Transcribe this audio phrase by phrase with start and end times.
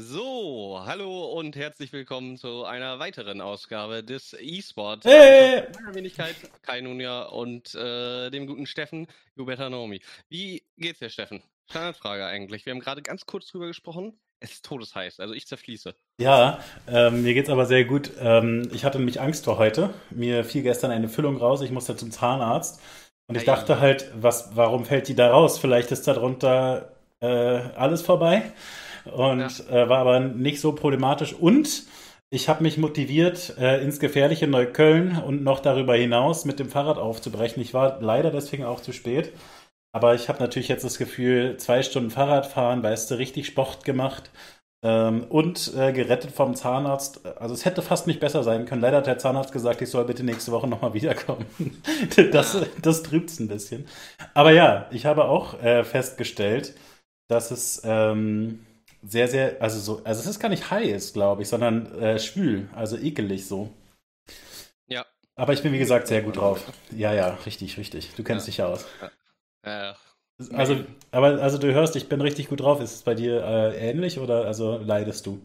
[0.00, 5.04] So, hallo und herzlich willkommen zu einer weiteren Ausgabe des E-Sport.
[5.04, 5.64] Hey!
[5.74, 10.00] Meiner Wenigkeit, Kai Nunja und äh, dem guten Steffen Huberta Naomi.
[10.28, 11.42] Wie geht's dir, Steffen?
[11.68, 12.64] Standardfrage eigentlich.
[12.64, 14.16] Wir haben gerade ganz kurz drüber gesprochen.
[14.38, 15.96] Es ist todesheiß, also ich zerfließe.
[16.20, 18.12] Ja, ähm, mir geht's aber sehr gut.
[18.20, 19.90] Ähm, ich hatte nämlich Angst vor heute.
[20.10, 21.60] Mir fiel gestern eine Füllung raus.
[21.60, 22.80] Ich musste zum Zahnarzt.
[23.26, 23.46] Und ich Ei.
[23.46, 25.58] dachte halt, was, warum fällt die da raus?
[25.58, 28.52] Vielleicht ist darunter äh, alles vorbei.
[29.10, 31.34] Und äh, war aber nicht so problematisch.
[31.34, 31.84] Und
[32.30, 36.98] ich habe mich motiviert, äh, ins gefährliche Neukölln und noch darüber hinaus mit dem Fahrrad
[36.98, 37.62] aufzubrechen.
[37.62, 39.32] Ich war leider deswegen auch zu spät.
[39.92, 44.30] Aber ich habe natürlich jetzt das Gefühl, zwei Stunden Fahrradfahren, weißt du, richtig Sport gemacht.
[44.84, 47.26] Ähm, und äh, gerettet vom Zahnarzt.
[47.26, 48.80] Also es hätte fast nicht besser sein können.
[48.80, 51.46] Leider hat der Zahnarzt gesagt, ich soll bitte nächste Woche nochmal wiederkommen.
[52.30, 53.88] das das trübt es ein bisschen.
[54.34, 56.74] Aber ja, ich habe auch äh, festgestellt,
[57.28, 58.66] dass es ähm,
[59.02, 62.68] sehr, sehr, also so, also es ist gar nicht heiß, glaube ich, sondern äh, schwül,
[62.74, 63.70] also ekelig so.
[64.86, 65.04] Ja.
[65.36, 66.70] Aber ich bin, wie gesagt, sehr gut drauf.
[66.90, 68.14] Ja, ja, richtig, richtig.
[68.16, 68.46] Du kennst Ja.
[68.46, 68.84] dich ja aus.
[69.62, 69.94] Äh,
[70.52, 72.80] Also, aber also du hörst, ich bin richtig gut drauf.
[72.80, 75.40] Ist es bei dir äh, ähnlich oder also leidest du?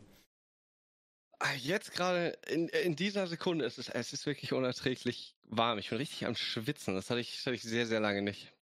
[1.39, 5.77] ah, jetzt gerade in, in dieser Sekunde ist es, es ist wirklich unerträglich warm.
[5.79, 6.95] Ich bin richtig am Schwitzen.
[6.95, 8.52] Das hatte ich, das hatte ich sehr, sehr lange nicht.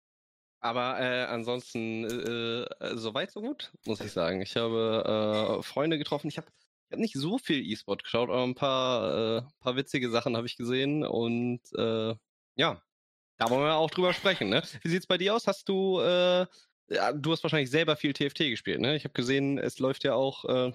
[0.62, 4.42] Aber äh, ansonsten äh, äh, soweit so gut, muss ich sagen.
[4.42, 6.28] Ich habe äh, Freunde getroffen.
[6.28, 6.48] Ich habe
[6.88, 10.45] ich hab nicht so viel E-Sport geschaut, aber ein paar, äh, paar witzige Sachen habe
[10.45, 11.04] ich gesehen.
[11.04, 12.14] Und äh,
[12.58, 12.82] ja,
[13.38, 14.50] da wollen wir auch drüber sprechen.
[14.50, 14.62] Ne?
[14.84, 15.48] Wie sieht's bei dir aus?
[15.48, 16.45] Hast du, äh,
[16.89, 18.82] ja, du hast wahrscheinlich selber viel TFT gespielt.
[18.82, 18.95] Ne?
[18.95, 20.72] Ich habe gesehen, es läuft ja auch äh,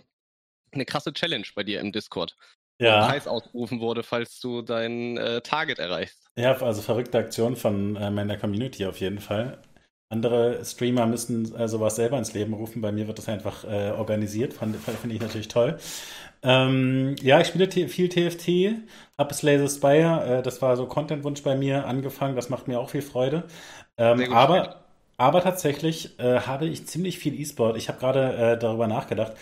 [0.73, 2.35] eine krasse Challenge bei dir im Discord.
[2.81, 6.29] Wo Ja, Preis ausgerufen wurde, falls du dein äh, Target erreichst.
[6.37, 9.63] ja, also verrückte Aktion von äh, meiner Community auf jeden Fall.
[10.09, 12.81] Andere Streamer müssen äh, sowas selber ins Leben rufen.
[12.81, 14.55] Bei mir wird das einfach äh, organisiert.
[14.55, 14.79] Finde
[15.11, 15.79] ich natürlich toll.
[16.43, 18.87] Ähm, ja, ich spiele viel TFT,
[19.19, 22.79] habe Slay the Spire, äh, das war so Content-Wunsch bei mir angefangen, das macht mir
[22.79, 23.45] auch viel Freude.
[23.99, 24.85] Ähm, aber,
[25.17, 27.77] aber tatsächlich äh, habe ich ziemlich viel E-Sport.
[27.77, 29.33] Ich habe gerade äh, darüber nachgedacht.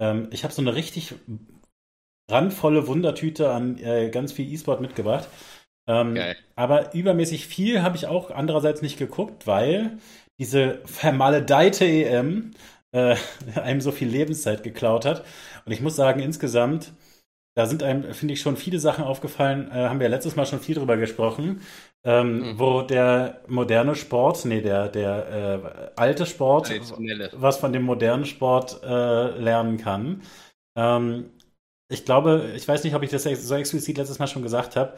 [0.00, 1.14] Ähm, ich habe so eine richtig
[2.30, 5.28] randvolle Wundertüte an äh, ganz viel E-Sport mitgebracht.
[5.86, 9.98] Ähm, aber übermäßig viel habe ich auch andererseits nicht geguckt, weil
[10.38, 12.52] diese vermaledeite EM
[12.92, 13.16] äh,
[13.54, 15.24] einem so viel Lebenszeit geklaut hat.
[15.64, 16.92] Und ich muss sagen, insgesamt,
[17.56, 20.60] da sind einem, finde ich, schon viele Sachen aufgefallen, äh, haben wir letztes Mal schon
[20.60, 21.60] viel drüber gesprochen,
[22.04, 22.58] ähm, Mhm.
[22.58, 26.74] wo der moderne Sport, nee, der, der äh, alte Sport,
[27.32, 30.22] was von dem modernen Sport äh, lernen kann.
[30.76, 31.30] Ähm,
[31.88, 34.94] ich glaube, ich weiß nicht, ob ich das so explizit letztes Mal schon gesagt habe.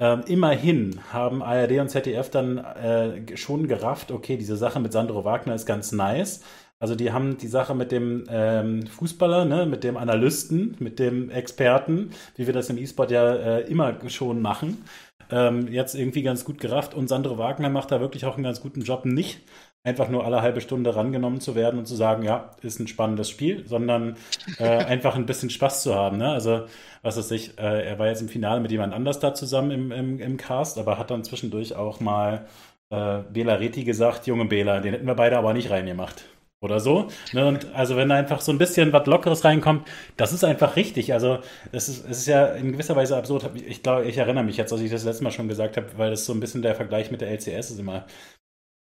[0.00, 5.24] Ähm, immerhin haben ARD und ZDF dann äh, schon gerafft, okay, diese Sache mit Sandro
[5.24, 6.42] Wagner ist ganz nice.
[6.80, 11.30] Also die haben die Sache mit dem ähm, Fußballer, ne, mit dem Analysten, mit dem
[11.30, 14.84] Experten, wie wir das im E-Sport ja äh, immer schon machen,
[15.30, 16.94] ähm, jetzt irgendwie ganz gut gerafft.
[16.94, 19.40] Und Sandro Wagner macht da wirklich auch einen ganz guten Job, nicht
[19.88, 23.28] einfach nur alle halbe Stunde rangenommen zu werden und zu sagen, ja, ist ein spannendes
[23.28, 24.16] Spiel, sondern
[24.58, 26.18] äh, einfach ein bisschen Spaß zu haben.
[26.18, 26.30] Ne?
[26.30, 26.66] Also,
[27.02, 29.92] was weiß ich, äh, er war jetzt im Finale mit jemand anders da zusammen im,
[29.92, 32.46] im, im Cast, aber hat dann zwischendurch auch mal
[32.90, 36.24] äh, Bela Reti gesagt, junge Bela, den hätten wir beide aber nicht reingemacht.
[36.60, 37.06] Oder so.
[37.32, 37.46] Ne?
[37.46, 41.12] Und also wenn da einfach so ein bisschen was Lockeres reinkommt, das ist einfach richtig.
[41.12, 41.38] Also
[41.70, 43.48] es ist, es ist ja in gewisser Weise absurd.
[43.54, 46.10] Ich glaube, ich erinnere mich jetzt, dass ich das letzte Mal schon gesagt habe, weil
[46.10, 48.06] das so ein bisschen der Vergleich mit der LCS ist immer.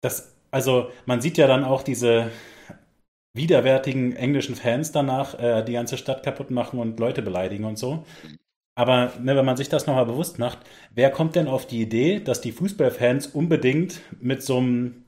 [0.01, 2.29] Das, also man sieht ja dann auch diese
[3.33, 8.03] widerwärtigen englischen Fans danach äh, die ganze Stadt kaputt machen und Leute beleidigen und so.
[8.75, 10.59] Aber ne, wenn man sich das nochmal bewusst macht,
[10.93, 15.05] wer kommt denn auf die Idee, dass die Fußballfans unbedingt mit so einem,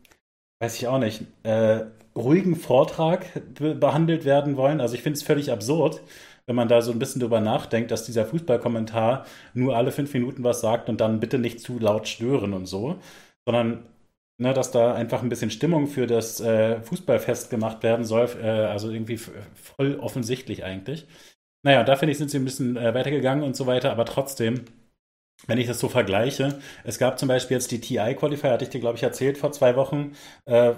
[0.59, 1.81] weiß ich auch nicht, äh,
[2.15, 4.81] ruhigen Vortrag be behandelt werden wollen?
[4.81, 6.01] Also ich finde es völlig absurd,
[6.45, 10.43] wenn man da so ein bisschen drüber nachdenkt, dass dieser Fußballkommentar nur alle fünf Minuten
[10.43, 12.97] was sagt und dann bitte nicht zu laut stören und so,
[13.45, 13.85] sondern
[14.43, 18.29] ne, dass da einfach ein bisschen Stimmung für das äh, Fußballfest gemacht werden soll.
[18.41, 21.07] Äh, also irgendwie voll offensichtlich eigentlich.
[21.63, 24.65] Naja, da finde ich, sind sie ein bisschen äh, weitergegangen und so weiter, aber trotzdem,
[25.47, 28.81] wenn ich das so vergleiche, es gab zum Beispiel jetzt die TI-Qualifier, hatte ich dir,
[28.81, 30.13] glaube ich, erzählt vor zwei Wochen,
[30.45, 30.73] äh,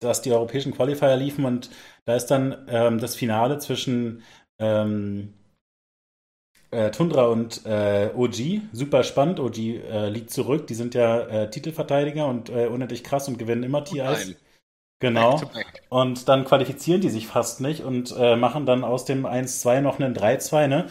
[0.00, 1.70] dass die europäischen Qualifier liefen und
[2.06, 4.22] da ist dann ähm, das Finale zwischen
[4.58, 5.34] ähm,
[6.74, 9.40] äh, Tundra und äh, OG, super spannend.
[9.40, 13.62] OG äh, liegt zurück, die sind ja äh, Titelverteidiger und äh, unendlich krass und gewinnen
[13.62, 14.34] immer TIs.
[15.00, 15.38] Genau.
[15.38, 15.82] Back back.
[15.90, 20.00] Und dann qualifizieren die sich fast nicht und äh, machen dann aus dem 1-2 noch
[20.00, 20.86] einen 3-2, ne?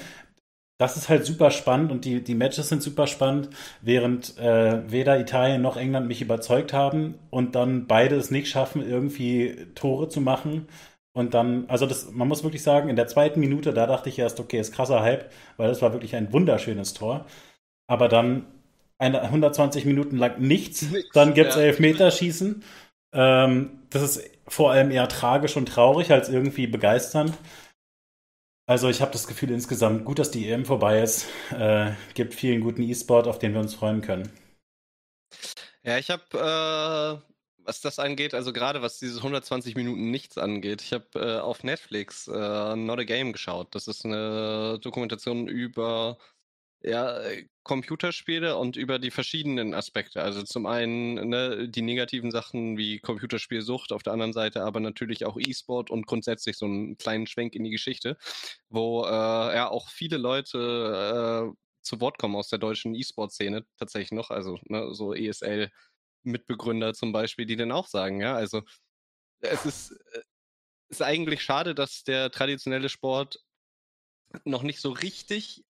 [0.80, 3.50] Das ist halt super spannend und die, die Matches sind super spannend,
[3.82, 8.82] während äh, weder Italien noch England mich überzeugt haben und dann beide es nicht schaffen,
[8.88, 10.68] irgendwie Tore zu machen.
[11.15, 14.18] Und dann, also das, man muss wirklich sagen, in der zweiten Minute, da dachte ich
[14.18, 17.25] erst, okay, ist krasser Hype, weil das war wirklich ein wunderschönes Tor.
[17.88, 18.48] Aber dann
[18.98, 21.63] eine 120 Minuten lang nichts, nichts dann gibt es ja.
[21.63, 22.63] Elfmeterschießen.
[23.13, 27.33] Ähm, das ist vor allem eher tragisch und traurig als irgendwie begeisternd.
[28.65, 31.27] Also ich habe das Gefühl insgesamt gut, dass die EM vorbei ist.
[31.51, 34.31] Äh, gibt vielen guten E-Sport, auf den wir uns freuen können.
[35.83, 37.33] Ja, ich habe äh,
[37.65, 41.63] was das angeht, also gerade was diese 120 Minuten nichts angeht, ich habe äh, auf
[41.63, 43.74] Netflix äh, Not a Game geschaut.
[43.75, 46.18] Das ist eine Dokumentation über
[46.83, 47.18] ja,
[47.63, 50.21] Computerspiele und über die verschiedenen Aspekte.
[50.21, 55.25] Also zum einen ne, die negativen Sachen wie Computerspielsucht, auf der anderen Seite aber natürlich
[55.25, 58.18] auch E-Sport und grundsätzlich so einen kleinen Schwenk in die Geschichte,
[58.69, 64.12] wo äh, ja auch viele Leute äh, zu Wort kommen aus der deutschen E-Sport-Szene tatsächlich
[64.12, 65.69] noch, also ne, so ESL
[66.24, 68.64] Mitbegründer zum Beispiel, die dann auch sagen, ja, also
[69.42, 70.22] es ist, äh,
[70.90, 73.40] ist eigentlich schade, dass der traditionelle Sport
[74.46, 75.64] noch nicht so richtig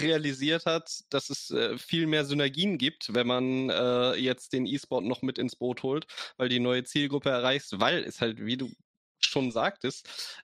[0.00, 5.04] realisiert hat, dass es äh, viel mehr Synergien gibt, wenn man äh, jetzt den E-Sport
[5.04, 6.06] noch mit ins Boot holt,
[6.36, 8.72] weil die neue Zielgruppe erreichst, weil es halt, wie du
[9.18, 10.42] schon sagtest,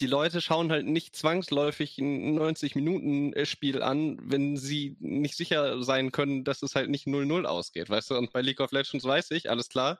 [0.00, 6.44] die Leute schauen halt nicht zwangsläufig ein 90-Minuten-Spiel an, wenn sie nicht sicher sein können,
[6.44, 8.16] dass es halt nicht 0-0 ausgeht, weißt du?
[8.16, 9.98] Und bei League of Legends weiß ich, alles klar,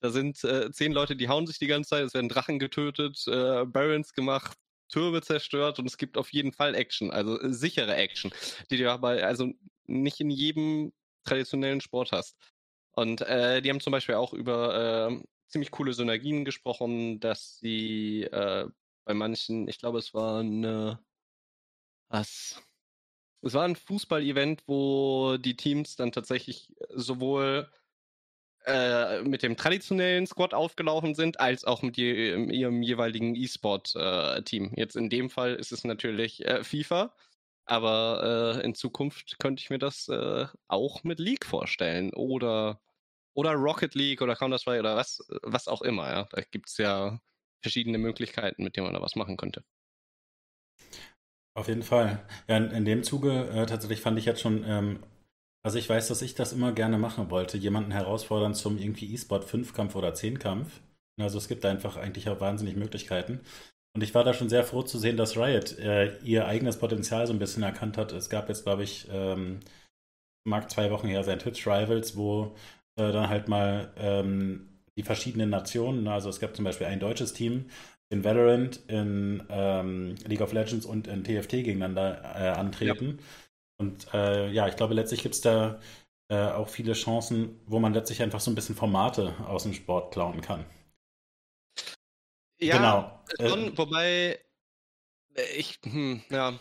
[0.00, 3.24] da sind äh, zehn Leute, die hauen sich die ganze Zeit, es werden Drachen getötet,
[3.28, 4.56] äh, Barons gemacht,
[4.88, 8.32] Türme zerstört und es gibt auf jeden Fall Action, also äh, sichere Action,
[8.70, 9.52] die du aber also
[9.86, 10.92] nicht in jedem
[11.24, 12.36] traditionellen Sport hast.
[12.92, 18.24] Und äh, die haben zum Beispiel auch über äh, ziemlich coole Synergien gesprochen, dass sie
[18.24, 18.68] äh,
[19.06, 20.98] bei manchen, ich glaube, es war eine,
[22.08, 22.62] was?
[23.42, 27.70] Es war ein Fußball-Event, wo die Teams dann tatsächlich sowohl
[28.64, 34.64] äh, mit dem traditionellen Squad aufgelaufen sind, als auch mit je, ihrem jeweiligen E-Sport-Team.
[34.74, 37.14] Äh, Jetzt in dem Fall ist es natürlich äh, FIFA,
[37.64, 42.80] aber äh, in Zukunft könnte ich mir das äh, auch mit League vorstellen oder
[43.34, 46.08] oder Rocket League oder Counter-Strike oder was, was auch immer.
[46.10, 46.28] Ja.
[46.32, 47.20] Da gibt es ja
[47.62, 49.64] verschiedene Möglichkeiten, mit denen man da was machen könnte.
[51.56, 52.22] Auf jeden Fall.
[52.48, 55.00] Ja, in, in dem Zuge äh, tatsächlich fand ich jetzt schon, ähm,
[55.64, 59.44] also ich weiß, dass ich das immer gerne machen wollte, jemanden herausfordern zum irgendwie E-Sport
[59.44, 60.80] 5-Kampf oder 10-Kampf.
[61.18, 63.40] Also es gibt da einfach eigentlich auch wahnsinnig Möglichkeiten.
[63.94, 67.26] Und ich war da schon sehr froh zu sehen, dass Riot äh, ihr eigenes Potenzial
[67.26, 68.12] so ein bisschen erkannt hat.
[68.12, 69.60] Es gab jetzt, glaube ich, ähm,
[70.46, 72.54] mag zwei Wochen her sein Twitch Rivals, wo
[72.96, 76.08] äh, dann halt mal ähm, die verschiedenen Nationen.
[76.08, 77.70] Also es gab zum Beispiel ein deutsches Team
[78.08, 83.18] in Valorant, in ähm, League of Legends und in TFT gegeneinander äh, antreten.
[83.18, 83.24] Ja.
[83.78, 85.80] Und äh, ja, ich glaube, letztlich gibt es da
[86.28, 90.12] äh, auch viele Chancen, wo man letztlich einfach so ein bisschen Formate aus dem Sport
[90.12, 90.64] klauen kann.
[92.58, 93.48] Ja, genau.
[93.50, 94.40] Schon, wobei
[95.34, 96.58] äh, ich, hm, ja,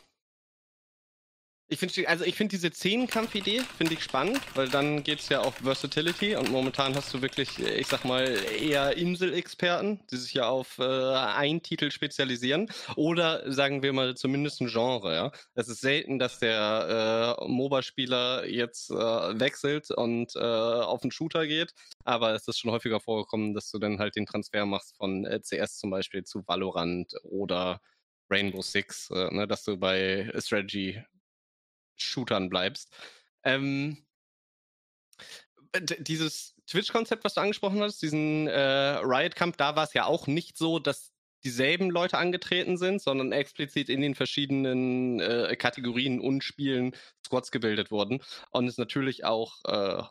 [1.67, 5.41] ich finde also ich finde diese Zehnkampf-Idee finde ich spannend, weil dann geht es ja
[5.41, 8.27] auf Versatility und momentan hast du wirklich, ich sag mal,
[8.59, 14.61] eher Inselexperten, die sich ja auf äh, einen Titel spezialisieren oder sagen wir mal zumindest
[14.61, 15.15] ein Genre.
[15.15, 21.11] Ja, es ist selten, dass der äh, MOBA-Spieler jetzt äh, wechselt und äh, auf einen
[21.11, 24.95] Shooter geht, aber es ist schon häufiger vorgekommen, dass du dann halt den Transfer machst
[24.97, 27.81] von äh, CS zum Beispiel zu Valorant oder
[28.29, 31.03] Rainbow Six, äh, ne, dass du bei Strategy
[31.95, 32.91] Shootern bleibst.
[33.43, 34.05] Ähm,
[35.99, 40.57] dieses Twitch-Konzept, was du angesprochen hast, diesen äh, Riot-Kampf, da war es ja auch nicht
[40.57, 41.11] so, dass
[41.43, 47.91] dieselben Leute angetreten sind, sondern explizit in den verschiedenen äh, Kategorien und Spielen Squads gebildet
[47.91, 48.21] wurden.
[48.49, 50.03] Und es natürlich auch, äh,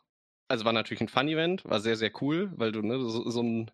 [0.49, 3.71] also war natürlich ein Fun-Event, war sehr, sehr cool, weil du ne, so, so ein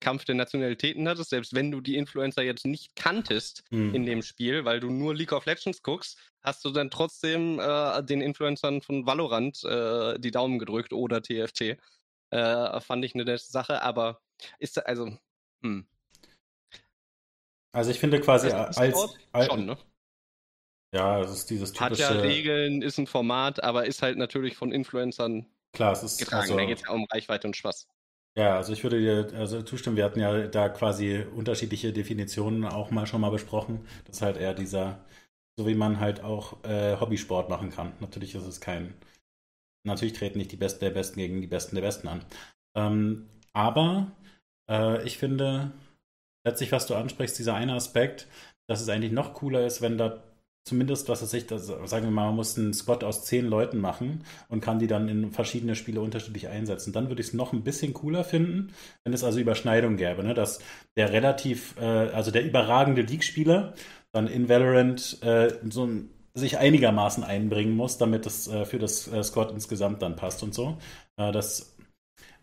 [0.00, 3.94] Kampf der Nationalitäten hattest, selbst wenn du die Influencer jetzt nicht kanntest mhm.
[3.94, 8.02] in dem Spiel, weil du nur League of Legends guckst, hast du dann trotzdem äh,
[8.02, 11.78] den Influencern von Valorant äh, die Daumen gedrückt oder TFT.
[12.30, 14.20] Äh, fand ich eine nette Sache, aber
[14.58, 15.16] ist also,
[15.62, 15.86] hm.
[17.72, 19.78] Also ich finde quasi als, als schon, ne?
[20.94, 22.06] Ja, es ist dieses typische...
[22.06, 26.18] Hat ja Regeln, ist ein Format, aber ist halt natürlich von Influencern Klar, es ist
[26.18, 26.42] getragen.
[26.42, 27.88] Also, da geht es ja um Reichweite und Spaß.
[28.36, 29.96] Ja, also ich würde dir also zustimmen.
[29.96, 33.86] Wir hatten ja da quasi unterschiedliche Definitionen auch mal schon mal besprochen.
[34.06, 35.04] Das ist halt eher dieser,
[35.58, 37.92] so wie man halt auch äh, Hobbysport machen kann.
[38.00, 38.94] Natürlich ist es kein,
[39.86, 42.24] natürlich treten nicht die Besten der Besten gegen die Besten der Besten an.
[42.76, 44.12] Ähm, aber
[44.70, 45.72] äh, ich finde
[46.46, 48.28] letztlich, was du ansprichst, dieser eine Aspekt,
[48.68, 50.22] dass es eigentlich noch cooler ist, wenn da
[50.64, 53.78] zumindest, was es sich, das, sagen wir mal, man muss einen Squad aus zehn Leuten
[53.78, 56.92] machen und kann die dann in verschiedene Spiele unterschiedlich einsetzen.
[56.92, 58.72] Dann würde ich es noch ein bisschen cooler finden,
[59.04, 60.34] wenn es also Überschneidung gäbe, ne?
[60.34, 60.60] dass
[60.96, 63.74] der relativ, äh, also der überragende League-Spieler
[64.12, 69.06] dann in Valorant äh, so ein sich einigermaßen einbringen muss, damit es äh, für das
[69.06, 70.78] äh, Squad insgesamt dann passt und so.
[71.16, 71.71] Äh, das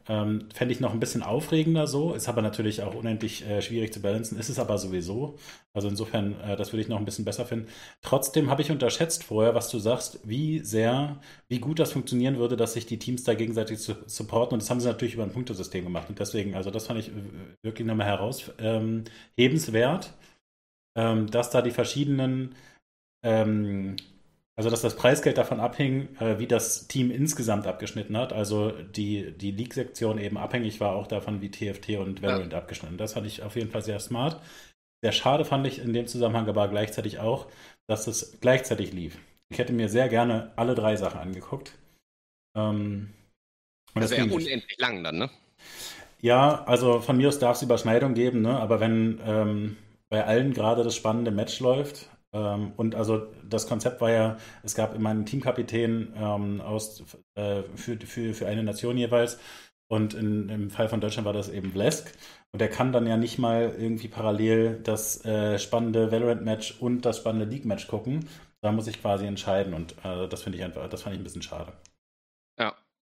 [0.10, 3.94] ähm, Fände ich noch ein bisschen aufregender so, ist aber natürlich auch unendlich äh, schwierig
[3.94, 5.38] zu balancen, ist es aber sowieso.
[5.72, 7.68] Also insofern, äh, das würde ich noch ein bisschen besser finden.
[8.02, 12.58] Trotzdem habe ich unterschätzt vorher, was du sagst, wie sehr, wie gut das funktionieren würde,
[12.58, 14.56] dass sich die Teams da gegenseitig zu, supporten.
[14.56, 16.10] Und das haben sie natürlich über ein Punktesystem gemacht.
[16.10, 17.12] Und deswegen, also das fand ich
[17.62, 20.14] wirklich nochmal heraushebenswert,
[20.96, 22.56] ähm, ähm, dass da die verschiedenen
[23.24, 23.96] ähm,
[24.60, 28.34] also, dass das Preisgeld davon abhing, äh, wie das Team insgesamt abgeschnitten hat.
[28.34, 32.58] Also, die, die League-Sektion eben abhängig war auch davon, wie TFT und Valorant ja.
[32.58, 32.98] abgeschnitten.
[32.98, 34.42] Das fand ich auf jeden Fall sehr smart.
[35.02, 37.48] Sehr schade fand ich in dem Zusammenhang aber gleichzeitig auch,
[37.88, 39.18] dass es gleichzeitig lief.
[39.50, 41.72] Ich hätte mir sehr gerne alle drei Sachen angeguckt.
[42.54, 43.14] Ähm,
[43.94, 45.30] und das wäre unendlich lang dann, ne?
[46.20, 48.60] Ja, also von mir aus darf es Überschneidung geben, ne?
[48.60, 49.78] aber wenn ähm,
[50.10, 54.76] bei allen gerade das spannende Match läuft, ähm, und also das Konzept war ja, es
[54.76, 57.04] gab immer einen Teamkapitän ähm, aus,
[57.36, 59.40] äh, für, für, für eine Nation jeweils.
[59.92, 62.14] Und in, im Fall von Deutschland war das eben Vlesk.
[62.52, 67.18] Und er kann dann ja nicht mal irgendwie parallel das äh, spannende Valorant-Match und das
[67.18, 68.30] spannende League-Match gucken.
[68.62, 69.74] Da muss ich quasi entscheiden.
[69.74, 71.74] Und äh, das finde ich einfach, das fand ich ein bisschen schade.
[72.60, 72.76] Ja,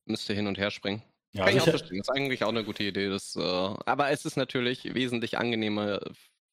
[0.06, 1.02] müsste hin und her springen.
[1.32, 1.98] Ja, Kann ich auch verstehen.
[1.98, 3.10] Das ist eigentlich auch eine gute Idee.
[3.10, 6.00] Das, äh, aber es ist natürlich wesentlich angenehmer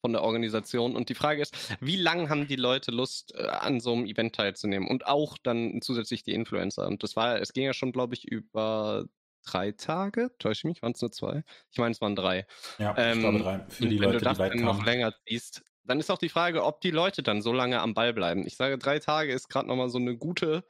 [0.07, 0.95] von der Organisation.
[0.95, 4.33] Und die Frage ist, wie lange haben die Leute Lust, äh, an so einem Event
[4.35, 4.87] teilzunehmen?
[4.87, 6.87] Und auch dann zusätzlich die Influencer.
[6.87, 9.03] Und das war, es ging ja schon, glaube ich, über
[9.45, 10.31] drei Tage.
[10.39, 10.81] Täusche ich mich?
[10.81, 11.43] Waren es nur zwei?
[11.71, 12.47] Ich meine, es waren drei.
[12.79, 13.59] Ja, ähm, ich glaube drei.
[13.67, 16.29] Für die wenn Leute, du das die dann noch länger siehst, dann ist auch die
[16.29, 18.47] Frage, ob die Leute dann so lange am Ball bleiben.
[18.47, 20.63] Ich sage, drei Tage ist gerade nochmal so eine gute,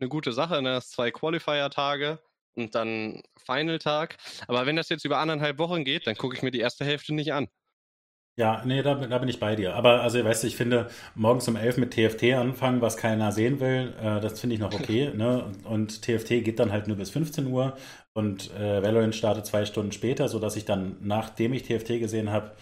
[0.00, 0.60] eine gute Sache.
[0.62, 0.70] Ne?
[0.70, 2.18] Das zwei Qualifier-Tage
[2.56, 4.16] und dann Final-Tag.
[4.48, 7.14] Aber wenn das jetzt über anderthalb Wochen geht, dann gucke ich mir die erste Hälfte
[7.14, 7.48] nicht an.
[8.40, 9.74] Ja, nee, da, da bin ich bei dir.
[9.74, 13.60] Aber also, weißt du, ich finde, morgens um 11 mit TFT anfangen, was keiner sehen
[13.60, 15.10] will, äh, das finde ich noch okay.
[15.14, 15.52] ne?
[15.64, 17.76] Und TFT geht dann halt nur bis 15 Uhr
[18.14, 22.52] und äh, Valorant startet zwei Stunden später, sodass ich dann, nachdem ich TFT gesehen habe,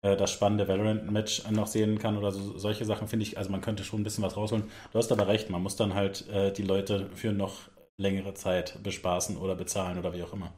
[0.00, 3.60] äh, das spannende Valorant-Match noch sehen kann oder so, solche Sachen finde ich, also man
[3.60, 4.64] könnte schon ein bisschen was rausholen.
[4.92, 8.82] Du hast aber recht, man muss dann halt äh, die Leute für noch längere Zeit
[8.82, 10.54] bespaßen oder bezahlen oder wie auch immer.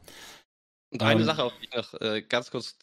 [0.91, 2.77] Und eine ähm, Sache, auf die ich noch äh, ganz kurz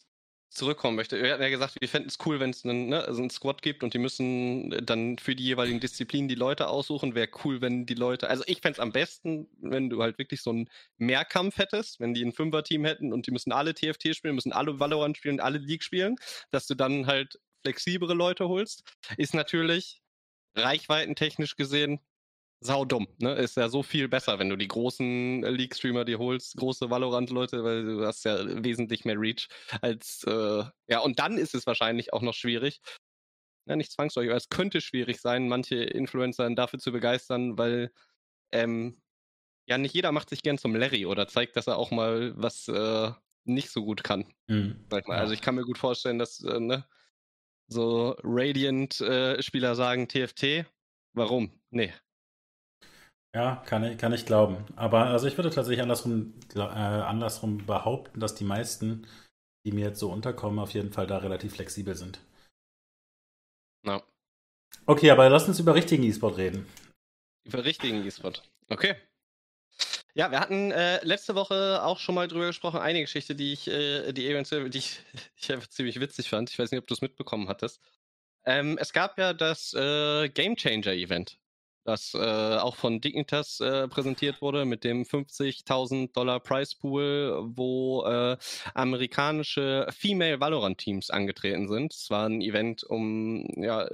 [0.49, 1.21] zurückkommen möchte.
[1.21, 3.61] Wir hatten ja gesagt, wir fänden es cool, wenn es einen, ne, also einen Squad
[3.61, 7.15] gibt und die müssen dann für die jeweiligen Disziplinen die Leute aussuchen.
[7.15, 10.41] Wäre cool, wenn die Leute, also ich fände es am besten, wenn du halt wirklich
[10.41, 14.35] so einen Mehrkampf hättest, wenn die ein Fünfer-Team hätten und die müssen alle TFT spielen,
[14.35, 16.15] müssen alle Valorant spielen, alle League spielen,
[16.51, 18.83] dass du dann halt flexiblere Leute holst.
[19.17, 20.01] Ist natürlich
[20.55, 21.99] reichweitentechnisch gesehen
[22.59, 23.07] sau dumm.
[23.19, 23.33] Ne?
[23.33, 27.63] Ist ja so viel besser, wenn du die großen äh, League-Streamer dir holst, große Valorant-Leute,
[27.63, 29.47] weil du hast ja wesentlich mehr Reach
[29.81, 32.81] als, äh, ja, und dann ist es wahrscheinlich auch noch schwierig.
[33.67, 37.91] Ja, nicht zwangsläufig, aber es könnte schwierig sein, manche Influencer dafür zu begeistern, weil,
[38.51, 39.01] ähm,
[39.67, 42.69] ja, nicht jeder macht sich gern zum Larry oder zeigt, dass er auch mal was
[42.69, 43.11] äh,
[43.43, 44.33] nicht so gut kann.
[44.47, 44.85] Mhm.
[44.89, 46.85] Also ich kann mir gut vorstellen, dass äh, ne,
[47.67, 50.65] so Radiant-Spieler äh, sagen TFT.
[51.13, 51.51] Warum?
[51.69, 51.93] Nee,
[53.35, 54.65] ja, kann ich, kann ich glauben.
[54.75, 59.07] Aber also ich würde tatsächlich andersrum, äh, andersrum behaupten, dass die meisten,
[59.65, 62.19] die mir jetzt so unterkommen, auf jeden Fall da relativ flexibel sind.
[63.83, 64.01] No.
[64.85, 66.65] Okay, aber lass uns über richtigen E-Sport reden.
[67.45, 68.43] Über richtigen E-Sport.
[68.69, 68.95] Okay.
[70.13, 73.67] Ja, wir hatten äh, letzte Woche auch schon mal drüber gesprochen, eine Geschichte, die ich,
[73.67, 74.99] äh, die eventuell, die ich,
[75.35, 76.49] ich einfach ziemlich witzig fand.
[76.49, 77.79] Ich weiß nicht, ob du es mitbekommen hattest.
[78.45, 81.37] Ähm, es gab ja das äh, Game Changer Event
[81.87, 82.17] das äh,
[82.57, 88.37] auch von Dignitas äh, präsentiert wurde mit dem 50.000 Dollar Price Pool, wo äh,
[88.73, 91.93] amerikanische Female Valorant Teams angetreten sind.
[91.93, 93.87] Es war ein Event, um ja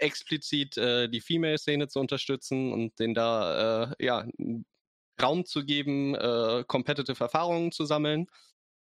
[0.00, 4.26] explizit äh, die Female Szene zu unterstützen und den da äh, ja
[5.22, 8.26] Raum zu geben, äh, competitive Erfahrungen zu sammeln.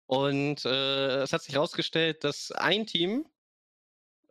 [0.05, 3.25] Und es hat sich herausgestellt, dass ein Team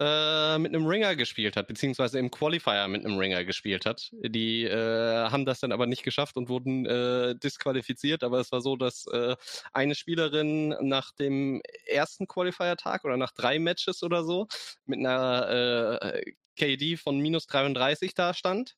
[0.03, 4.11] äh, mit einem Ringer gespielt hat, beziehungsweise im Qualifier mit einem Ringer gespielt hat.
[4.13, 8.25] Die äh, haben das dann aber nicht geschafft und wurden äh, disqualifiziert.
[8.25, 9.37] Aber es war so, dass äh,
[9.73, 14.49] eine Spielerin nach dem ersten Qualifier-Tag oder nach drei Matches oder so
[14.87, 18.75] mit einer äh, KD von minus 33 da stand.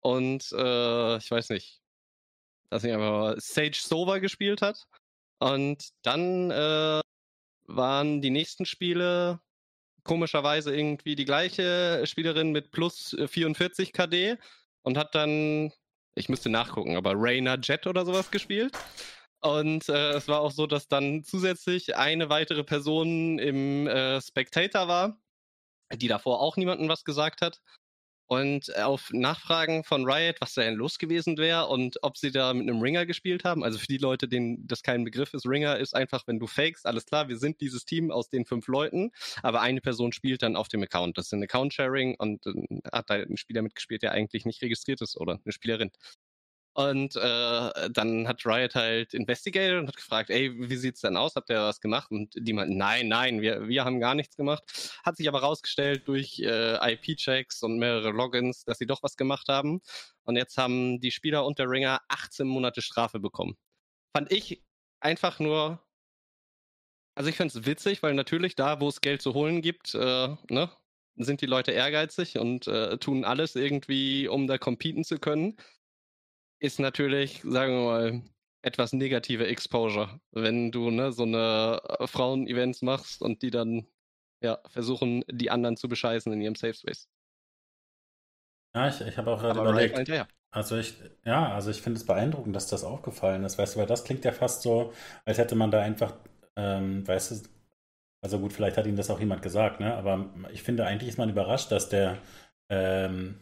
[0.00, 0.52] Und ich
[1.30, 1.80] weiß nicht,
[2.70, 4.86] dass sie aber Sage Sova gespielt hat.
[5.40, 9.40] Und dann waren die nächsten Spiele
[10.06, 14.36] komischerweise irgendwie die gleiche Spielerin mit plus 44 KD
[14.82, 15.72] und hat dann,
[16.14, 18.72] ich müsste nachgucken, aber Rainer Jet oder sowas gespielt.
[19.40, 24.88] Und äh, es war auch so, dass dann zusätzlich eine weitere Person im äh, Spectator
[24.88, 25.18] war,
[25.92, 27.60] die davor auch niemandem was gesagt hat.
[28.26, 32.52] Und auf Nachfragen von Riot, was da denn los gewesen wäre und ob sie da
[32.52, 33.62] mit einem Ringer gespielt haben.
[33.62, 36.86] Also für die Leute, denen das kein Begriff ist, Ringer ist einfach, wenn du fakest,
[36.86, 40.56] alles klar, wir sind dieses Team aus den fünf Leuten, aber eine Person spielt dann
[40.56, 41.18] auf dem Account.
[41.18, 42.52] Das ist ein Account-Sharing und äh,
[42.92, 45.90] hat da ein Spieler mitgespielt, der eigentlich nicht registriert ist oder eine Spielerin.
[46.76, 51.34] Und äh, dann hat Riot halt investigated und hat gefragt, ey, wie sieht's denn aus?
[51.34, 52.10] Habt ihr was gemacht?
[52.10, 54.62] Und die meinten, nein, nein, wir, wir haben gar nichts gemacht.
[55.02, 59.48] Hat sich aber rausgestellt durch äh, IP-Checks und mehrere Logins, dass sie doch was gemacht
[59.48, 59.80] haben.
[60.24, 63.56] Und jetzt haben die Spieler und der Ringer 18 Monate Strafe bekommen.
[64.14, 64.62] Fand ich
[65.00, 65.82] einfach nur.
[67.14, 70.36] Also ich finde es witzig, weil natürlich da, wo es Geld zu holen gibt, äh,
[70.50, 70.70] ne,
[71.14, 75.56] sind die Leute ehrgeizig und äh, tun alles irgendwie, um da competen zu können
[76.58, 78.22] ist natürlich, sagen wir mal,
[78.62, 83.86] etwas negative Exposure, wenn du ne, so eine äh, Frauen-Events machst und die dann
[84.42, 87.08] ja, versuchen, die anderen zu bescheißen in ihrem Safe Space.
[88.74, 90.10] Ja, ich, ich habe auch gerade überlegt.
[90.50, 90.94] Also ich,
[91.24, 94.24] ja, also ich finde es beeindruckend, dass das aufgefallen ist, weißt du, weil das klingt
[94.24, 94.92] ja fast so,
[95.24, 96.14] als hätte man da einfach,
[96.56, 97.48] ähm, weißt du,
[98.22, 99.94] also gut, vielleicht hat ihm das auch jemand gesagt, ne?
[99.94, 102.18] Aber ich finde eigentlich ist man überrascht, dass der
[102.70, 103.38] ähm,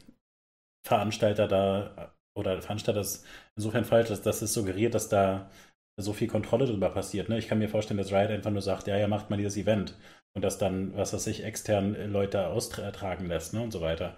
[0.82, 3.24] Veranstalter da oder Veranstalter ist
[3.56, 5.50] insofern falsch, dass das suggeriert, dass da
[5.96, 7.28] so viel Kontrolle darüber passiert.
[7.28, 7.38] Ne?
[7.38, 9.96] Ich kann mir vorstellen, dass Riot einfach nur sagt, ja, ja, macht mal dieses Event
[10.34, 13.62] und das dann, was weiß ich, extern Leute austragen lässt ne?
[13.62, 14.16] und so weiter.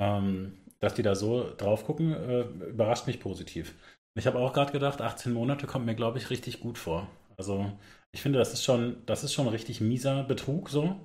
[0.00, 2.40] Ähm, dass die da so drauf gucken, äh,
[2.70, 3.74] überrascht mich positiv.
[4.18, 7.08] Ich habe auch gerade gedacht, 18 Monate kommt mir, glaube ich, richtig gut vor.
[7.36, 7.72] Also
[8.12, 10.96] ich finde, das ist schon, das ist schon richtig mieser Betrug, so.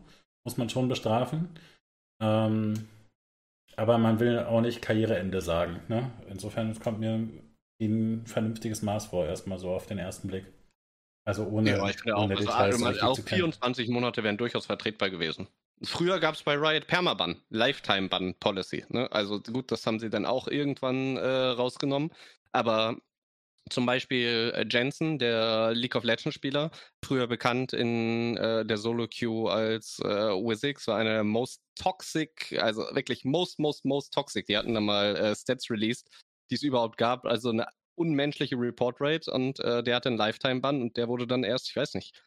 [0.45, 1.49] Muss man schon bestrafen.
[2.21, 2.87] Ähm,
[3.77, 5.81] aber man will auch nicht Karriereende sagen.
[5.87, 6.11] Ne?
[6.29, 7.27] Insofern kommt mir
[7.79, 10.45] ein vernünftiges Maß vor, erstmal so auf den ersten Blick.
[11.25, 15.09] Also ohne, ja, ich finde auch, also Details also, auch 24 Monate wären durchaus vertretbar
[15.09, 15.47] gewesen.
[15.83, 18.85] Früher gab es bei Riot Permaban, Lifetime-Ban-Policy.
[18.89, 19.11] Ne?
[19.11, 22.11] Also gut, das haben sie dann auch irgendwann äh, rausgenommen.
[22.51, 22.97] Aber
[23.69, 26.71] zum Beispiel äh, Jensen, der League of Legends Spieler,
[27.03, 32.57] früher bekannt in äh, der Solo Queue als äh, Wizix, war einer der most toxic,
[32.59, 34.45] also wirklich most, most, most toxic.
[34.47, 36.09] Die hatten dann mal äh, Stats released,
[36.49, 40.81] die es überhaupt gab, also eine unmenschliche Report Rate und äh, der hatte einen Lifetime-Ban
[40.81, 42.21] und der wurde dann erst, ich weiß nicht,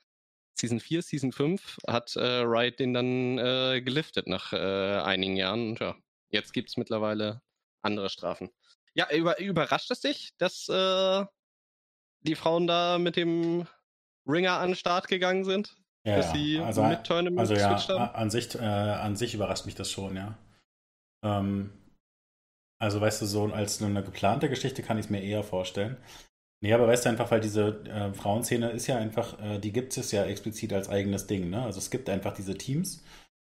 [0.58, 5.70] Season 4, Season 5 hat äh, Riot den dann äh, geliftet nach äh, einigen Jahren
[5.70, 5.96] und ja,
[6.28, 7.40] jetzt gibt es mittlerweile
[7.82, 8.50] andere Strafen.
[8.94, 11.24] Ja, über, überrascht es dich, dass äh,
[12.22, 13.66] die Frauen da mit dem
[14.26, 15.76] Ringer an den Start gegangen sind?
[16.04, 18.14] Ja, dass sie also, mit Tournament also ja, haben?
[18.14, 20.38] An sich, äh, an sich überrascht mich das schon, ja.
[21.22, 21.72] Ähm,
[22.80, 25.98] also weißt du, so als eine geplante Geschichte kann ich es mir eher vorstellen.
[26.62, 29.96] Nee, aber weißt du einfach, weil diese äh, Frauenszene ist ja einfach, äh, die gibt
[29.96, 31.50] es ja explizit als eigenes Ding.
[31.50, 31.62] Ne?
[31.62, 33.02] Also es gibt einfach diese Teams,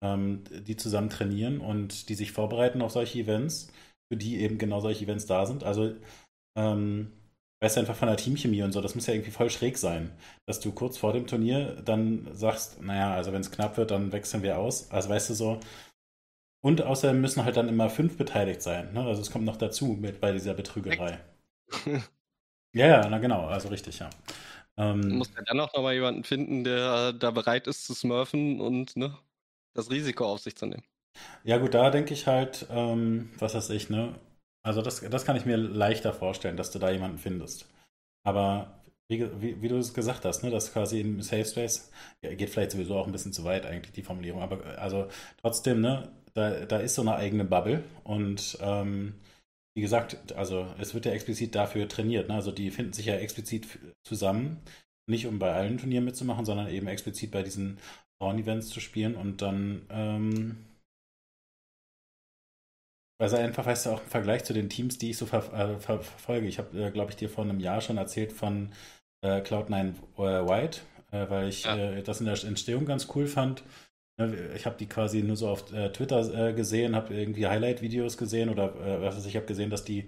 [0.02, 3.70] ähm, die zusammen trainieren und die sich vorbereiten auf solche Events
[4.08, 5.64] für die eben genau solche Events da sind.
[5.64, 5.94] Also,
[6.56, 7.12] ähm,
[7.60, 10.12] weißt du, einfach von der Teamchemie und so, das muss ja irgendwie voll schräg sein,
[10.46, 14.12] dass du kurz vor dem Turnier dann sagst, naja, also wenn es knapp wird, dann
[14.12, 14.90] wechseln wir aus.
[14.90, 15.60] Also, weißt du, so.
[16.62, 18.92] Und außerdem müssen halt dann immer fünf beteiligt sein.
[18.94, 19.04] Ne?
[19.04, 21.20] Also, es kommt noch dazu mit bei dieser Betrügerei.
[22.74, 24.10] ja, ja, na genau, also richtig, ja.
[24.76, 28.60] Ähm, du musst ja dann auch nochmal jemanden finden, der da bereit ist zu smurfen
[28.60, 29.16] und ne,
[29.74, 30.84] das Risiko auf sich zu nehmen.
[31.44, 34.14] Ja, gut, da denke ich halt, ähm, was weiß ich, ne?
[34.62, 37.68] Also, das, das kann ich mir leichter vorstellen, dass du da jemanden findest.
[38.24, 41.90] Aber wie, wie, wie du es gesagt hast, ne, dass quasi im Safe Space,
[42.22, 45.08] geht vielleicht sowieso auch ein bisschen zu weit, eigentlich die Formulierung, aber also
[45.42, 49.14] trotzdem, ne, da, da ist so eine eigene Bubble und ähm,
[49.76, 52.34] wie gesagt, also es wird ja explizit dafür trainiert, ne?
[52.36, 53.66] Also die finden sich ja explizit
[54.04, 54.60] zusammen,
[55.08, 57.78] nicht um bei allen Turnieren mitzumachen, sondern eben explizit bei diesen
[58.20, 60.56] Frauen-Events zu spielen und dann ähm,
[63.18, 65.78] also einfach, weißt du, auch im Vergleich zu den Teams, die ich so ver äh,
[65.78, 66.46] ver verfolge.
[66.46, 68.72] Ich habe, äh, glaube ich, dir vor einem Jahr schon erzählt von
[69.22, 70.80] äh, Cloud9 äh, White,
[71.12, 71.76] äh, weil ich ja.
[71.76, 73.62] Äh, das in der Entstehung ganz cool fand.
[74.18, 78.72] Ne, ich habe die quasi nur so auf Twitter gesehen, habe irgendwie Highlight-Videos gesehen oder
[79.02, 80.06] was weiß ich, habe gesehen, dass die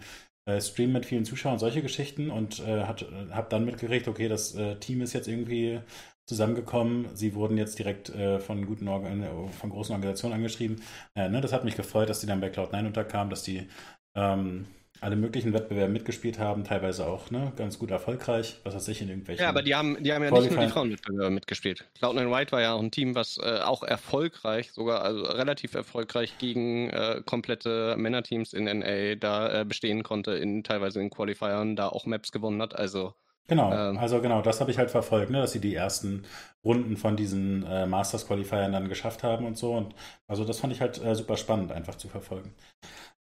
[0.60, 5.26] streamen mit vielen Zuschauern, solche Geschichten und habe dann mitgekriegt, okay, das Team ist jetzt
[5.26, 5.80] irgendwie
[6.26, 7.06] zusammengekommen.
[7.14, 9.24] Sie wurden jetzt direkt äh, von guten Organ
[9.58, 10.82] von großen Organisationen angeschrieben.
[11.14, 13.68] Äh, ne, das hat mich gefreut, dass die dann bei Cloud9 unterkamen, dass die
[14.14, 14.66] ähm,
[15.00, 19.08] alle möglichen Wettbewerben mitgespielt haben, teilweise auch ne, ganz gut erfolgreich, was weiß ich, in
[19.08, 19.42] irgendwelchen.
[19.42, 21.84] Ja, aber die haben, die haben ja nicht nur die Frauenwettbewerbe mitgespielt.
[22.00, 26.38] Cloud9 White war ja auch ein Team, was äh, auch erfolgreich, sogar also relativ erfolgreich
[26.38, 31.88] gegen äh, komplette Männerteams in NA da äh, bestehen konnte, in teilweise in Qualifiern, da
[31.88, 32.74] auch Maps gewonnen hat.
[32.74, 33.14] Also
[33.48, 36.24] Genau, ähm, also genau, das habe ich halt verfolgt, ne, dass sie die ersten
[36.64, 39.72] Runden von diesen äh, Masters Qualifiern dann geschafft haben und so.
[39.72, 39.94] Und
[40.26, 42.54] also das fand ich halt äh, super spannend, einfach zu verfolgen.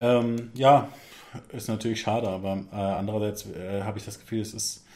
[0.03, 0.89] Ähm, ja,
[1.53, 4.87] ist natürlich schade, aber äh, andererseits äh, habe ich das Gefühl, es ist,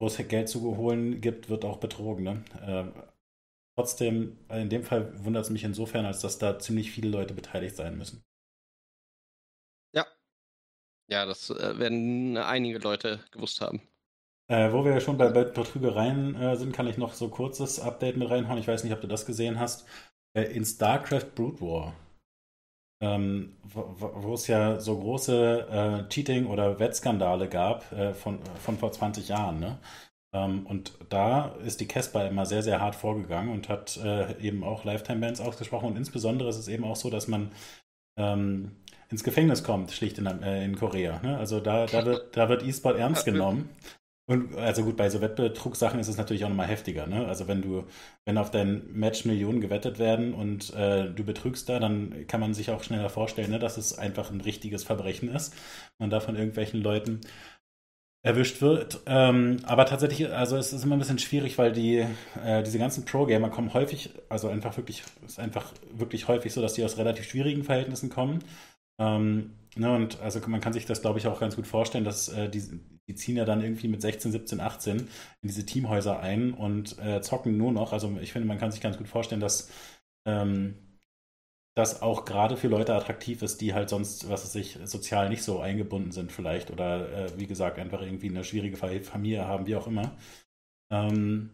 [0.00, 2.24] wo es Geld zu holen gibt, wird auch betrogen.
[2.24, 2.44] Ne?
[2.66, 3.02] Äh,
[3.76, 7.76] trotzdem, in dem Fall wundert es mich insofern, als dass da ziemlich viele Leute beteiligt
[7.76, 8.24] sein müssen.
[11.10, 11.20] Ja.
[11.20, 13.82] Ja, das äh, werden einige Leute gewusst haben.
[14.48, 18.30] Äh, wo wir schon bei Betrügereien äh, sind, kann ich noch so kurzes Update mit
[18.30, 18.58] reinhauen.
[18.58, 19.86] Ich weiß nicht, ob du das gesehen hast.
[20.34, 21.94] in StarCraft Brood War
[23.00, 28.92] ähm, wo, es ja so große äh, Cheating- oder Wettskandale gab äh, von, von vor
[28.92, 29.60] 20 Jahren.
[29.60, 29.78] Ne?
[30.34, 34.62] Ähm, und da ist die Casper immer sehr, sehr hart vorgegangen und hat äh, eben
[34.64, 35.88] auch Lifetime-Bans ausgesprochen.
[35.88, 37.52] Und insbesondere ist es eben auch so, dass man
[38.18, 38.76] ähm,
[39.10, 41.20] ins Gefängnis kommt, schlicht in, äh, in Korea.
[41.22, 41.36] Ne?
[41.36, 43.68] Also da, da wird, da wird E-Sport ernst genommen.
[44.30, 47.08] Und also gut, bei so Wettbetrugssachen ist es natürlich auch nochmal heftiger.
[47.08, 47.26] Ne?
[47.26, 47.84] Also wenn du,
[48.24, 52.54] wenn auf dein Match Millionen gewettet werden und äh, du betrügst da, dann kann man
[52.54, 55.52] sich auch schneller vorstellen, ne, dass es einfach ein richtiges Verbrechen ist.
[55.98, 57.22] Man da von irgendwelchen Leuten
[58.22, 59.00] erwischt wird.
[59.06, 62.06] Ähm, aber tatsächlich, also es ist immer ein bisschen schwierig, weil die,
[62.44, 66.74] äh, diese ganzen Pro-Gamer kommen häufig, also einfach wirklich, ist einfach wirklich häufig so, dass
[66.74, 68.44] die aus relativ schwierigen Verhältnissen kommen.
[69.00, 72.28] Ähm, ne, und also man kann sich das, glaube ich, auch ganz gut vorstellen, dass
[72.28, 72.62] äh, die,
[73.08, 75.08] die ziehen ja dann irgendwie mit 16, 17, 18 in
[75.42, 77.92] diese Teamhäuser ein und äh, zocken nur noch.
[77.92, 79.70] Also ich finde, man kann sich ganz gut vorstellen, dass
[80.26, 80.76] ähm,
[81.76, 85.42] das auch gerade für Leute attraktiv ist, die halt sonst, was weiß ich, sozial nicht
[85.42, 89.76] so eingebunden sind vielleicht oder äh, wie gesagt einfach irgendwie eine schwierige Familie haben, wie
[89.76, 90.16] auch immer.
[90.92, 91.50] Ähm,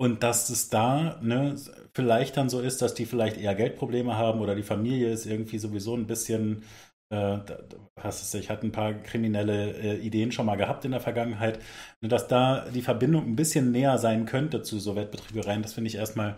[0.00, 1.56] und dass es da ne,
[1.92, 5.58] vielleicht dann so ist, dass die vielleicht eher Geldprobleme haben oder die Familie ist irgendwie
[5.58, 6.62] sowieso ein bisschen
[7.10, 7.38] äh,
[7.96, 11.60] hast ich hatte ein paar kriminelle äh, Ideen schon mal gehabt in der Vergangenheit.
[12.00, 15.88] Nur dass da die Verbindung ein bisschen näher sein könnte zu so Wettbetrügereien, das finde
[15.88, 16.36] ich erstmal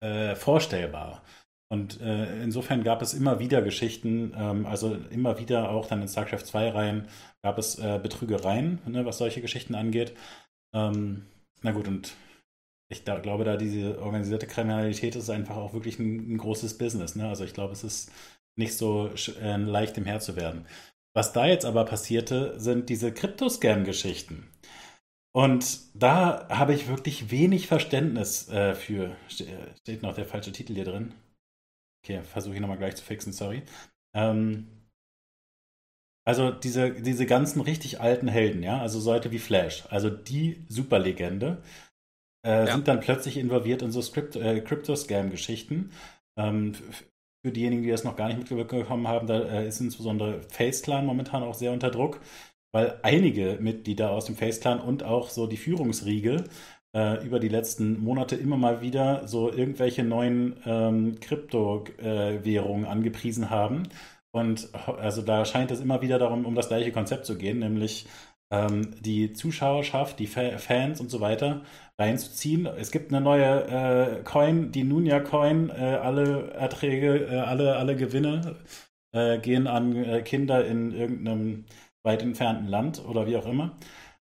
[0.00, 1.22] äh, vorstellbar.
[1.70, 6.08] Und äh, insofern gab es immer wieder Geschichten, ähm, also immer wieder auch dann in
[6.08, 7.08] StarCraft 2 Reihen
[7.44, 10.16] gab es äh, Betrügereien, ne, was solche Geschichten angeht.
[10.74, 11.26] Ähm,
[11.62, 12.14] na gut, und
[12.90, 17.16] ich da, glaube, da diese organisierte Kriminalität ist einfach auch wirklich ein, ein großes Business.
[17.16, 17.28] Ne?
[17.28, 18.10] Also ich glaube, es ist
[18.56, 20.66] nicht so äh, leicht im Herr zu werden.
[21.14, 24.48] Was da jetzt aber passierte, sind diese Krypto-Scam-Geschichten.
[25.34, 29.14] Und da habe ich wirklich wenig Verständnis äh, für.
[29.28, 31.14] Steht noch der falsche Titel hier drin?
[32.02, 33.62] Okay, versuche ich nochmal gleich zu fixen, sorry.
[34.14, 34.68] Ähm,
[36.26, 41.62] also diese, diese ganzen richtig alten Helden, ja, also Leute wie Flash, also die Superlegende,
[42.44, 42.72] äh, ja.
[42.72, 45.90] sind dann plötzlich involviert in so äh, Crypto-Scam-Geschichten.
[46.36, 46.74] Ähm,
[47.44, 51.06] für diejenigen, die das noch gar nicht mitbekommen haben, da äh, ist insbesondere Face Clan
[51.06, 52.20] momentan auch sehr unter Druck,
[52.72, 56.44] weil einige Mitglieder aus dem Face Clan und auch so die Führungsriege
[56.94, 63.50] äh, über die letzten Monate immer mal wieder so irgendwelche neuen ähm, Kryptowährungen äh, angepriesen
[63.50, 63.84] haben.
[64.30, 68.06] Und also da scheint es immer wieder darum, um das gleiche Konzept zu gehen, nämlich
[68.50, 71.62] ähm, die Zuschauerschaft, die Fa Fans und so weiter
[71.98, 72.66] reinzuziehen.
[72.66, 75.70] Es gibt eine neue äh, Coin, die Nunia Coin.
[75.70, 78.56] Äh, alle Erträge, äh, alle, alle Gewinne
[79.12, 81.64] äh, gehen an äh, Kinder in irgendeinem
[82.04, 83.76] weit entfernten Land oder wie auch immer.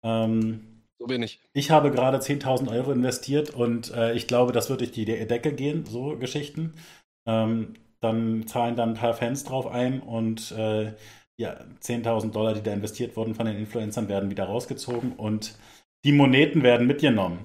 [0.03, 1.41] Ähm, so bin ich.
[1.53, 5.53] Ich habe gerade 10.000 Euro investiert und äh, ich glaube, das wird durch die Decke
[5.53, 6.73] gehen, so Geschichten.
[7.27, 10.53] Ähm, dann zahlen dann ein paar Fans drauf ein und
[11.37, 15.57] ja, 10.000 Dollar, die da investiert wurden von den Influencern, werden wieder rausgezogen und
[16.05, 17.41] die Moneten werden mitgenommen.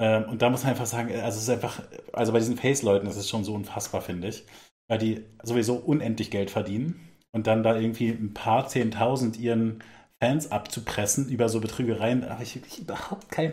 [0.00, 3.06] Ähm, und da muss man einfach sagen, also es ist einfach, also bei diesen Face-Leuten
[3.06, 4.44] ist es schon so unfassbar, finde ich,
[4.88, 9.82] weil die sowieso unendlich Geld verdienen und dann da irgendwie ein paar Zehntausend ihren
[10.22, 13.52] Fans abzupressen über so Betrügereien, da habe ich wirklich überhaupt kein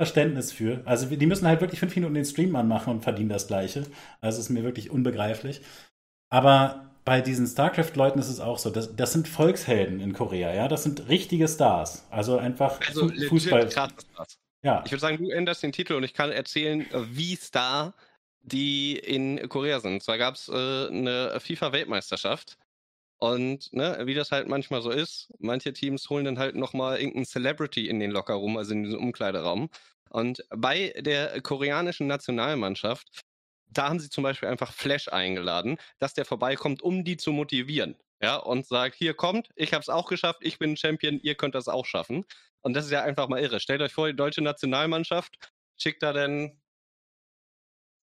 [0.00, 0.82] Verständnis für.
[0.84, 3.86] Also die müssen halt wirklich fünf Minuten den Stream anmachen und verdienen das Gleiche.
[4.20, 5.60] Also es ist mir wirklich unbegreiflich.
[6.30, 8.70] Aber bei diesen StarCraft-Leuten ist es auch so.
[8.70, 10.68] Das, das sind Volkshelden in Korea, ja.
[10.68, 12.06] Das sind richtige Stars.
[12.10, 13.68] Also einfach also Fußball.
[14.62, 14.82] Ja.
[14.84, 17.94] Ich würde sagen, du änderst den Titel und ich kann erzählen, wie Star
[18.42, 20.02] die in Korea sind.
[20.02, 22.58] Zwar gab es äh, eine FIFA-Weltmeisterschaft.
[23.18, 27.24] Und ne, wie das halt manchmal so ist, manche Teams holen dann halt nochmal irgendeinen
[27.24, 29.70] Celebrity in den Locker rum, also in diesen Umkleideraum.
[30.10, 33.22] Und bei der koreanischen Nationalmannschaft
[33.72, 37.96] da haben sie zum Beispiel einfach Flash eingeladen, dass der vorbeikommt, um die zu motivieren.
[38.22, 41.54] ja, und sagt, hier kommt, ich habe es auch geschafft, ich bin Champion, ihr könnt
[41.54, 42.24] das auch schaffen.
[42.60, 43.58] Und das ist ja einfach mal irre.
[43.58, 45.36] Stellt euch vor, die deutsche Nationalmannschaft
[45.76, 46.60] schickt da denn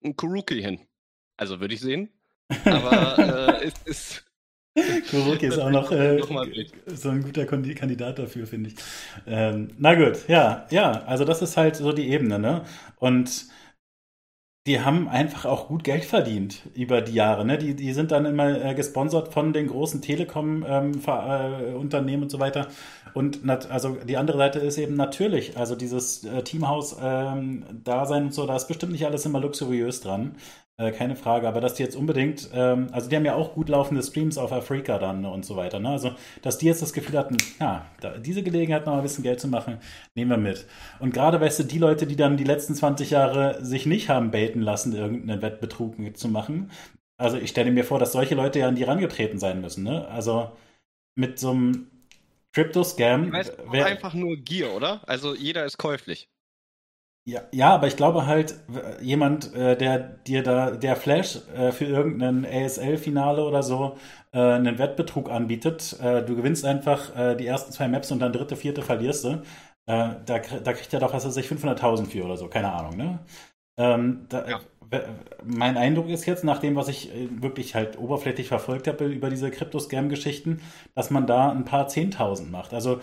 [0.02, 0.88] einen Kuruki hin.
[1.36, 2.10] Also würde ich sehen.
[2.64, 3.18] Aber
[3.60, 4.24] äh, es ist.
[5.10, 6.20] Kuruki ist auch noch äh,
[6.86, 8.76] so ein guter Kandidat dafür, finde ich.
[9.26, 12.64] Ähm, na gut, ja, ja, also das ist halt so die Ebene, ne?
[12.96, 13.46] Und
[14.68, 17.46] die haben einfach auch gut Geld verdient über die Jahre.
[17.46, 17.56] Ne?
[17.56, 22.38] Die, die sind dann immer äh, gesponsert von den großen Telekom-Unternehmen ähm, äh, und so
[22.38, 22.68] weiter.
[23.14, 28.34] Und nat also die andere Seite ist eben natürlich, also dieses äh, Teamhaus-Dasein ähm, und
[28.34, 30.36] so, da ist bestimmt nicht alles immer luxuriös dran.
[30.80, 33.68] Äh, keine Frage, aber dass die jetzt unbedingt, ähm, also die haben ja auch gut
[33.68, 35.80] laufende Streams auf Afrika dann und so weiter.
[35.80, 35.88] Ne?
[35.88, 39.40] Also, dass die jetzt das Gefühl hatten, ja, da, diese Gelegenheit noch ein bisschen Geld
[39.40, 39.78] zu machen,
[40.14, 40.66] nehmen wir mit.
[41.00, 44.30] Und gerade, weißt du, die Leute, die dann die letzten 20 Jahre sich nicht haben
[44.30, 46.70] baiten lassen, irgendeinen Wettbetrug zu machen,
[47.16, 49.82] also ich stelle mir vor, dass solche Leute ja an die rangetreten sein müssen.
[49.82, 50.06] Ne?
[50.06, 50.52] Also
[51.16, 51.90] mit so einem
[52.52, 53.34] Crypto-Scam.
[53.34, 55.00] Einfach nur Gier, oder?
[55.08, 56.28] Also jeder ist käuflich.
[57.28, 58.54] Ja, ja, aber ich glaube halt,
[59.02, 63.98] jemand, äh, der dir da, der Flash äh, für irgendein ASL-Finale oder so
[64.32, 68.80] äh, einen Wettbetrug anbietet, du gewinnst einfach die ersten zwei Maps und dann dritte, vierte
[68.82, 69.42] verlierst du,
[69.86, 73.18] da, da kriegt er doch, was weiß ich, 500.000 für oder so, keine Ahnung, ne?
[73.78, 74.60] Ähm, da, ja.
[75.44, 79.50] Mein Eindruck ist jetzt, nach dem, was ich wirklich halt oberflächlich verfolgt habe über diese
[79.50, 80.62] Crypto-Scam-Geschichten,
[80.94, 82.72] dass man da ein paar Zehntausend macht.
[82.72, 83.00] Also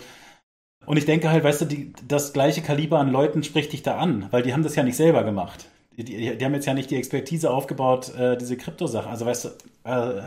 [0.86, 3.98] und ich denke halt, weißt du, die, das gleiche Kaliber an Leuten spricht dich da
[3.98, 5.66] an, weil die haben das ja nicht selber gemacht.
[5.96, 9.10] Die, die, die haben jetzt ja nicht die Expertise aufgebaut, äh, diese Kryptosachen.
[9.10, 9.48] Also weißt du,
[9.84, 10.22] äh,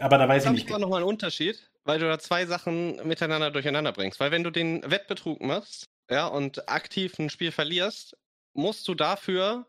[0.00, 0.70] aber da weiß ich, ich nicht.
[0.70, 4.20] Ich noch mal einen Unterschied, weil du da zwei Sachen miteinander durcheinander bringst.
[4.20, 8.16] Weil wenn du den Wettbetrug machst, ja, und aktiv ein Spiel verlierst,
[8.54, 9.66] musst du dafür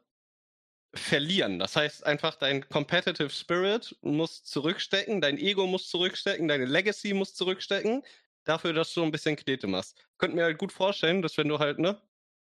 [0.93, 1.59] verlieren.
[1.59, 7.35] Das heißt einfach, dein Competitive Spirit muss zurückstecken, dein Ego muss zurückstecken, deine Legacy muss
[7.35, 8.01] zurückstecken
[8.43, 9.97] dafür, dass du ein bisschen Knete machst.
[10.17, 12.01] Könnt mir halt gut vorstellen, dass wenn du halt, ne,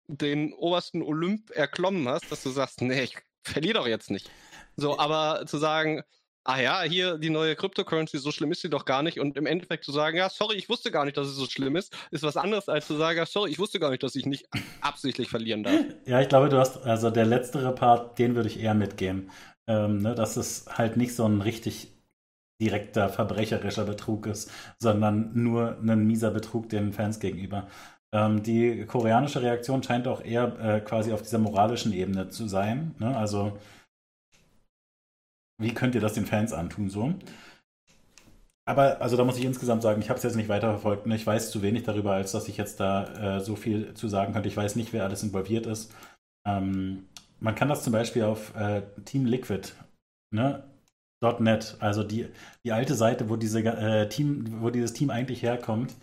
[0.06, 4.30] den obersten Olymp erklommen hast, dass du sagst, nee, ich verliere doch jetzt nicht.
[4.76, 6.02] So, aber zu sagen,
[6.44, 9.18] ah ja, hier die neue Cryptocurrency, so schlimm ist sie doch gar nicht.
[9.18, 11.76] Und im Endeffekt zu sagen, ja, sorry, ich wusste gar nicht, dass es so schlimm
[11.76, 14.26] ist, ist was anderes als zu sagen, ja, sorry, ich wusste gar nicht, dass ich
[14.26, 14.46] nicht
[14.80, 15.74] absichtlich verlieren darf.
[16.06, 19.30] Ja, ich glaube, du hast, also der letztere Part, den würde ich eher mitgeben.
[19.66, 21.93] Ähm, ne, dass es halt nicht so ein richtig
[22.60, 27.66] direkter verbrecherischer Betrug ist, sondern nur ein mieser Betrug den Fans gegenüber.
[28.14, 32.94] Ähm, die koreanische Reaktion scheint auch eher äh, quasi auf dieser moralischen Ebene zu sein.
[32.98, 33.16] Ne?
[33.16, 33.58] Also,
[35.60, 37.14] wie könnt ihr das den Fans antun so?
[38.66, 41.26] Aber also da muss ich insgesamt sagen, ich habe es jetzt nicht weiterverfolgt und ich
[41.26, 44.48] weiß zu wenig darüber, als dass ich jetzt da äh, so viel zu sagen könnte.
[44.48, 45.92] Ich weiß nicht, wer alles involviert ist.
[46.46, 47.08] Ähm,
[47.40, 49.72] man kann das zum Beispiel auf äh, Team Liquid
[50.34, 50.64] ne,
[51.40, 52.26] .NET, also die,
[52.64, 55.94] die alte Seite, wo, diese, äh, Team, wo dieses Team eigentlich herkommt,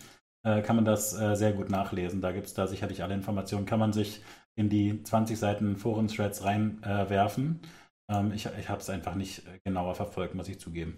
[0.44, 2.22] äh, kann man das äh, sehr gut nachlesen.
[2.22, 3.66] Da gibt es da sicherlich alle Informationen.
[3.66, 4.22] Kann man sich
[4.56, 7.62] in die 20 Seiten Forum-Threads reinwerfen.
[8.10, 10.96] Ähm, ich ich habe es einfach nicht äh, genauer verfolgt, muss ich zugeben.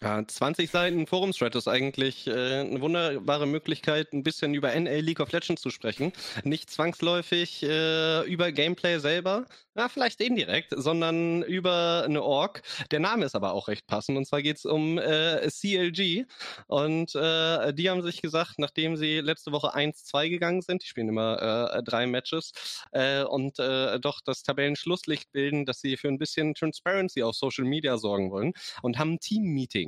[0.00, 5.18] Ja, 20 Seiten Forumsthread ist eigentlich äh, eine wunderbare Möglichkeit, ein bisschen über NA League
[5.18, 6.12] of Legends zu sprechen.
[6.44, 12.62] Nicht zwangsläufig äh, über Gameplay selber, ja, vielleicht indirekt, sondern über eine Org.
[12.90, 14.18] Der Name ist aber auch recht passend.
[14.18, 16.26] Und zwar geht es um äh, CLG.
[16.66, 21.08] Und äh, die haben sich gesagt, nachdem sie letzte Woche 1-2 gegangen sind, die spielen
[21.08, 22.52] immer äh, drei Matches,
[22.92, 27.64] äh, und äh, doch das Tabellenschlusslicht bilden, dass sie für ein bisschen Transparency auf Social
[27.64, 29.87] Media sorgen wollen und haben ein Team-Meeting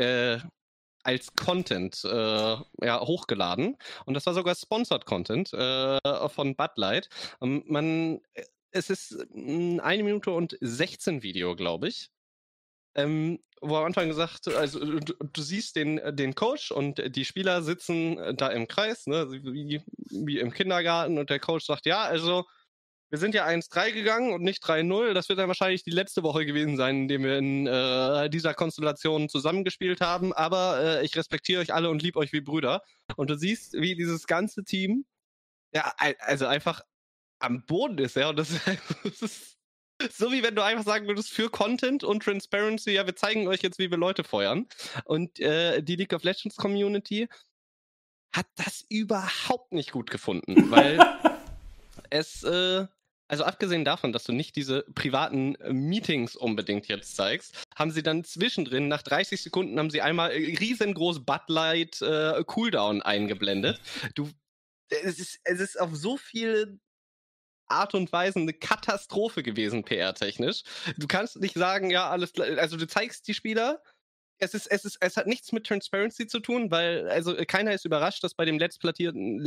[0.00, 0.40] äh,
[1.02, 3.76] als Content äh, ja, hochgeladen.
[4.04, 7.08] Und das war sogar Sponsored Content äh, von Bud Light.
[7.40, 12.10] Ähm, man, äh, es ist ein eine Minute und 16 Video, glaube ich.
[12.94, 17.62] Ähm, wo am Anfang gesagt, also du, du, siehst den, den Coach und die Spieler
[17.62, 22.46] sitzen da im Kreis, ne, wie, wie im Kindergarten und der Coach sagt, ja, also
[23.10, 25.12] wir sind ja 1-3 gegangen und nicht 3-0.
[25.12, 28.54] Das wird dann wahrscheinlich die letzte Woche gewesen sein, in dem wir in äh, dieser
[28.54, 30.32] Konstellation zusammengespielt haben.
[30.32, 32.82] Aber äh, ich respektiere euch alle und liebe euch wie Brüder.
[33.16, 35.04] Und du siehst, wie dieses ganze Team,
[35.74, 36.82] ja, also einfach
[37.40, 38.28] am Boden ist, ja.
[38.28, 38.48] Und das,
[39.04, 39.56] das ist
[40.12, 43.62] so wie wenn du einfach sagen würdest, für Content und Transparency, ja, wir zeigen euch
[43.62, 44.66] jetzt, wie wir Leute feuern.
[45.04, 47.28] Und äh, die League of Legends Community
[48.32, 50.98] hat das überhaupt nicht gut gefunden, weil
[52.10, 52.86] es äh,
[53.30, 58.02] also abgesehen davon, dass du nicht diese privaten äh, Meetings unbedingt jetzt zeigst, haben sie
[58.02, 63.80] dann zwischendrin, nach 30 Sekunden, haben sie einmal äh, riesengroß Bud Light äh, Cooldown eingeblendet.
[64.16, 64.28] Du,
[64.88, 66.80] es ist, es ist auf so viele
[67.68, 70.64] Art und Weise eine Katastrophe gewesen, PR-technisch.
[70.98, 73.80] Du kannst nicht sagen, ja, alles, also du zeigst die Spieler,
[74.38, 77.84] es ist, es ist, es hat nichts mit Transparency zu tun, weil, also keiner ist
[77.84, 79.38] überrascht, dass bei dem letztplatzierten,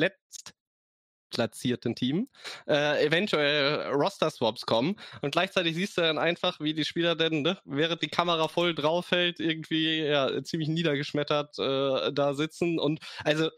[1.38, 2.28] letztplatzierten Team
[2.67, 4.96] äh, eventuell Roster-Swaps kommen.
[5.22, 8.74] Und gleichzeitig siehst du dann einfach, wie die Spieler denn, ne, während die Kamera voll
[8.76, 12.80] drauf hält, irgendwie ja, ziemlich niedergeschmettert äh, da sitzen.
[12.80, 13.50] Und also,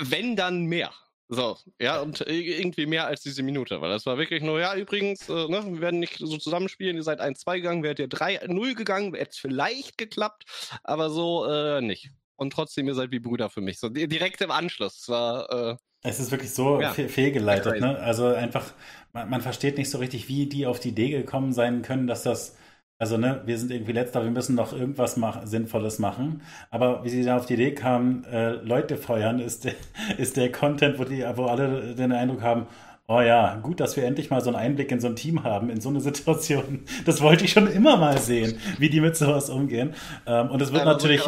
[0.00, 0.92] wenn dann mehr.
[1.28, 5.30] So, ja, und irgendwie mehr als diese Minute, weil das war wirklich nur, ja, übrigens,
[5.30, 9.14] äh, ne, wir werden nicht so zusammenspielen, ihr seid 1-2 gegangen, wärt ihr 3-0 gegangen,
[9.14, 10.44] hätte es vielleicht geklappt,
[10.84, 12.10] aber so äh, nicht.
[12.36, 13.78] Und trotzdem, ihr seid wie Brüder für mich.
[13.78, 14.98] So direkt im Anschluss.
[15.02, 15.72] Es war.
[15.72, 17.98] Äh, es ist wirklich so ja, fehlgeleitet, ne?
[17.98, 18.72] Also einfach,
[19.12, 22.22] man, man, versteht nicht so richtig, wie die auf die Idee gekommen sein können, dass
[22.22, 22.56] das
[23.02, 26.40] also, ne, wir sind irgendwie letzter, wir müssen noch irgendwas mach, Sinnvolles machen.
[26.70, 29.72] Aber wie sie da auf die Idee kamen, äh, Leute feuern, ist der,
[30.18, 32.68] ist der Content, wo, die, wo alle den Eindruck haben,
[33.08, 35.68] oh ja, gut, dass wir endlich mal so einen Einblick in so ein Team haben,
[35.68, 36.84] in so eine Situation.
[37.04, 39.94] Das wollte ich schon immer mal sehen, wie die mit sowas umgehen.
[40.24, 41.22] Ähm, und es wird natürlich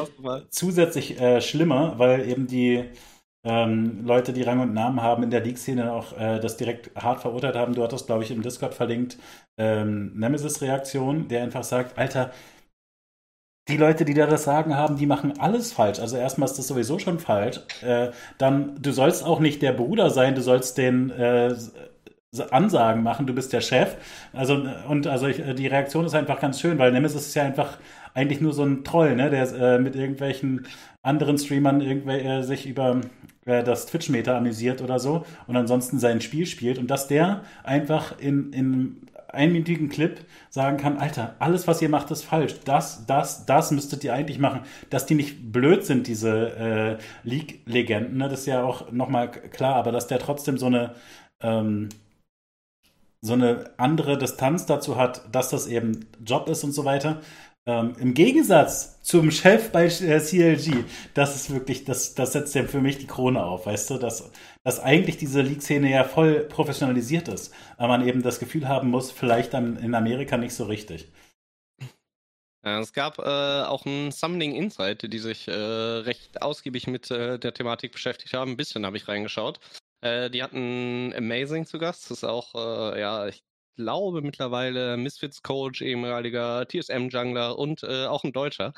[0.50, 2.84] zusätzlich äh, schlimmer, weil eben die
[3.44, 7.20] ähm, Leute, die Rang und Namen haben in der League-Szene auch äh, das direkt hart
[7.20, 7.74] verurteilt haben.
[7.74, 9.18] Du hattest, glaube ich, im Discord verlinkt,
[9.58, 12.32] ähm, Nemesis-Reaktion, der einfach sagt, Alter,
[13.68, 15.98] die Leute, die da das Sagen haben, die machen alles falsch.
[15.98, 17.60] Also erstmal ist das sowieso schon falsch.
[17.82, 21.54] Äh, dann, du sollst auch nicht der Bruder sein, du sollst den äh,
[22.50, 23.96] Ansagen machen, du bist der Chef.
[24.32, 27.78] Also, und also ich, die Reaktion ist einfach ganz schön, weil Nemesis ist ja einfach
[28.12, 30.66] eigentlich nur so ein Troll, ne, der äh, mit irgendwelchen
[31.04, 33.00] anderen Streamern irgendwer, äh, sich über
[33.44, 38.18] äh, das Twitch-Meter amüsiert oder so und ansonsten sein Spiel spielt und dass der einfach
[38.18, 42.54] in, in einminütigen Clip sagen kann, Alter, alles, was ihr macht, ist falsch.
[42.64, 44.60] Das, das, das müsstet ihr eigentlich machen.
[44.90, 48.28] Dass die nicht blöd sind, diese äh, League-Legenden, ne?
[48.28, 50.94] das ist ja auch nochmal klar, aber dass der trotzdem so eine
[51.42, 51.88] ähm,
[53.24, 57.22] so eine andere Distanz dazu hat, dass das eben Job ist und so weiter,
[57.66, 62.64] ähm, Im Gegensatz zum Chef bei äh, CLG, das ist wirklich, das, das setzt ja
[62.64, 64.30] für mich die Krone auf, weißt du, dass,
[64.62, 69.10] dass eigentlich diese League-Szene ja voll professionalisiert ist, aber man eben das Gefühl haben muss,
[69.10, 71.10] vielleicht dann in Amerika nicht so richtig.
[72.66, 77.52] Es gab äh, auch ein Summoning Insight, die sich äh, recht ausgiebig mit äh, der
[77.52, 78.52] Thematik beschäftigt haben.
[78.52, 79.60] Ein bisschen habe ich reingeschaut.
[80.00, 82.04] Äh, die hatten Amazing zu Gast.
[82.04, 83.42] Das ist auch, äh, ja, ich
[83.76, 88.72] glaube mittlerweile Misfits Coach, ehemaliger TSM-Jungler und äh, auch ein Deutscher.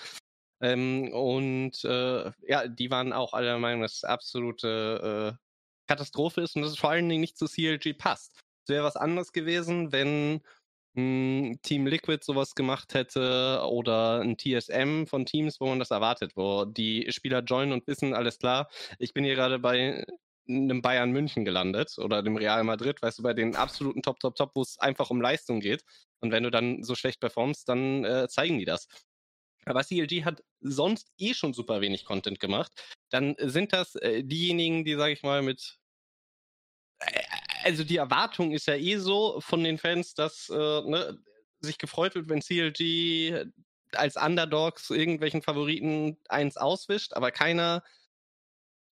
[0.60, 5.46] Ähm, und äh, ja, die waren auch alle der Meinung, dass es absolute äh,
[5.88, 8.40] Katastrophe ist und dass es vor allen Dingen nicht zu CLG passt.
[8.64, 10.40] Es wäre was anderes gewesen, wenn
[10.94, 15.90] mh, hm, Team Liquid sowas gemacht hätte oder ein TSM von Teams, wo man das
[15.90, 20.04] erwartet, wo die Spieler joinen und wissen, alles klar, ich bin hier gerade bei
[20.48, 24.36] einem Bayern München gelandet oder dem Real Madrid, weißt du, bei den absoluten Top, Top,
[24.36, 25.82] Top, wo es einfach um Leistung geht.
[26.20, 28.88] Und wenn du dann so schlecht performst, dann äh, zeigen die das.
[29.64, 32.72] Aber CLG hat sonst eh schon super wenig Content gemacht.
[33.10, 35.78] Dann sind das äh, diejenigen, die, sag ich mal, mit.
[37.00, 37.22] Äh,
[37.64, 41.18] also die Erwartung ist ja eh so von den Fans, dass äh, ne,
[41.60, 43.50] sich gefreut wird, wenn CLG
[43.92, 47.82] als Underdogs irgendwelchen Favoriten eins auswischt, aber keiner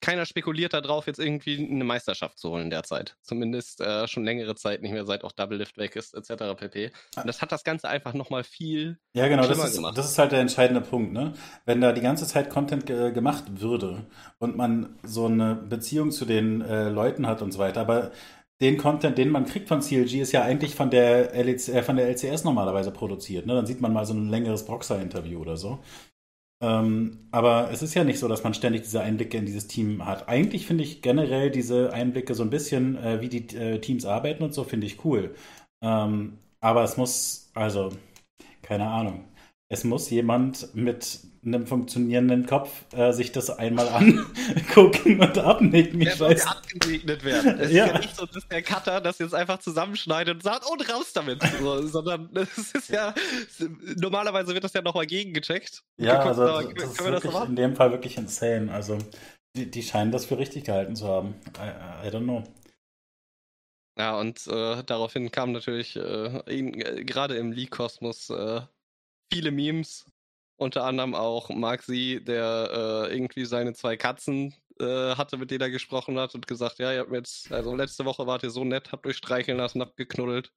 [0.05, 3.17] keiner spekuliert darauf, jetzt irgendwie eine Meisterschaft zu holen derzeit.
[3.23, 6.55] Zumindest äh, schon längere Zeit nicht mehr, seit auch Double Lift weg ist, etc.
[6.57, 6.91] pp.
[7.17, 9.97] Und das hat das Ganze einfach nochmal viel ja, genau, das ist, gemacht.
[9.97, 11.33] Das ist halt der entscheidende Punkt, ne?
[11.65, 14.05] Wenn da die ganze Zeit Content ge gemacht würde
[14.39, 18.13] und man so eine Beziehung zu den äh, Leuten hat und so weiter, aber
[18.61, 21.97] den Content, den man kriegt von CLG, ist ja eigentlich von der, LC, äh, von
[21.97, 23.47] der LCS normalerweise produziert.
[23.47, 23.55] Ne?
[23.55, 25.81] Dann sieht man mal so ein längeres Boxer-Interview oder so.
[26.63, 30.07] Ähm, aber es ist ja nicht so, dass man ständig diese Einblicke in dieses Team
[30.07, 30.29] hat.
[30.29, 34.43] Eigentlich finde ich generell diese Einblicke so ein bisschen, äh, wie die äh, Teams arbeiten
[34.43, 35.35] und so, finde ich cool.
[35.83, 37.91] Ähm, aber es muss, also,
[38.63, 39.25] keine Ahnung
[39.75, 46.01] es muss jemand mit einem funktionierenden Kopf äh, sich das einmal angucken und abnicken.
[46.01, 47.61] Der soll ja abgesegnet werden.
[47.61, 47.85] Es ja.
[47.85, 51.13] ist ja nicht so, dass der Cutter das jetzt einfach zusammenschneidet und sagt, und raus
[51.13, 51.43] damit.
[51.61, 53.15] So, sondern es ist ja,
[53.97, 55.83] normalerweise wird das ja nochmal gegengecheckt.
[55.97, 58.73] Ja, gucken, also das, das ist wirklich das in dem Fall wirklich insane.
[58.73, 58.99] Also
[59.57, 61.35] die, die, scheinen das für richtig gehalten zu haben.
[61.59, 62.45] I, I don't know.
[63.97, 68.63] Ja, und äh, daraufhin kam natürlich äh, äh gerade im League-Kosmos äh,
[69.33, 70.07] viele Memes,
[70.57, 75.71] unter anderem auch Maxi, der äh, irgendwie seine zwei Katzen äh, hatte, mit denen er
[75.71, 78.65] gesprochen hat und gesagt, ja, ihr habt mir jetzt, also letzte Woche wart ihr so
[78.65, 80.51] nett, habt euch streicheln lassen, habt geknuddelt.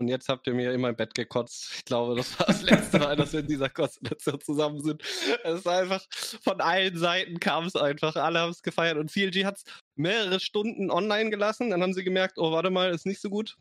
[0.00, 1.72] Und jetzt habt ihr mir in mein Bett gekotzt.
[1.74, 5.02] Ich glaube, das war das letzte Mal, dass wir in dieser Konstellation zusammen sind.
[5.42, 6.06] Es ist einfach,
[6.40, 8.14] von allen Seiten kam es einfach.
[8.14, 8.96] Alle haben es gefeiert.
[8.96, 9.64] Und CLG hat es
[9.96, 11.70] mehrere Stunden online gelassen.
[11.70, 13.56] Dann haben sie gemerkt, oh, warte mal, ist nicht so gut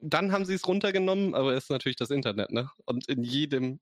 [0.00, 2.70] dann haben sie es runtergenommen, aber es ist natürlich das Internet, ne?
[2.84, 3.80] Und in jedem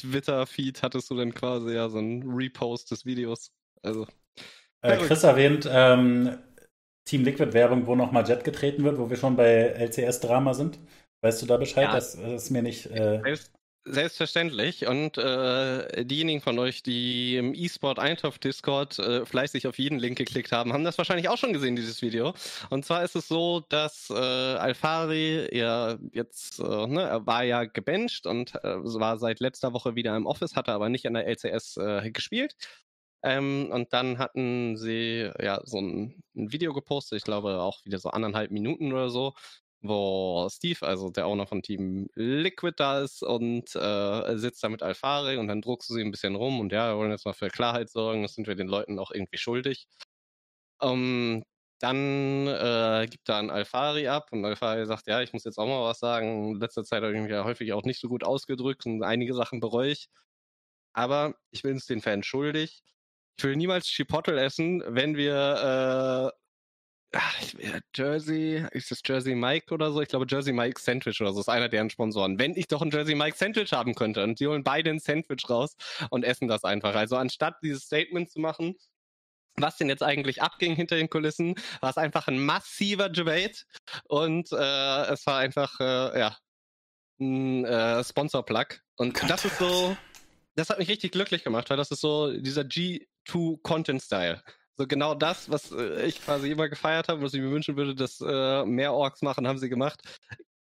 [0.00, 3.52] Twitter-Feed hattest du dann quasi ja so ein Repost des Videos.
[3.82, 4.06] Also.
[4.82, 6.38] Äh, Chris erwähnt ähm,
[7.04, 10.78] Team Liquid Werbung, wo nochmal Jet getreten wird, wo wir schon bei LCS-Drama sind.
[11.22, 11.84] Weißt du da Bescheid?
[11.84, 11.94] Ja.
[11.94, 12.86] Das, das, ist mir nicht.
[12.86, 13.36] Äh...
[13.84, 14.86] Selbstverständlich.
[14.86, 20.18] Und äh, diejenigen von euch, die im eSport Eintopf Discord äh, fleißig auf jeden Link
[20.18, 22.32] geklickt haben, haben das wahrscheinlich auch schon gesehen, dieses Video.
[22.70, 27.64] Und zwar ist es so, dass äh, Alfari ja jetzt, äh, ne, er war ja
[27.64, 31.26] gebencht und äh, war seit letzter Woche wieder im Office, hatte aber nicht an der
[31.26, 32.54] LCS äh, gespielt.
[33.24, 37.98] Ähm, und dann hatten sie ja so ein, ein, Video gepostet, ich glaube auch wieder
[37.98, 39.34] so anderthalb Minuten oder so,
[39.82, 44.82] wo Steve, also der Owner von Team Liquid da ist und äh, sitzt da mit
[44.82, 47.34] Alfari und dann druckst du sie ein bisschen rum und ja, wir wollen jetzt mal
[47.34, 49.86] für Klarheit sorgen, das sind wir den Leuten auch irgendwie schuldig.
[50.82, 51.44] Ähm,
[51.80, 55.66] dann äh, gibt er an Alfari ab und Alfari sagt, ja, ich muss jetzt auch
[55.66, 56.52] mal was sagen.
[56.54, 59.34] In letzter Zeit habe ich mich ja häufig auch nicht so gut ausgedrückt und einige
[59.34, 60.08] Sachen bereue ich.
[60.94, 62.82] Aber ich bin es den Fans schuldig.
[63.36, 66.32] Ich will niemals Chipotle essen, wenn wir
[67.12, 70.00] äh, Jersey, ist das Jersey Mike oder so?
[70.00, 72.38] Ich glaube Jersey Mike Sandwich oder so ist einer deren Sponsoren.
[72.38, 75.48] Wenn ich doch ein Jersey Mike Sandwich haben könnte und die holen beide ein Sandwich
[75.48, 75.76] raus
[76.10, 76.94] und essen das einfach.
[76.94, 78.76] Also anstatt dieses Statement zu machen,
[79.56, 83.64] was denn jetzt eigentlich abging hinter den Kulissen, war es einfach ein massiver Debate
[84.04, 86.36] und äh, es war einfach, äh, ja,
[87.20, 88.80] ein äh, Sponsor-Plug.
[88.96, 89.30] Und Gott.
[89.30, 89.96] das ist so,
[90.56, 94.42] das hat mich richtig glücklich gemacht, weil das ist so dieser G2-Content-Style.
[94.76, 97.94] So genau das, was äh, ich quasi immer gefeiert habe, was ich mir wünschen würde,
[97.94, 100.00] dass äh, mehr Orks machen, haben sie gemacht.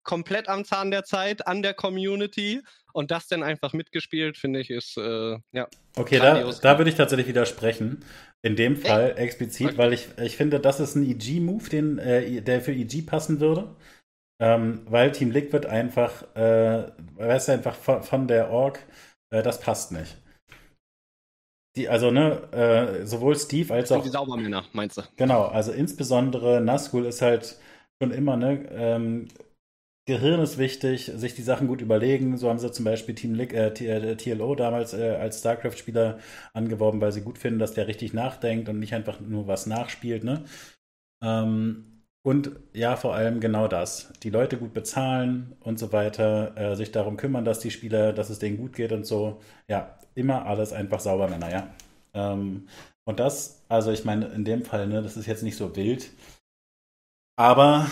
[0.03, 2.61] Komplett am Zahn der Zeit, an der Community
[2.93, 5.67] und das dann einfach mitgespielt, finde ich, ist äh, ja.
[5.95, 8.03] Okay, da, da würde ich tatsächlich widersprechen.
[8.43, 9.19] In dem Fall Echt?
[9.19, 9.77] explizit, okay.
[9.77, 13.75] weil ich, ich finde, das ist ein EG-Move, äh, der für EG passen würde.
[14.41, 18.79] Ähm, weil Team Liquid einfach, äh, weißt du, einfach von, von der Org,
[19.29, 20.17] äh, das passt nicht.
[21.75, 24.03] Die, also, ne, äh, sowohl Steve als auch.
[24.03, 25.03] Die Saubermänner, meinst du?
[25.15, 27.57] Genau, also insbesondere Nazgul ist halt
[28.01, 29.27] schon immer, ne, ähm,
[30.07, 32.35] Gehirn ist wichtig, sich die Sachen gut überlegen.
[32.37, 36.19] So haben sie zum Beispiel Team äh, TLO äh, damals äh, als StarCraft-Spieler
[36.53, 40.23] angeworben, weil sie gut finden, dass der richtig nachdenkt und nicht einfach nur was nachspielt,
[40.23, 40.43] ne?
[41.23, 41.90] Ähm,
[42.23, 44.13] und ja, vor allem genau das.
[44.23, 48.29] Die Leute gut bezahlen und so weiter, äh, sich darum kümmern, dass die Spieler, dass
[48.29, 49.39] es denen gut geht und so.
[49.67, 51.67] Ja, immer alles einfach sauber, Männer, ja.
[52.13, 52.67] Ähm,
[53.05, 56.11] und das, also ich meine, in dem Fall, ne, das ist jetzt nicht so wild.
[57.37, 57.87] Aber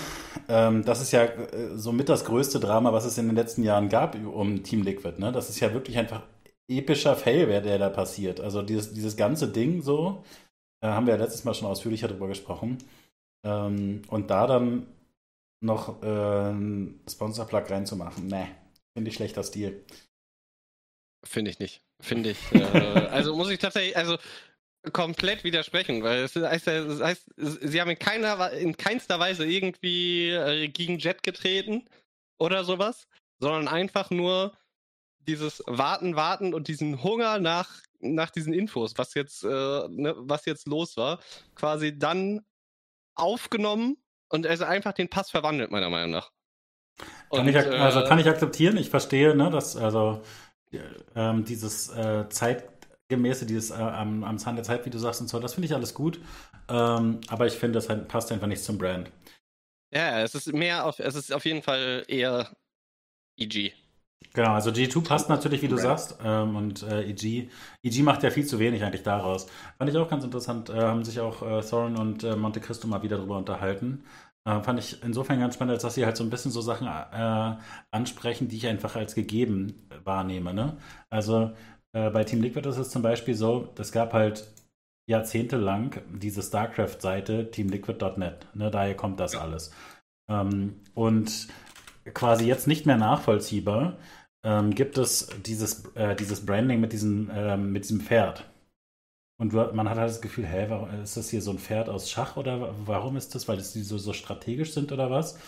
[0.48, 3.90] ähm, das ist ja äh, somit das größte Drama, was es in den letzten Jahren
[3.90, 5.20] gab um Team Liquid.
[5.20, 5.32] Ne?
[5.32, 6.22] Das ist ja wirklich einfach
[6.68, 8.40] epischer Fail, der da passiert.
[8.40, 10.24] Also dieses, dieses ganze Ding so,
[10.82, 12.78] äh, haben wir ja letztes Mal schon ausführlicher drüber gesprochen.
[13.44, 14.88] Ähm, und da dann
[15.62, 18.48] noch äh, einen Sponsor-Plug reinzumachen, ne,
[18.94, 19.86] finde ich schlechter Stil.
[21.24, 21.82] Finde ich nicht.
[22.02, 22.52] Finde ich.
[22.54, 22.62] Äh,
[23.12, 24.18] also muss ich tatsächlich, also
[24.94, 30.30] komplett widersprechen, weil es heißt, es heißt sie haben in, keiner, in keinster Weise irgendwie
[30.30, 31.86] äh, gegen Jet getreten
[32.38, 33.08] oder sowas,
[33.40, 34.58] sondern einfach nur
[35.28, 40.46] dieses Warten, Warten und diesen Hunger nach, nach diesen Infos, was jetzt, äh, ne, was
[40.46, 41.20] jetzt los war,
[41.56, 42.46] quasi dann
[43.20, 43.97] aufgenommen
[44.30, 46.32] und also einfach den Pass verwandelt, meiner Meinung nach.
[47.30, 50.22] Und, kann ich, also kann ich akzeptieren, ich verstehe, ne, dass also
[51.15, 55.28] ähm, dieses äh, zeitgemäße, dieses äh, am, am Zahn der Zeit, wie du sagst und
[55.28, 56.20] so, das finde ich alles gut.
[56.67, 59.11] Ähm, aber ich finde, das halt, passt einfach nicht zum Brand.
[59.91, 62.55] Ja, es ist mehr auf, es ist auf jeden Fall eher
[63.38, 63.74] EG.
[64.34, 66.17] Genau, also G2 passt natürlich, wie du sagst.
[66.24, 67.49] Ähm, und äh, EG,
[67.84, 69.47] EG macht ja viel zu wenig eigentlich daraus.
[69.78, 72.88] Fand ich auch ganz interessant, äh, haben sich auch äh, Thorin und äh, Monte Cristo
[72.88, 74.03] mal wieder darüber unterhalten.
[74.45, 76.88] Äh, fand ich insofern ganz spannend, als dass sie halt so ein bisschen so Sachen
[76.88, 77.55] äh,
[77.91, 80.53] ansprechen, die ich einfach als gegeben wahrnehme.
[80.53, 80.78] Ne?
[81.09, 81.51] Also
[81.93, 84.47] äh, bei Team Liquid ist es zum Beispiel so, es gab halt
[85.07, 88.47] jahrzehntelang diese StarCraft-Seite teamliquid.net.
[88.53, 88.70] Ne?
[88.70, 89.41] Daher kommt das ja.
[89.41, 89.72] alles.
[90.30, 91.47] Ähm, und
[92.14, 93.97] quasi jetzt nicht mehr nachvollziehbar
[94.43, 98.45] ähm, gibt es dieses, äh, dieses Branding mit diesem, ähm, mit diesem Pferd.
[99.39, 102.10] Und man hat halt das Gefühl, hä, warum, ist das hier so ein Pferd aus
[102.12, 103.47] Schach oder warum ist das?
[103.47, 105.39] Weil das die so, so strategisch sind oder was?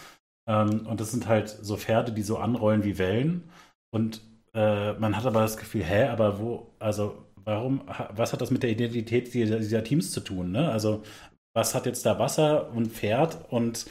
[0.47, 3.49] Ähm, und das sind halt so Pferde, die so anrollen wie Wellen.
[3.93, 4.21] Und
[4.53, 7.81] äh, man hat aber das Gefühl, hä, aber wo, also warum,
[8.11, 10.51] was hat das mit der Identität dieser, dieser Teams zu tun?
[10.51, 10.71] Ne?
[10.71, 11.03] Also
[11.53, 13.87] was hat jetzt da Wasser und Pferd und,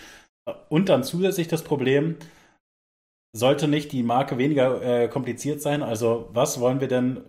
[0.69, 2.17] und dann zusätzlich das Problem,
[3.33, 5.83] sollte nicht die Marke weniger äh, kompliziert sein?
[5.83, 7.23] Also was wollen wir denn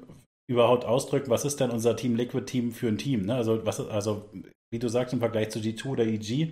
[0.51, 3.25] überhaupt ausdrücken, was ist denn unser Team Liquid Team für ein Team?
[3.25, 3.35] Ne?
[3.35, 4.29] Also, was, also,
[4.69, 6.51] wie du sagst, im Vergleich zu G2 oder EG,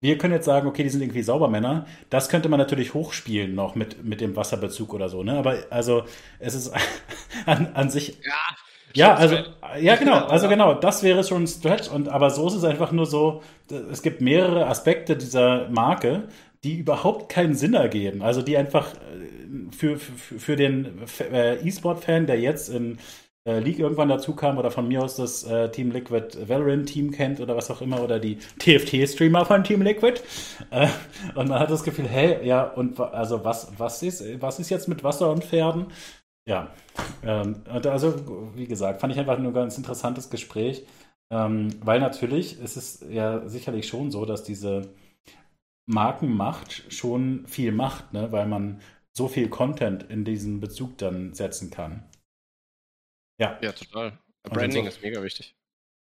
[0.00, 1.86] wir können jetzt sagen, okay, die sind irgendwie Saubermänner.
[2.08, 5.38] Das könnte man natürlich hochspielen noch mit, mit dem Wasserbezug oder so, ne?
[5.38, 6.04] Aber also
[6.38, 6.72] es ist
[7.46, 8.18] an, an sich.
[8.24, 8.56] Ja,
[8.94, 9.36] ja, also,
[9.80, 11.88] ja, genau, also genau, das wäre schon ein Stretch.
[11.88, 13.42] Und, aber so ist es einfach nur so,
[13.90, 16.28] es gibt mehrere Aspekte dieser Marke,
[16.64, 18.22] die überhaupt keinen Sinn ergeben.
[18.22, 21.02] Also die einfach äh, für, für, für den
[21.32, 22.98] äh, E-Sport-Fan, der jetzt in
[23.44, 27.40] äh, League irgendwann dazu kam oder von mir aus das Team Liquid Valorant Team kennt
[27.40, 30.20] oder was auch immer oder die TFT-Streamer von Team Liquid.
[31.34, 34.88] Und man hat das Gefühl, hey, ja, und also was, was, ist, was ist jetzt
[34.88, 35.86] mit Wasser und Pferden?
[36.48, 36.70] Ja,
[37.22, 38.14] ähm, also
[38.54, 40.86] wie gesagt, fand ich einfach nur ein ganz interessantes Gespräch,
[41.30, 44.94] ähm, weil natürlich ist es ja sicherlich schon so, dass diese
[45.88, 48.30] Markenmacht schon viel macht, ne?
[48.30, 48.80] weil man
[49.16, 52.08] so viel Content in diesen Bezug dann setzen kann.
[53.40, 53.58] Ja.
[53.62, 54.18] Ja, total.
[54.44, 55.56] Branding so, ist mega wichtig.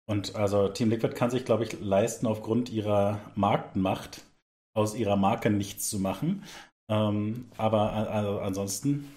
[0.07, 4.23] Und also Team Liquid kann sich, glaube ich, leisten, aufgrund ihrer Marktmacht
[4.75, 6.43] aus ihrer Marke nichts zu machen.
[6.89, 9.09] Ähm, aber also ansonsten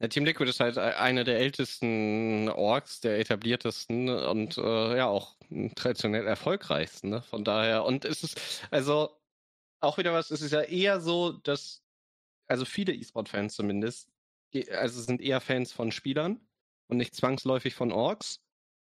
[0.00, 5.06] ja, Team Liquid ist halt e-, eine der ältesten Orks, der etabliertesten und äh, ja
[5.06, 5.36] auch
[5.76, 7.10] traditionell erfolgreichsten.
[7.10, 7.22] Ne?
[7.22, 9.10] Von daher, und es ist also
[9.80, 11.82] auch wieder was, es ist ja eher so, dass,
[12.48, 14.08] also viele E-Sport-Fans zumindest,
[14.72, 16.40] also sind eher Fans von Spielern
[16.88, 18.40] und nicht zwangsläufig von Orks.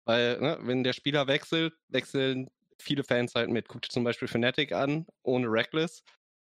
[0.05, 3.67] Weil, ne, wenn der Spieler wechselt, wechseln viele Fans halt mit.
[3.67, 6.03] Guckt zum Beispiel Fnatic an, ohne Reckless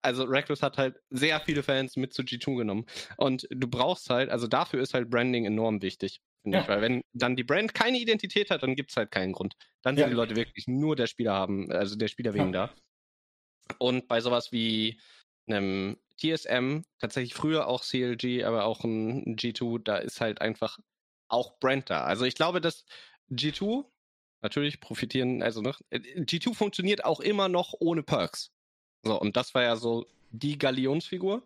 [0.06, 2.86] also Reckless hat halt sehr viele Fans mit zu G2 genommen.
[3.18, 6.62] Und du brauchst halt, also dafür ist halt Branding enorm wichtig, finde ja.
[6.64, 6.70] ich.
[6.70, 9.56] Weil wenn dann die Brand keine Identität hat, dann gibt es halt keinen Grund.
[9.82, 10.10] Dann sind ja.
[10.10, 12.68] die Leute wirklich nur der Spieler haben, also der Spieler wegen ja.
[12.68, 12.74] da.
[13.80, 15.00] Und bei sowas wie
[15.48, 20.78] einem TSM, tatsächlich früher auch CLG, aber auch ein G2, da ist halt einfach
[21.28, 22.04] auch Brand da.
[22.04, 22.86] Also ich glaube, dass
[23.32, 23.86] G2
[24.42, 28.55] natürlich profitieren, also ne, G2 funktioniert auch immer noch ohne Perks.
[29.06, 31.44] So, und das war ja so die Galionsfigur.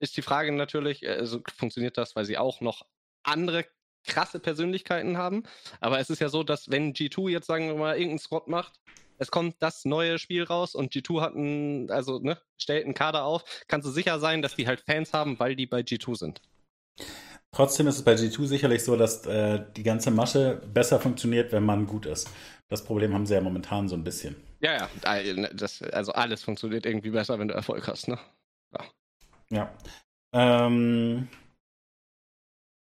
[0.00, 2.84] Ist die Frage natürlich, also funktioniert das, weil sie auch noch
[3.22, 3.64] andere
[4.04, 5.44] krasse Persönlichkeiten haben.
[5.80, 8.80] Aber es ist ja so, dass wenn G2 jetzt sagen wir mal irgendeinen Squad macht,
[9.18, 13.24] es kommt das neue Spiel raus und G2 hat einen, also ne, stellt einen Kader
[13.24, 16.40] auf, kannst du sicher sein, dass die halt Fans haben, weil die bei G2 sind.
[17.50, 21.64] Trotzdem ist es bei G2 sicherlich so, dass äh, die ganze Masche besser funktioniert, wenn
[21.64, 22.28] man gut ist.
[22.68, 24.36] Das Problem haben sie ja momentan so ein bisschen.
[24.60, 28.18] Ja, ja, ne, das, also alles funktioniert irgendwie besser, wenn du Erfolg hast, ne?
[28.72, 28.84] Ja.
[29.50, 29.72] ja.
[30.34, 31.28] Ähm,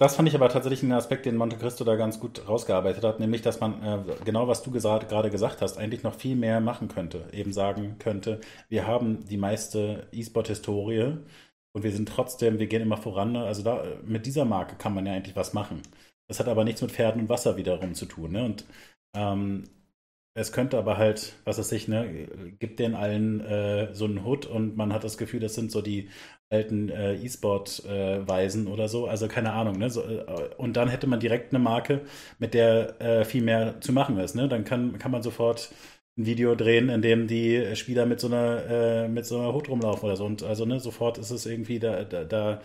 [0.02, 3.20] das fand ich aber tatsächlich einen Aspekt, den Monte Cristo da ganz gut rausgearbeitet hat,
[3.20, 6.88] nämlich, dass man äh, genau, was du gerade gesagt hast, eigentlich noch viel mehr machen
[6.88, 7.28] könnte.
[7.32, 11.20] Eben sagen könnte, wir haben die meiste E-Sport-Historie
[11.74, 13.32] und wir sind trotzdem, wir gehen immer voran.
[13.34, 13.44] Ne?
[13.44, 15.82] Also da, mit dieser Marke kann man ja eigentlich was machen.
[16.28, 18.32] Das hat aber nichts mit Pferden und Wasser wiederum zu tun.
[18.34, 18.46] Ne?
[18.46, 18.66] Und
[19.16, 19.66] ähm,
[20.34, 22.28] es könnte aber halt, was weiß ich, ne,
[22.60, 25.82] gibt den allen äh, so einen Hut und man hat das Gefühl, das sind so
[25.82, 26.10] die
[26.50, 29.08] alten äh, E-Sport-Weisen äh, oder so.
[29.08, 29.90] Also keine Ahnung, ne?
[29.90, 32.02] So, äh, und dann hätte man direkt eine Marke,
[32.40, 34.36] mit der äh, viel mehr zu machen ist.
[34.36, 34.48] Ne?
[34.48, 35.72] Dann kann, kann man sofort
[36.22, 39.70] ein Video drehen, in dem die Spieler mit so einer, äh, mit so einer Hut
[39.70, 40.26] rumlaufen oder so.
[40.26, 42.62] Und also, ne, sofort ist es irgendwie, da, da, da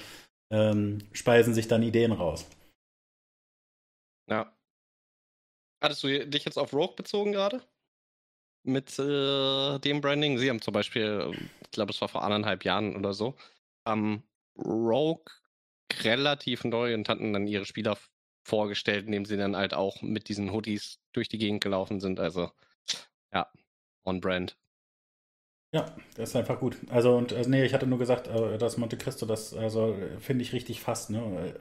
[0.51, 2.47] ähm, speisen sich dann Ideen raus.
[4.29, 4.57] Ja,
[5.83, 7.63] Hattest du dich jetzt auf Rogue bezogen gerade?
[8.65, 10.39] Mit äh, dem Branding?
[10.39, 11.33] Sie haben zum Beispiel,
[11.63, 13.37] ich glaube, es war vor anderthalb Jahren oder so,
[13.87, 14.23] ähm,
[14.59, 15.27] Rogue
[16.03, 17.97] relativ neu und hatten dann ihre Spieler
[18.45, 22.19] vorgestellt, indem sie dann halt auch mit diesen Hoodies durch die Gegend gelaufen sind.
[22.19, 22.51] Also,
[23.33, 23.51] ja,
[24.05, 24.57] on brand.
[25.75, 26.77] Ja, das ist einfach gut.
[26.91, 30.43] Also, und also, nee, ich hatte nur gesagt, äh, dass Monte Cristo, das also finde
[30.43, 31.55] ich richtig fast, ne?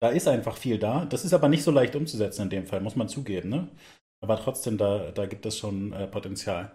[0.00, 1.04] Da ist einfach viel da.
[1.04, 3.50] Das ist aber nicht so leicht umzusetzen in dem Fall, muss man zugeben.
[3.50, 3.68] Ne?
[4.22, 6.72] Aber trotzdem, da, da gibt es schon äh, Potenzial.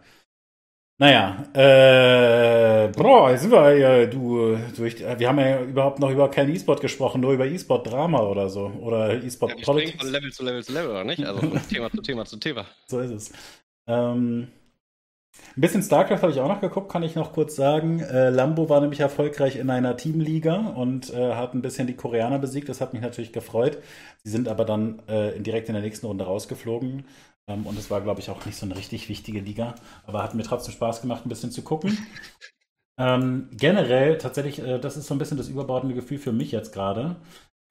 [0.97, 6.31] Naja, äh, boah, jetzt sind wir ja, du, durch, wir haben ja überhaupt noch über
[6.31, 8.67] kein E-Sport gesprochen, nur über E-Sport-Drama oder so.
[8.67, 9.95] Oder E-Sport-Politics.
[9.95, 11.25] Ja, von Level zu Level zu Level, oder nicht?
[11.25, 12.65] Also von Thema zu Thema zu Thema.
[12.87, 13.33] So ist es.
[13.87, 14.47] Ähm,
[15.57, 17.99] ein bisschen StarCraft habe ich auch noch geguckt, kann ich noch kurz sagen.
[17.99, 22.39] Äh, Lambo war nämlich erfolgreich in einer Teamliga und äh, hat ein bisschen die Koreaner
[22.39, 22.69] besiegt.
[22.69, 23.77] Das hat mich natürlich gefreut.
[24.23, 27.05] Sie sind aber dann äh, direkt in der nächsten Runde rausgeflogen.
[27.47, 29.75] Ähm, und es war, glaube ich, auch nicht so eine richtig wichtige Liga.
[30.05, 31.97] Aber hat mir trotzdem Spaß gemacht, ein bisschen zu gucken.
[32.99, 36.73] ähm, generell, tatsächlich, äh, das ist so ein bisschen das überbordende Gefühl für mich jetzt
[36.73, 37.17] gerade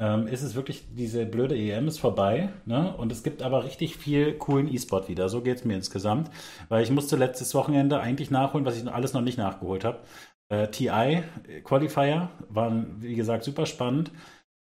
[0.00, 2.96] ähm, ist es wirklich, diese blöde EM ist vorbei, ne?
[2.96, 5.28] Und es gibt aber richtig viel coolen E-Sport wieder.
[5.28, 6.30] So geht es mir insgesamt.
[6.68, 10.00] Weil ich musste letztes Wochenende eigentlich nachholen, was ich alles noch nicht nachgeholt habe.
[10.48, 11.22] Äh, TI
[11.62, 14.10] Qualifier waren, wie gesagt, super spannend.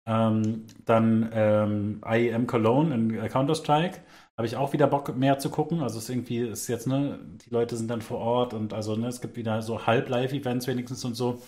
[0.06, 4.00] Ähm, dann ähm, IEM Cologne in Counter-Strike.
[4.36, 5.82] habe ich auch wieder Bock mehr zu gucken.
[5.82, 8.94] Also es ist irgendwie ist jetzt ne, die Leute sind dann vor Ort und also
[8.94, 11.42] ne, es gibt wieder so Halb-Live-Events wenigstens und so.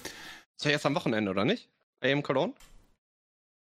[0.57, 1.71] Das war jetzt am Wochenende oder nicht?
[2.03, 2.55] AM Cologne?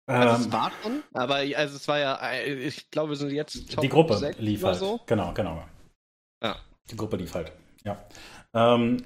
[0.10, 3.32] Also Ähm, es war schon, aber also es war ja, äh, ich glaube, wir sind
[3.32, 4.78] jetzt Top die Gruppe 6 lief halt.
[4.78, 4.99] so.
[5.05, 5.64] Genau, genau.
[6.43, 6.55] Ja.
[6.89, 7.51] Die Gruppe lief halt.
[7.84, 7.97] Ja.
[8.53, 9.03] Ähm,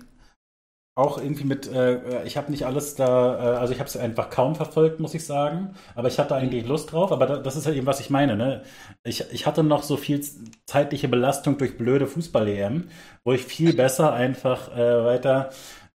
[0.95, 4.29] auch irgendwie mit, äh, ich habe nicht alles da, äh, also ich habe es einfach
[4.29, 5.75] kaum verfolgt, muss ich sagen.
[5.95, 7.11] Aber ich hatte eigentlich Lust drauf.
[7.11, 8.35] Aber da, das ist halt eben, was ich meine.
[8.37, 8.63] Ne?
[9.03, 10.23] Ich, ich hatte noch so viel
[10.67, 12.89] zeitliche Belastung durch blöde Fußball-EM,
[13.25, 15.49] wo ich viel besser einfach äh, weiter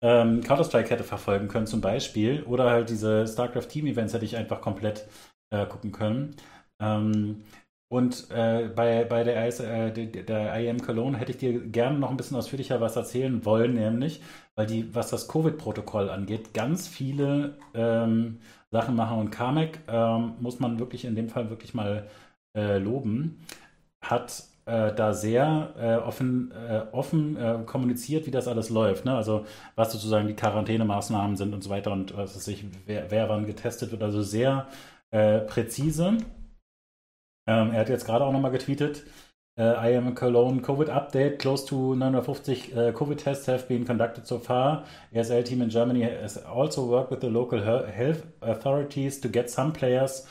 [0.05, 2.43] ähm, Counter-Strike hätte verfolgen können, zum Beispiel.
[2.43, 5.09] Oder halt diese StarCraft-Team-Events hätte ich einfach komplett
[5.51, 6.37] äh, gucken können.
[6.79, 7.43] Ähm,
[7.89, 12.11] und äh, bei, bei der, IS, äh, der, IM Cologne hätte ich dir gerne noch
[12.11, 14.21] ein bisschen ausführlicher was erzählen wollen, nämlich,
[14.57, 18.41] weil die, was das Covid-Protokoll angeht, ganz viele ähm,
[18.71, 19.19] Sachen machen.
[19.19, 22.09] Und Kamek ähm, muss man wirklich in dem Fall wirklich mal
[22.55, 23.41] äh, loben,
[24.03, 29.05] hat äh, da sehr äh, offen, äh, offen äh, kommuniziert, wie das alles läuft.
[29.05, 29.15] Ne?
[29.15, 29.45] Also
[29.77, 33.47] was sozusagen die Quarantänemaßnahmen sind und so weiter und was weiß ich, wer, wer wann
[33.47, 34.03] getestet wird.
[34.03, 34.69] Also sehr
[35.11, 36.19] äh, präzise.
[37.47, 39.05] Ähm, er hat jetzt gerade auch nochmal getweetet,
[39.57, 41.39] äh, I am a Cologne COVID update.
[41.39, 44.85] Close to 950 uh, COVID tests have been conducted so far.
[45.13, 49.51] ESL team in Germany has also worked with the local he- health authorities to get
[49.51, 50.27] some players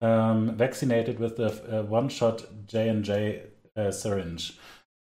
[0.00, 3.42] um, vaccinated with the uh, one-shot J&J
[3.88, 4.52] uh, syringe.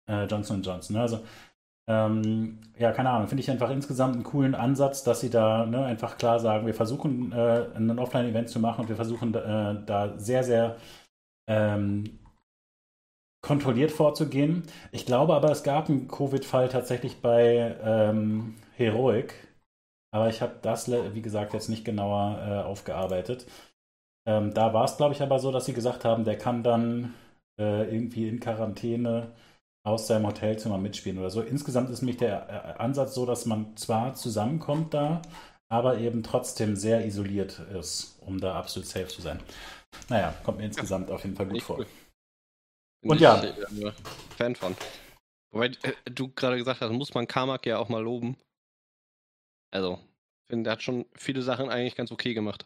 [0.08, 0.96] Uh, Johnson Johnson.
[0.96, 1.02] Ne?
[1.02, 1.20] Also
[1.86, 5.84] ähm, ja, keine Ahnung, finde ich einfach insgesamt einen coolen Ansatz, dass sie da ne,
[5.84, 10.18] einfach klar sagen, wir versuchen äh, ein Offline-Event zu machen und wir versuchen äh, da
[10.18, 10.76] sehr, sehr
[11.46, 12.18] ähm,
[13.42, 14.62] kontrolliert vorzugehen.
[14.92, 19.34] Ich glaube aber, es gab einen Covid-Fall tatsächlich bei ähm, Heroic,
[20.10, 23.46] aber ich habe das, wie gesagt, jetzt nicht genauer äh, aufgearbeitet.
[24.26, 27.12] Ähm, da war es, glaube ich, aber so, dass sie gesagt haben, der kann dann
[27.59, 29.32] äh, irgendwie in Quarantäne
[29.86, 31.42] aus seinem Hotelzimmer mitspielen oder so.
[31.42, 35.20] Insgesamt ist nämlich der äh, Ansatz so, dass man zwar zusammenkommt da,
[35.68, 39.40] aber eben trotzdem sehr isoliert ist, um da absolut safe zu sein.
[40.09, 41.78] Naja, kommt mir insgesamt auf jeden Fall gut vor.
[41.78, 41.86] cool.
[43.05, 43.42] Und ja.
[43.42, 43.92] ich, äh,
[44.36, 44.74] Fan von.
[45.52, 48.36] Wobei äh, du gerade gesagt hast, muss man Carmack ja auch mal loben.
[49.70, 49.98] Also,
[50.44, 52.64] ich finde, der hat schon viele Sachen eigentlich ganz okay gemacht.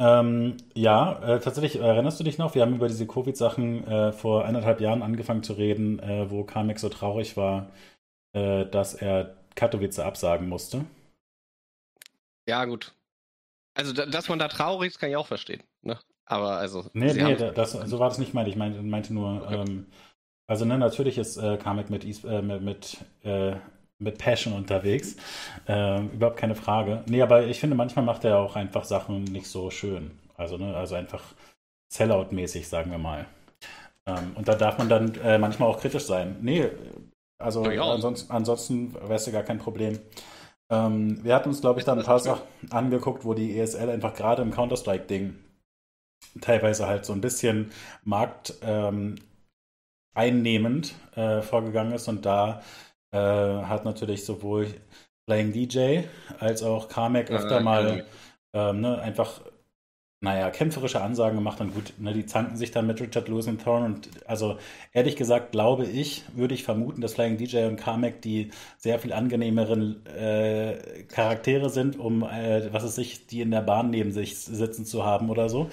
[0.00, 2.54] Ähm, ja, äh, tatsächlich, äh, erinnerst du dich noch?
[2.54, 6.78] Wir haben über diese Covid-Sachen äh, vor eineinhalb Jahren angefangen zu reden, äh, wo Kamek
[6.78, 7.68] so traurig war,
[8.32, 10.86] äh, dass er Katowice absagen musste.
[12.48, 12.94] Ja, gut.
[13.74, 15.62] Also, da, dass man da traurig ist, kann ich auch verstehen.
[15.82, 15.98] Ne?
[16.24, 16.86] Aber also.
[16.94, 18.48] Nee, nee, da- das, so war das nicht meint.
[18.48, 19.54] Ich meinte, meinte nur, Okay.
[19.56, 19.86] ähm,
[20.46, 22.96] also ne, natürlich ist äh, Kamek mit, mit, mit,
[24.00, 25.16] mit Passion unterwegs.
[25.68, 27.04] Ähm, überhaupt keine Frage.
[27.06, 30.12] Nee, aber ich finde, manchmal macht er auch einfach Sachen nicht so schön.
[30.36, 31.22] Also, ne, also einfach
[31.92, 33.26] Sellout-mäßig, sagen wir mal.
[34.06, 36.36] Ähm, und da darf man dann äh, manchmal auch kritisch sein.
[36.40, 36.70] Nee,
[37.38, 37.82] also Ja, ja.
[37.84, 39.98] ansonsten, ansonsten wäre es ja gar kein Problem.
[40.70, 44.14] Ähm, wir hatten uns, glaube ich, dann ein paar Sachen angeguckt, wo die ESL einfach
[44.14, 45.34] gerade im Counter-Strike-Ding
[46.40, 47.72] teilweise halt so ein bisschen
[48.04, 49.16] Markt ähm,
[50.14, 52.62] einnehmend äh, vorgegangen ist und da
[53.12, 54.68] äh, hat natürlich sowohl
[55.26, 56.02] Playing DJ
[56.38, 56.88] als auch
[57.28, 58.04] Äh, öfter mal
[58.52, 59.40] ähm, ne, einfach
[60.22, 63.62] naja, kämpferische Ansagen gemacht und gut, ne, die zanken sich dann mit Richard Lewis und
[63.62, 64.58] Thorne und also
[64.92, 69.14] ehrlich gesagt glaube ich, würde ich vermuten, dass Flying DJ und Kamek die sehr viel
[69.14, 74.38] angenehmeren äh, Charaktere sind, um äh, was es sich, die in der Bahn neben sich
[74.38, 75.70] sitzen zu haben oder so.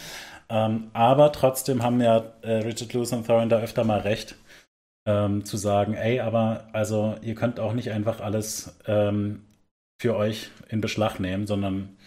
[0.50, 4.36] Ähm, aber trotzdem haben ja äh, Richard Lewis und Thorne da öfter mal recht,
[5.08, 9.44] ähm, zu sagen, ey, aber also ihr könnt auch nicht einfach alles ähm,
[10.00, 11.98] für euch in Beschlag nehmen, sondern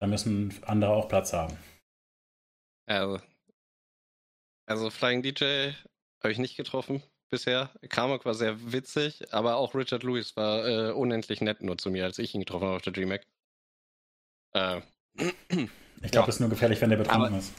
[0.00, 1.56] da müssen andere auch Platz haben.
[2.86, 3.18] Also,
[4.66, 5.70] also Flying DJ
[6.22, 7.70] habe ich nicht getroffen bisher.
[7.88, 12.04] Carmack war sehr witzig, aber auch Richard Lewis war äh, unendlich nett nur zu mir,
[12.04, 13.26] als ich ihn getroffen habe auf der DreamHack.
[14.54, 14.80] Äh,
[16.02, 16.28] Ich glaube, Ja.
[16.28, 17.54] es ist nur gefährlich, wenn der betrunken Aber- ist.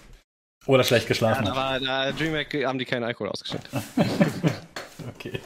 [0.68, 1.58] Oder schlecht ja, geschlafen da hat.
[1.58, 3.68] war da DreamHack haben die keinen Alkohol ausgeschenkt.
[5.26, 5.40] okay.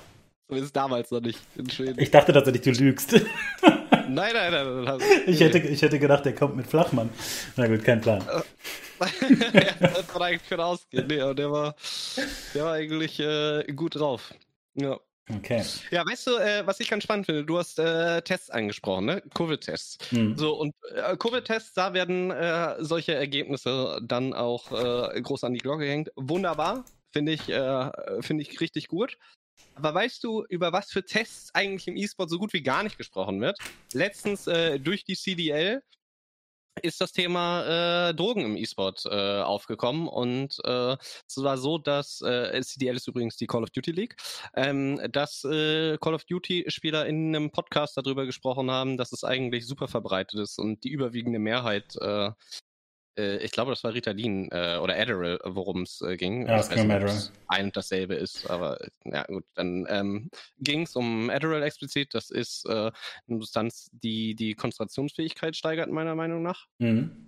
[0.49, 1.99] Zumindest damals noch nicht in Schweden.
[1.99, 3.13] Ich dachte tatsächlich, du lügst.
[3.61, 4.84] nein, nein, nein.
[4.84, 7.11] nein, Ich hätte, ich hätte gedacht, der kommt mit Flachmann.
[7.55, 8.23] Na gut, kein Plan.
[8.27, 8.41] ja,
[9.80, 11.05] das war eigentlich von ausgehen.
[11.05, 11.75] Nee, aber der war,
[12.55, 14.34] der war eigentlich äh, gut drauf.
[14.73, 14.99] Ja.
[15.32, 15.63] Okay.
[15.91, 17.45] Ja, weißt du, äh, was ich ganz spannend finde?
[17.45, 19.21] Du hast äh, Tests angesprochen, ne?
[19.36, 20.09] Covid-Tests.
[20.09, 20.36] Hm.
[20.36, 25.59] So, und äh, Covid-Tests, da werden äh, solche Ergebnisse dann auch äh, groß an die
[25.59, 26.11] Glocke gehängt.
[26.15, 29.19] Wunderbar, finde ich, äh, finde ich richtig gut.
[29.76, 32.97] Aber weißt du, über was für Tests eigentlich im E-Sport so gut wie gar nicht
[32.97, 33.57] gesprochen wird?
[33.93, 35.82] Letztens äh, durch die CDL
[36.82, 40.95] ist das Thema äh, Drogen im E-Sport äh, aufgekommen und äh,
[41.28, 44.16] es war so, dass äh, CDL ist übrigens die Call of Duty League,
[44.55, 49.24] ähm, dass äh, Call of Duty Spieler in einem Podcast darüber gesprochen haben, dass es
[49.24, 52.32] eigentlich super verbreitet ist und die überwiegende Mehrheit äh,
[53.16, 56.47] ich glaube, das war Ritalin äh, oder Adderall, worum es äh, ging.
[56.47, 57.20] Ja, es ging um Adderall.
[57.47, 60.30] Ein und dasselbe ist, aber ja gut, dann ähm,
[60.60, 62.14] ging es um Adderall explizit.
[62.14, 62.91] Das ist äh,
[63.28, 66.68] eine Substanz, die die Konzentrationsfähigkeit steigert, meiner Meinung nach.
[66.78, 67.26] Mhm.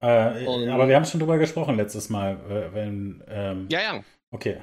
[0.00, 2.38] Äh, und, aber wir haben schon drüber gesprochen letztes Mal.
[2.72, 4.04] Wenn, ähm, ja, ja.
[4.30, 4.60] Okay.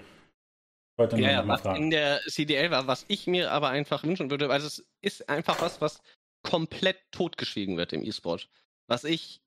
[0.98, 1.84] Wollte ja, ja was fragen.
[1.84, 5.62] in der CDL war, was ich mir aber einfach wünschen würde, weil es ist einfach
[5.62, 6.02] was, was
[6.44, 8.50] komplett totgeschwiegen wird im E-Sport.
[8.88, 9.42] Was ich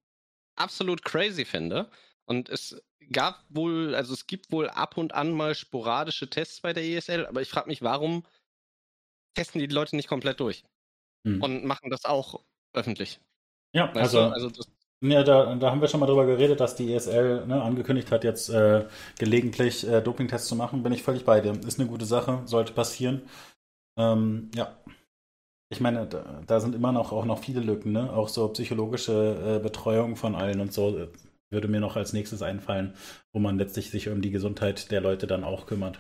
[0.63, 1.91] absolut crazy finde.
[2.25, 6.73] Und es gab wohl, also es gibt wohl ab und an mal sporadische Tests bei
[6.73, 8.25] der ESL, aber ich frage mich, warum
[9.35, 10.65] testen die Leute nicht komplett durch
[11.27, 11.43] hm.
[11.43, 12.43] und machen das auch
[12.73, 13.21] öffentlich?
[13.75, 14.69] Ja, weißt also, also das,
[15.03, 18.23] ja, da, da haben wir schon mal drüber geredet, dass die ESL ne, angekündigt hat,
[18.23, 18.87] jetzt äh,
[19.19, 20.85] gelegentlich äh, Dopingtests zu machen.
[20.85, 21.53] Bin ich völlig bei dir.
[21.67, 23.23] Ist eine gute Sache, sollte passieren.
[23.99, 24.77] Ähm, ja,
[25.73, 28.13] ich meine, da, da, sind immer noch auch noch viele Lücken, ne?
[28.13, 31.09] Auch so psychologische äh, Betreuung von allen und so äh,
[31.51, 32.95] würde mir noch als nächstes einfallen,
[33.33, 35.99] wo man letztlich sich um die Gesundheit der Leute dann auch kümmert.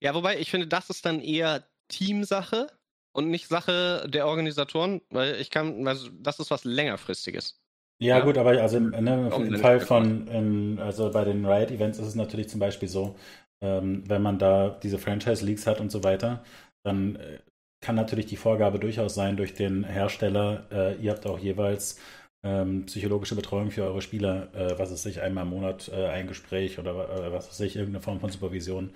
[0.00, 2.66] Ja, wobei ich finde, das ist dann eher Teamsache
[3.12, 7.60] und nicht Sache der Organisatoren, weil ich kann, also das ist was längerfristiges.
[8.00, 8.24] Ja, ja.
[8.24, 12.14] gut, aber also im, ne, im Fall von, im, also bei den Riot-Events ist es
[12.14, 13.16] natürlich zum Beispiel so,
[13.62, 16.42] ähm, wenn man da diese Franchise-Leagues hat und so weiter,
[16.84, 17.38] dann äh,
[17.82, 21.98] kann natürlich die Vorgabe durchaus sein durch den Hersteller, äh, ihr habt auch jeweils
[22.44, 26.26] ähm, psychologische Betreuung für eure Spieler, äh, was es sich einmal im Monat äh, ein
[26.26, 28.94] Gespräch oder äh, was es sich irgendeine Form von Supervision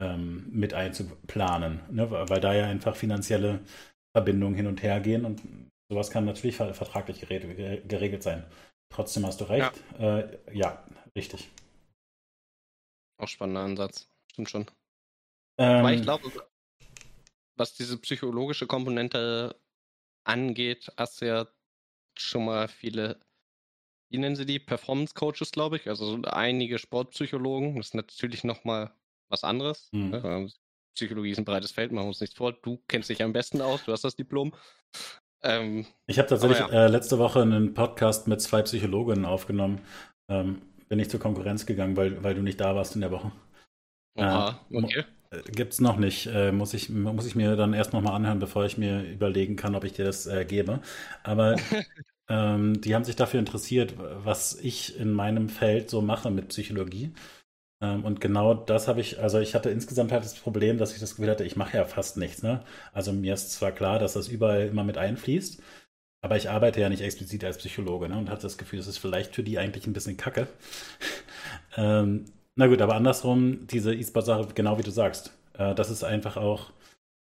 [0.00, 2.10] ähm, mit einzuplanen, ne?
[2.10, 3.60] weil da ja einfach finanzielle
[4.16, 5.42] Verbindungen hin und her gehen und
[5.88, 8.44] sowas kann natürlich vertraglich geregelt sein.
[8.90, 9.72] Trotzdem hast du recht.
[9.98, 11.50] Ja, äh, ja richtig.
[13.18, 14.08] Auch spannender Ansatz.
[14.30, 14.66] Stimmt schon.
[15.58, 16.30] Ähm, Weil ich glaube,
[17.56, 19.56] was diese psychologische Komponente
[20.24, 21.48] angeht, hast du ja
[22.18, 23.20] schon mal viele,
[24.10, 24.58] wie nennen sie die?
[24.58, 25.88] Performance Coaches, glaube ich.
[25.88, 27.76] Also einige Sportpsychologen.
[27.76, 28.92] Das ist natürlich nochmal
[29.28, 29.88] was anderes.
[29.92, 30.12] Mhm.
[30.12, 30.46] Ja,
[30.94, 32.52] Psychologie ist ein breites Feld, machen wir uns nichts vor.
[32.52, 34.54] Du kennst dich am besten aus, du hast das Diplom.
[35.42, 36.68] Ähm, ich habe tatsächlich ja.
[36.68, 39.80] äh, letzte Woche einen Podcast mit zwei Psychologinnen aufgenommen.
[40.28, 43.32] Ähm, bin ich zur Konkurrenz gegangen, weil, weil du nicht da warst in der Woche.
[44.18, 45.04] Aha, äh, okay.
[45.50, 46.26] Gibt's noch nicht.
[46.26, 49.74] Äh, muss, ich, muss ich mir dann erst nochmal anhören, bevor ich mir überlegen kann,
[49.74, 50.80] ob ich dir das äh, gebe.
[51.22, 51.56] Aber
[52.28, 57.12] ähm, die haben sich dafür interessiert, was ich in meinem Feld so mache mit Psychologie.
[57.82, 61.00] Ähm, und genau das habe ich, also ich hatte insgesamt halt das Problem, dass ich
[61.00, 62.42] das Gefühl hatte, ich mache ja fast nichts.
[62.42, 62.64] Ne?
[62.92, 65.62] Also mir ist zwar klar, dass das überall immer mit einfließt,
[66.22, 68.18] aber ich arbeite ja nicht explizit als Psychologe ne?
[68.18, 70.48] und hatte das Gefühl, das ist vielleicht für die eigentlich ein bisschen kacke.
[71.76, 72.26] ähm,
[72.56, 76.72] na gut, aber andersrum, diese E-Sport-Sache, genau wie du sagst, äh, das ist einfach auch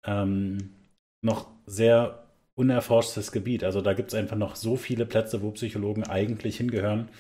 [0.07, 0.75] ähm,
[1.23, 3.65] noch sehr unerforschtes Gebiet.
[3.65, 7.11] Also da gibt es einfach noch so viele Plätze, wo Psychologen eigentlich hingehören.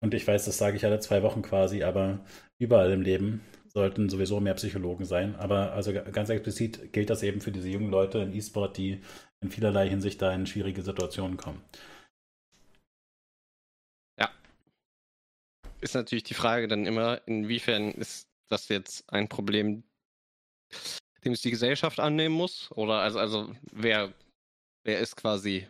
[0.00, 2.20] Und ich weiß, das sage ich alle zwei Wochen quasi, aber
[2.58, 5.36] überall im Leben sollten sowieso mehr Psychologen sein.
[5.36, 9.00] Aber also ganz explizit gilt das eben für diese jungen Leute in E-Sport, die
[9.40, 11.62] in vielerlei Hinsicht da in schwierige Situationen kommen.
[15.80, 19.84] Ist natürlich die Frage dann immer, inwiefern ist das jetzt ein Problem,
[21.24, 22.70] dem es die Gesellschaft annehmen muss?
[22.72, 24.12] Oder also, also wer,
[24.84, 25.66] wer ist quasi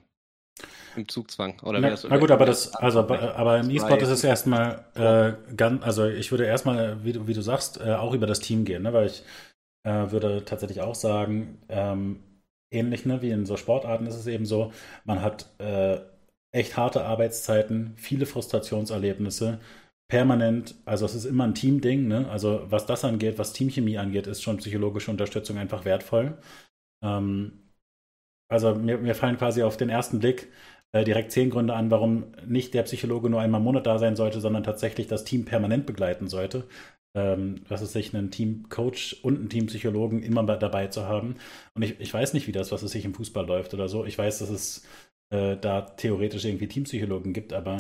[0.96, 1.60] im Zugzwang?
[1.62, 5.82] Oder na, na gut, aber das, also aber im E-Sport ist es erstmal äh, ganz,
[5.84, 8.82] also ich würde erstmal, wie du, wie du sagst, äh, auch über das Team gehen,
[8.82, 8.92] ne?
[8.92, 9.22] weil ich
[9.84, 12.22] äh, würde tatsächlich auch sagen, ähm,
[12.70, 14.72] ähnlich ne, wie in so Sportarten ist es eben so,
[15.04, 16.00] man hat äh,
[16.52, 19.60] echt harte Arbeitszeiten, viele Frustrationserlebnisse,
[20.08, 22.28] permanent, also es ist immer ein Teamding, ne?
[22.30, 26.38] Also was das angeht, was Teamchemie angeht, ist schon psychologische Unterstützung einfach wertvoll.
[27.04, 27.70] Ähm,
[28.50, 30.48] also mir, mir, fallen quasi auf den ersten Blick
[30.92, 34.16] äh, direkt zehn Gründe an, warum nicht der Psychologe nur einmal im Monat da sein
[34.16, 36.68] sollte, sondern tatsächlich das Team permanent begleiten sollte.
[37.14, 41.36] Ähm, dass es sich einen Teamcoach und einen Teampsychologen immer dabei zu haben.
[41.74, 44.04] Und ich, ich weiß nicht, wie das, was es sich im Fußball läuft oder so.
[44.04, 44.84] Ich weiß, dass es
[45.30, 47.78] äh, da theoretisch irgendwie Teampsychologen gibt, aber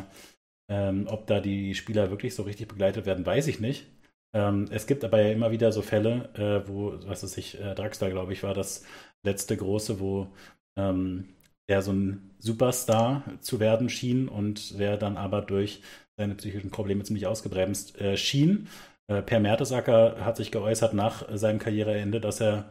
[0.68, 3.86] ähm, ob da die Spieler wirklich so richtig begleitet werden, weiß ich nicht.
[4.34, 7.74] Ähm, es gibt aber ja immer wieder so Fälle, äh, wo, was weiß ich, äh,
[7.74, 8.84] Draxler, glaube ich, war das
[9.24, 10.28] letzte große, wo
[10.76, 11.28] ähm,
[11.68, 15.82] der so ein Superstar zu werden schien und der dann aber durch
[16.16, 18.68] seine psychischen Probleme ziemlich ausgebremst äh, schien.
[19.08, 22.70] Äh, per Mertesacker hat sich geäußert nach seinem Karriereende, dass er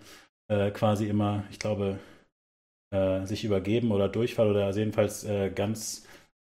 [0.50, 2.00] äh, quasi immer, ich glaube,
[2.92, 6.07] äh, sich übergeben oder Durchfall oder jedenfalls äh, ganz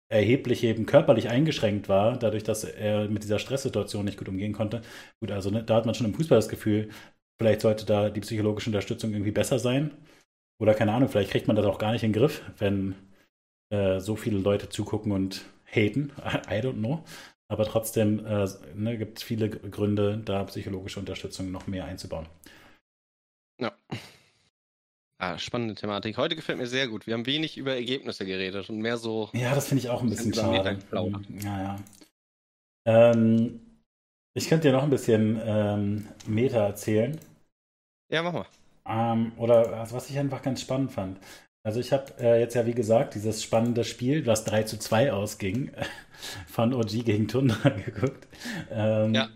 [0.09, 4.81] erheblich eben körperlich eingeschränkt war, dadurch, dass er mit dieser Stresssituation nicht gut umgehen konnte.
[5.19, 6.89] Gut, also ne, da hat man schon im Fußball das Gefühl,
[7.39, 9.91] vielleicht sollte da die psychologische Unterstützung irgendwie besser sein.
[10.61, 12.95] Oder keine Ahnung, vielleicht kriegt man das auch gar nicht in den Griff, wenn
[13.71, 16.11] äh, so viele Leute zugucken und haten.
[16.49, 17.03] I don't know.
[17.47, 22.27] Aber trotzdem äh, ne, gibt es viele Gründe, da psychologische Unterstützung noch mehr einzubauen.
[23.59, 23.73] Ja.
[25.21, 26.17] Ah, spannende Thematik.
[26.17, 27.05] Heute gefällt mir sehr gut.
[27.05, 29.29] Wir haben wenig über Ergebnisse geredet und mehr so.
[29.33, 30.79] Ja, das finde ich auch ein bisschen schade.
[30.93, 31.79] Ja, ja.
[32.85, 33.59] Ähm,
[34.33, 37.19] ich könnte dir noch ein bisschen ähm, Meta erzählen.
[38.09, 38.45] Ja, mach mal.
[38.85, 41.19] Ähm, oder also, was ich einfach ganz spannend fand.
[41.63, 45.11] Also ich habe äh, jetzt ja, wie gesagt, dieses spannende Spiel, was 3 zu 2
[45.11, 45.71] ausging,
[46.47, 48.25] von OG gegen Tundra geguckt.
[48.71, 49.27] Ähm, ja.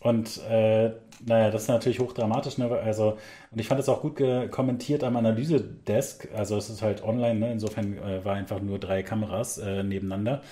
[0.00, 0.92] Und äh,
[1.24, 2.58] naja, das ist natürlich hochdramatisch.
[2.58, 2.70] Ne?
[2.70, 3.18] Also,
[3.50, 4.20] und ich fand es auch gut
[4.50, 6.28] kommentiert am Analysedesk.
[6.34, 7.52] Also es ist halt online, ne?
[7.52, 10.42] insofern äh, war einfach nur drei Kameras äh, nebeneinander.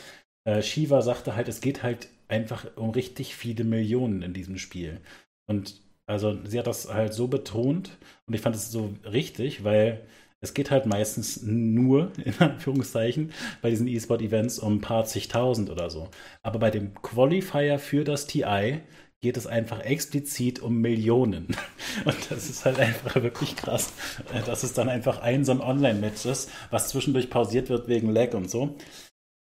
[0.45, 5.01] Äh, Shiva sagte halt, es geht halt einfach um richtig viele Millionen in diesem Spiel.
[5.47, 10.07] Und also sie hat das halt so betont und ich fand es so richtig, weil
[10.41, 13.33] es geht halt meistens nur, in Anführungszeichen,
[13.63, 16.09] bei diesen E-Sport-Events um ein paar zigtausend oder so.
[16.43, 18.81] Aber bei dem Qualifier für das TI
[19.21, 21.49] geht es einfach explizit um Millionen.
[22.05, 23.93] Und das ist halt einfach wirklich krass,
[24.33, 28.11] äh, dass es dann einfach ein so ein Online-Match ist, was zwischendurch pausiert wird wegen
[28.11, 28.77] Lag und so.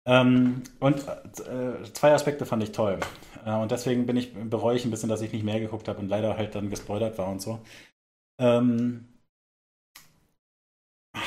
[0.06, 3.00] Ähm, und äh, zwei Aspekte fand ich toll.
[3.46, 6.00] Äh, und deswegen bin ich, bereue ich ein bisschen, dass ich nicht mehr geguckt habe
[6.00, 7.60] und leider halt dann gespoilert war und so.
[8.40, 9.08] Ähm,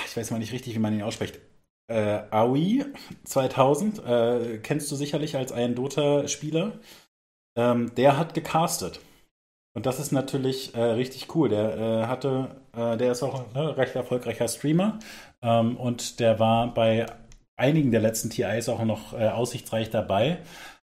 [0.06, 1.38] ich weiß mal nicht richtig, wie man ihn ausspricht.
[1.88, 2.84] Äh, Aoi
[3.24, 6.78] 2000, äh, kennst du sicherlich als einen Dota-Spieler.
[7.56, 9.00] Ähm, der hat gecastet.
[9.74, 11.48] Und das ist natürlich äh, richtig cool.
[11.48, 14.98] Der äh, hatte, äh, der ist auch ein ne, recht erfolgreicher Streamer
[15.42, 17.06] ähm, und der war bei
[17.56, 20.38] einigen der letzten TIs auch noch äh, aussichtsreich dabei.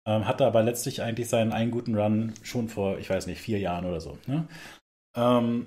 [0.04, 3.60] Ähm, hatte aber letztlich eigentlich seinen einen guten Run schon vor, ich weiß nicht, vier
[3.60, 4.18] Jahren oder so.
[4.26, 4.48] Ne?
[5.16, 5.66] Ähm,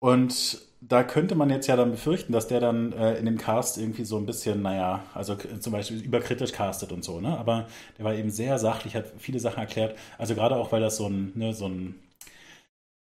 [0.00, 3.78] und da könnte man jetzt ja dann befürchten, dass der dann äh, in dem Cast
[3.78, 7.36] irgendwie so ein bisschen, naja, also zum Beispiel überkritisch castet und so, ne?
[7.38, 7.66] Aber
[7.98, 9.98] der war eben sehr sachlich, hat viele Sachen erklärt.
[10.18, 12.00] Also gerade auch, weil das so ein, ne, so ein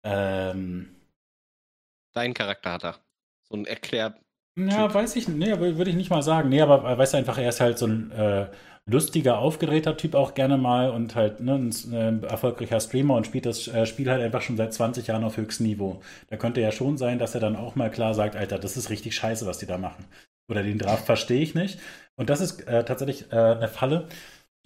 [0.03, 0.95] ähm,
[2.13, 2.95] Dein Charakter hat er.
[3.43, 4.15] So ein Erklär.
[4.57, 6.49] Ja, weiß ich, nee, würde ich nicht mal sagen.
[6.49, 8.47] Nee, aber weißt du einfach, er ist halt so ein äh,
[8.87, 13.45] lustiger, aufgedrehter Typ auch gerne mal und halt ne, ein, ein erfolgreicher Streamer und spielt
[13.45, 16.01] das äh, Spiel halt einfach schon seit 20 Jahren auf höchstem Niveau.
[16.29, 18.89] Da könnte ja schon sein, dass er dann auch mal klar sagt, Alter, das ist
[18.89, 20.05] richtig scheiße, was die da machen.
[20.47, 21.79] Oder den Draft verstehe ich nicht.
[22.15, 24.07] Und das ist äh, tatsächlich äh, eine Falle.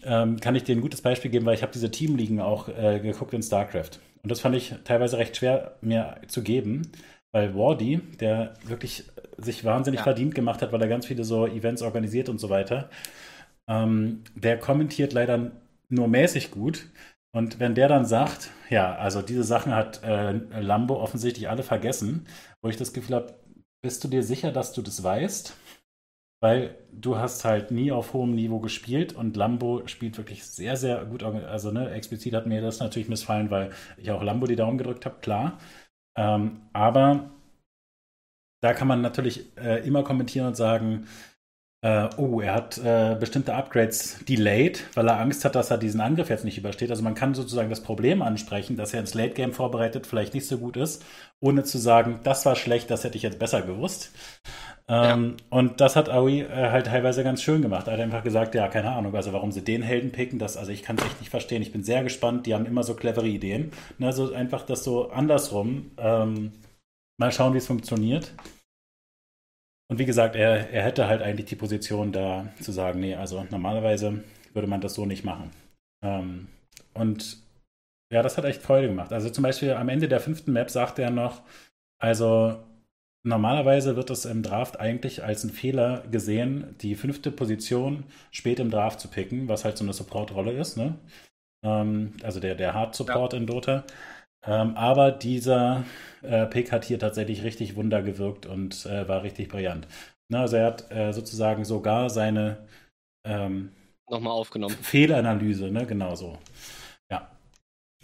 [0.04, 3.00] Ähm, kann ich dir ein gutes Beispiel geben, weil ich habe diese Teamligen auch äh,
[3.00, 4.00] geguckt in StarCraft.
[4.22, 6.92] Und das fand ich teilweise recht schwer mir zu geben,
[7.32, 9.06] weil Wardy, der wirklich
[9.38, 10.04] sich wahnsinnig ja.
[10.04, 12.90] verdient gemacht hat, weil er ganz viele so Events organisiert und so weiter,
[13.70, 15.52] ähm, der kommentiert leider
[15.90, 16.88] nur mäßig gut.
[17.32, 22.26] Und wenn der dann sagt, ja, also diese Sachen hat äh, Lambo offensichtlich alle vergessen,
[22.62, 23.36] wo ich das Gefühl habe,
[23.82, 25.56] bist du dir sicher, dass du das weißt?
[26.42, 31.06] Weil du hast halt nie auf hohem Niveau gespielt und Lambo spielt wirklich sehr, sehr
[31.06, 31.22] gut.
[31.24, 35.06] Also ne, explizit hat mir das natürlich missfallen, weil ich auch Lambo die Daumen gedrückt
[35.06, 35.60] habe, klar.
[36.18, 37.30] Ähm, aber
[38.62, 41.08] da kann man natürlich äh, immer kommentieren und sagen,
[41.82, 46.02] äh, oh, er hat äh, bestimmte Upgrades delayed, weil er Angst hat, dass er diesen
[46.02, 46.90] Angriff jetzt nicht übersteht.
[46.90, 50.48] Also man kann sozusagen das Problem ansprechen, dass er ins Late Game vorbereitet vielleicht nicht
[50.48, 51.06] so gut ist,
[51.40, 54.12] ohne zu sagen, das war schlecht, das hätte ich jetzt besser gewusst.
[54.90, 55.58] Ähm, ja.
[55.58, 57.88] Und das hat Aoi äh, halt teilweise ganz schön gemacht.
[57.88, 60.72] Er hat einfach gesagt, ja, keine Ahnung, also warum sie den Helden picken, das, also
[60.72, 61.62] ich kann es echt nicht verstehen.
[61.62, 63.72] Ich bin sehr gespannt, die haben immer so clevere Ideen.
[64.02, 65.92] Also einfach das so andersrum.
[65.98, 66.52] Ähm,
[67.18, 68.34] mal schauen, wie es funktioniert.
[69.90, 73.46] Und wie gesagt, er, er hätte halt eigentlich die Position da zu sagen, nee, also
[73.50, 74.24] normalerweise
[74.54, 75.52] würde man das so nicht machen.
[76.04, 76.48] Ähm,
[76.94, 77.38] und
[78.12, 79.12] ja, das hat echt Freude gemacht.
[79.12, 81.42] Also zum Beispiel am Ende der fünften Map sagt er noch,
[82.00, 82.58] also
[83.24, 88.72] normalerweise wird es im Draft eigentlich als ein Fehler gesehen, die fünfte Position spät im
[88.72, 90.96] Draft zu picken, was halt so eine Support-Rolle ist, ne?
[91.64, 93.40] Ähm, also der, der Hard-Support ja.
[93.40, 93.84] in Dota.
[94.46, 95.84] Ähm, aber dieser
[96.22, 99.88] äh, Pick hat hier tatsächlich richtig Wunder gewirkt und äh, war richtig brillant.
[100.30, 102.68] Na, also er hat äh, sozusagen sogar seine
[103.26, 103.72] ähm,
[104.10, 104.76] nochmal aufgenommen.
[104.82, 106.38] Fehlanalyse, ne, genau so.
[107.12, 107.30] Ja.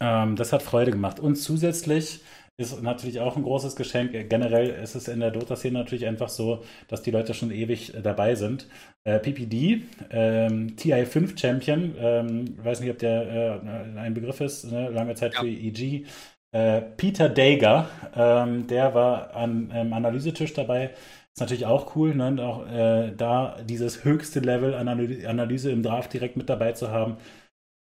[0.00, 1.20] Ähm, das hat Freude gemacht.
[1.20, 2.20] Und zusätzlich
[2.58, 4.12] ist natürlich auch ein großes Geschenk.
[4.30, 8.00] Generell ist es in der Dota-Szene natürlich einfach so, dass die Leute schon ewig äh,
[8.00, 8.66] dabei sind.
[9.04, 14.88] Äh, PPD, ähm, TI5 Champion, ähm, weiß nicht, ob der äh, ein Begriff ist, ne?
[14.88, 15.40] lange Zeit ja.
[15.40, 16.06] für EG.
[16.52, 20.94] Äh, Peter Dager, ähm, der war an, am Analysetisch dabei.
[21.34, 22.28] Ist natürlich auch cool, ne?
[22.28, 26.90] Und auch äh, da dieses höchste Level an Analyse im Draft direkt mit dabei zu
[26.90, 27.18] haben.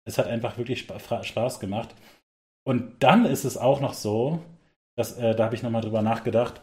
[0.06, 1.90] Es hat einfach wirklich Spaß gemacht.
[2.64, 4.40] Und dann ist es auch noch so,
[4.96, 6.62] dass, äh, da habe ich nochmal drüber nachgedacht.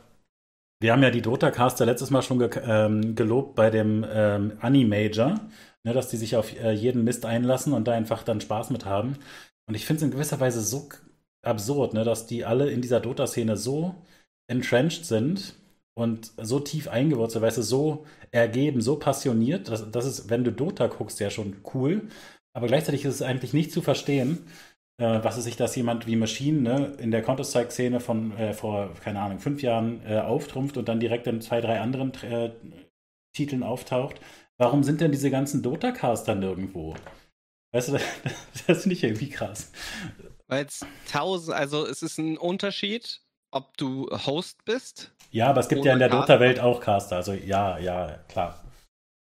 [0.80, 5.40] Wir haben ja die Dota-Caster letztes Mal schon ge ähm, gelobt bei dem ähm, Anime-Major,
[5.84, 8.84] ne, dass die sich auf äh, jeden Mist einlassen und da einfach dann Spaß mit
[8.84, 9.16] haben.
[9.66, 10.88] Und ich finde es in gewisser Weise so
[11.42, 13.96] absurd, ne, dass die alle in dieser Dota-Szene so
[14.48, 15.54] entrenched sind
[15.94, 19.68] und so tief eingewurzelt, weißt du, so ergeben, so passioniert.
[19.68, 22.08] Das, das ist, wenn du Dota guckst, ja schon cool.
[22.54, 24.46] Aber gleichzeitig ist es eigentlich nicht zu verstehen,
[24.98, 28.94] äh, was ist sich, dass jemand wie Machine ne, in der Counter-Strike-Szene von äh, vor,
[29.02, 32.50] keine Ahnung, fünf Jahren äh, auftrumpft und dann direkt in zwei, drei anderen äh,
[33.32, 34.20] Titeln auftaucht.
[34.58, 36.96] Warum sind denn diese ganzen Dota-Cars dann nirgendwo?
[37.72, 37.92] Weißt du,
[38.24, 39.70] das, das finde ich irgendwie krass.
[40.48, 43.20] Weil es tausend, also es ist ein Unterschied,
[43.50, 45.12] ob du Host bist.
[45.30, 48.64] Ja, aber es gibt ja in der Dota-Welt auch Caster, also ja, ja, klar.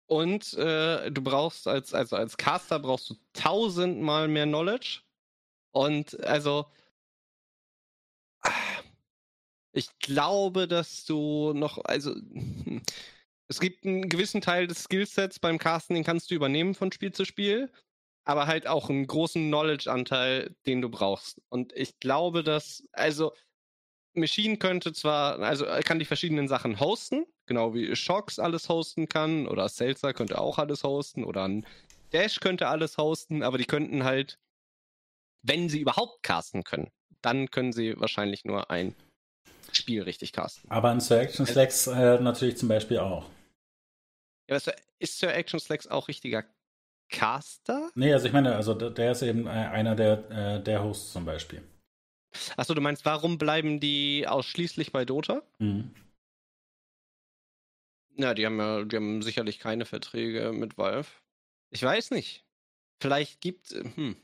[0.09, 5.01] Und äh, du brauchst als, also als Caster brauchst du tausendmal mehr Knowledge.
[5.77, 6.67] Und also
[9.73, 12.15] ich glaube, dass du noch, also
[13.49, 17.13] es gibt einen gewissen Teil des Skillsets beim Casten, den kannst du übernehmen von Spiel
[17.13, 17.71] zu Spiel
[18.27, 21.41] aber halt auch einen großen Knowledge-Anteil, den du brauchst.
[21.49, 23.33] Und ich glaube, dass, also
[24.15, 29.47] Machine könnte zwar, also kann die verschiedenen Sachen hosten, genau wie Shocks alles hosten kann,
[29.47, 31.65] oder Seltzer könnte auch alles hosten, oder ein
[32.13, 34.41] Dash könnte alles hosten, aber die könnten halt,
[35.47, 36.91] wenn sie überhaupt casten können,
[37.23, 38.95] dann können sie wahrscheinlich nur ein
[39.73, 40.71] Spiel richtig casten.
[40.71, 43.29] Aber ein Sir Action Slacks äh, natürlich zum Beispiel auch.
[44.49, 44.59] Ja,
[44.99, 46.45] ist Sir Action Slacks auch richtiger
[47.09, 47.91] Caster?
[47.95, 51.63] Nee, also ich meine, also der ist eben einer der, äh, der Hosts zum Beispiel.
[52.57, 55.43] Achso, du meinst, warum bleiben die ausschließlich bei Dota?
[55.59, 55.95] Mhm.
[58.17, 61.09] Na, die haben ja, die haben sicherlich keine Verträge mit Valve.
[61.71, 62.45] Ich weiß nicht.
[63.01, 64.17] Vielleicht gibt hm,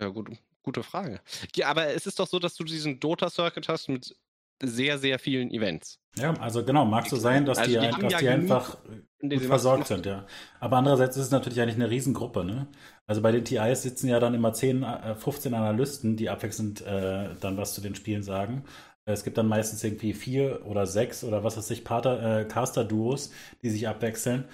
[0.00, 0.30] ja gut,
[0.64, 1.20] gute Frage.
[1.54, 4.16] Ja, aber es ist doch so, dass du diesen Dota-Circuit hast mit
[4.62, 6.00] sehr, sehr vielen Events.
[6.16, 8.78] Ja, also genau, mag so sein, dass also die, die, dass ja die einfach
[9.20, 10.26] gut versorgt sind, ja.
[10.60, 12.68] Aber andererseits ist es natürlich eigentlich eine Riesengruppe, ne?
[13.06, 14.86] Also bei den TIs sitzen ja dann immer 10,
[15.18, 18.64] 15 äh, Analysten, die abwechselnd äh, dann was zu den Spielen sagen.
[19.06, 23.70] Es gibt dann meistens irgendwie vier oder sechs oder was weiß ich, äh, Caster-Duos, die
[23.70, 24.44] sich abwechseln.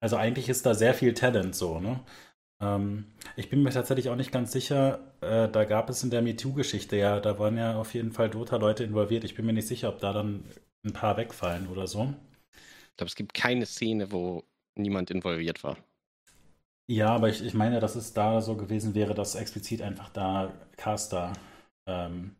[0.00, 2.00] Also eigentlich ist da sehr viel Talent so, ne?
[2.60, 3.06] Ähm,
[3.36, 6.96] ich bin mir tatsächlich auch nicht ganz sicher, äh, da gab es in der MeToo-Geschichte
[6.96, 9.24] ja, da waren ja auf jeden Fall Dota-Leute involviert.
[9.24, 10.44] Ich bin mir nicht sicher, ob da dann
[10.84, 12.14] ein paar wegfallen oder so.
[12.90, 14.44] Ich glaube, es gibt keine Szene, wo
[14.76, 15.76] niemand involviert war.
[16.90, 20.52] Ja, aber ich, ich meine, dass es da so gewesen wäre, dass explizit einfach da
[20.76, 21.32] Caster
[21.86, 22.34] ähm,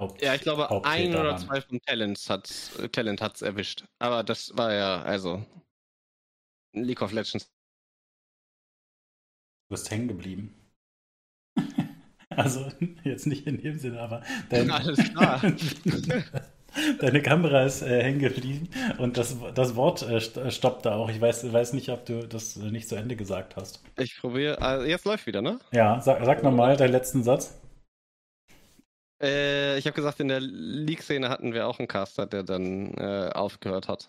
[0.00, 2.52] Haupt, Ja, ich glaube, ein oder zwei von Talents hat
[2.92, 3.84] Talent hat's erwischt.
[3.98, 5.44] Aber das war ja, also
[6.74, 7.53] League of Legends
[9.74, 10.54] bist hängen geblieben.
[12.30, 12.66] also
[13.02, 15.42] jetzt nicht in dem Sinne, aber dein, Alles klar.
[17.00, 18.68] deine Kamera ist äh, hängen geblieben
[18.98, 21.10] und das, das Wort äh, äh, stoppt da auch.
[21.10, 23.82] Ich weiß, weiß nicht, ob du das nicht zu Ende gesagt hast.
[23.98, 24.60] Ich probiere.
[24.60, 25.58] Also jetzt läuft wieder, ne?
[25.72, 27.60] Ja, sag, sag nochmal deinen letzten Satz.
[29.22, 33.30] Äh, ich habe gesagt, in der League-Szene hatten wir auch einen Caster, der dann äh,
[33.32, 34.08] aufgehört hat,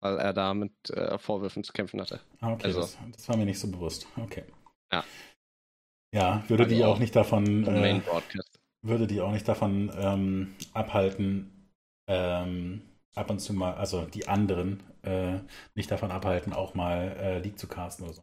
[0.00, 2.20] weil er da mit äh, Vorwürfen zu kämpfen hatte.
[2.40, 2.80] Ah, okay, also.
[2.80, 4.06] das, das war mir nicht so bewusst.
[4.16, 4.44] Okay.
[4.92, 5.04] Ja.
[6.14, 8.00] Ja, würde also die auch nicht davon, äh,
[8.82, 11.70] würde die auch nicht davon ähm, abhalten,
[12.08, 12.82] ähm,
[13.14, 15.38] ab und zu mal, also die anderen äh,
[15.74, 18.22] nicht davon abhalten, auch mal äh, League zu casten oder so.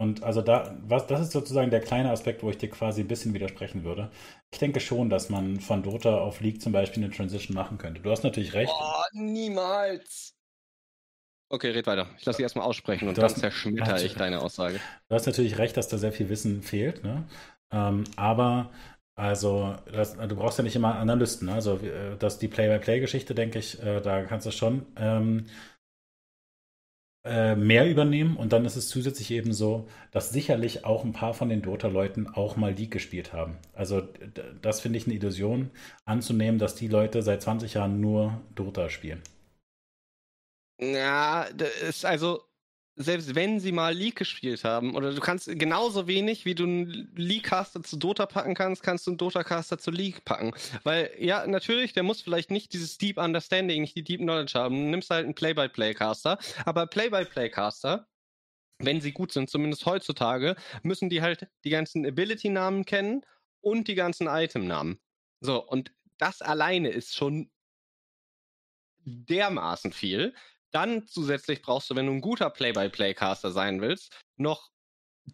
[0.00, 3.08] Und also da, was, das ist sozusagen der kleine Aspekt, wo ich dir quasi ein
[3.08, 4.10] bisschen widersprechen würde.
[4.50, 8.00] Ich denke schon, dass man von Dota auf League zum Beispiel eine Transition machen könnte.
[8.00, 8.72] Du hast natürlich recht.
[8.74, 10.34] Oh, niemals.
[11.52, 12.06] Okay, red weiter.
[12.16, 14.80] Ich lasse dich erstmal aussprechen und du dann zerschmetter ich deine Aussage.
[15.08, 17.24] Du hast natürlich recht, dass da sehr viel Wissen fehlt, ne?
[17.72, 18.70] Ähm, aber
[19.20, 21.48] also, das, du brauchst ja nicht immer Analysten.
[21.48, 21.54] Ne?
[21.54, 25.44] Also, äh, dass die Play-by-Play-Geschichte, denke ich, äh, da kannst du schon ähm,
[27.26, 28.36] äh, mehr übernehmen.
[28.38, 32.28] Und dann ist es zusätzlich eben so, dass sicherlich auch ein paar von den Dota-Leuten
[32.28, 33.58] auch mal League gespielt haben.
[33.74, 34.08] Also,
[34.62, 35.70] das finde ich eine Illusion,
[36.06, 39.22] anzunehmen, dass die Leute seit 20 Jahren nur Dota spielen.
[40.80, 42.42] Ja, das ist also,
[42.96, 47.12] selbst wenn sie mal League gespielt haben, oder du kannst genauso wenig, wie du einen
[47.14, 50.52] League-Caster zu Dota packen kannst, kannst du einen Dota-Caster zu League packen.
[50.82, 54.76] Weil, ja, natürlich, der muss vielleicht nicht dieses Deep Understanding, nicht die Deep Knowledge haben.
[54.76, 56.38] Du nimmst halt einen Play-by-Play-Caster.
[56.64, 58.08] Aber Play-by-Play-Caster,
[58.78, 63.26] wenn sie gut sind, zumindest heutzutage, müssen die halt die ganzen Ability-Namen kennen
[63.60, 64.98] und die ganzen Item-Namen.
[65.40, 67.50] So, und das alleine ist schon
[69.04, 70.34] dermaßen viel
[70.72, 74.70] dann zusätzlich brauchst du, wenn du ein guter Play-by-Play-Caster sein willst, noch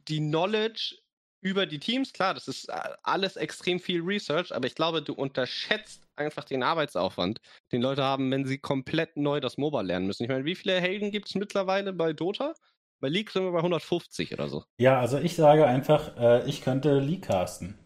[0.08, 0.96] die Knowledge
[1.40, 2.12] über die Teams.
[2.12, 6.62] Klar, das ist äh, alles extrem viel Research, aber ich glaube, du unterschätzt einfach den
[6.62, 7.40] Arbeitsaufwand,
[7.72, 10.24] den Leute haben, wenn sie komplett neu das MOBA lernen müssen.
[10.24, 12.54] Ich meine, wie viele Helden gibt es mittlerweile bei Dota?
[13.00, 14.64] Bei League sind wir bei 150 oder so.
[14.80, 17.78] Ja, also ich sage einfach, äh, ich könnte League casten.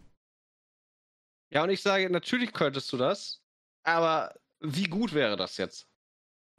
[1.53, 3.43] Ja, und ich sage, natürlich könntest du das,
[3.83, 5.90] aber wie gut wäre das jetzt?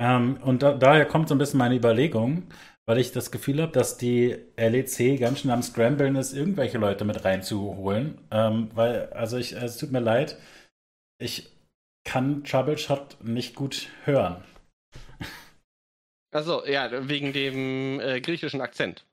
[0.01, 2.45] Ähm, und da, daher kommt so ein bisschen meine Überlegung,
[2.87, 7.05] weil ich das Gefühl habe, dass die LEC ganz schön am Scramblen ist, irgendwelche Leute
[7.05, 8.19] mit reinzuholen.
[8.31, 10.37] Ähm, weil, also ich, es tut mir leid,
[11.21, 11.51] ich
[12.05, 14.43] kann Troubleshot nicht gut hören.
[16.35, 19.05] Also ja, wegen dem äh, griechischen Akzent.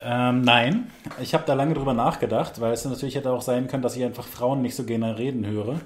[0.00, 3.82] Ähm, nein, ich habe da lange drüber nachgedacht, weil es natürlich hätte auch sein können,
[3.82, 5.80] dass ich einfach Frauen nicht so gerne reden höre.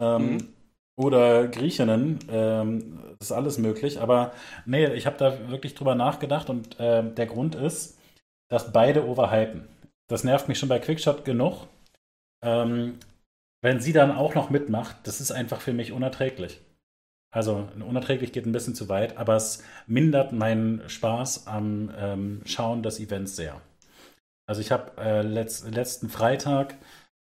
[0.00, 0.54] Ähm, mhm.
[0.98, 4.00] Oder Griechinnen, ähm, ist alles möglich.
[4.00, 4.32] Aber
[4.66, 7.96] nee, ich habe da wirklich drüber nachgedacht und äh, der Grund ist,
[8.48, 9.68] dass beide overhypen.
[10.08, 11.68] Das nervt mich schon bei Quickshot genug.
[12.44, 12.98] Ähm,
[13.62, 16.60] wenn sie dann auch noch mitmacht, das ist einfach für mich unerträglich.
[17.30, 22.82] Also unerträglich geht ein bisschen zu weit, aber es mindert meinen Spaß am ähm, Schauen
[22.82, 23.60] des Events sehr.
[24.46, 26.74] Also ich habe äh, letz letzten Freitag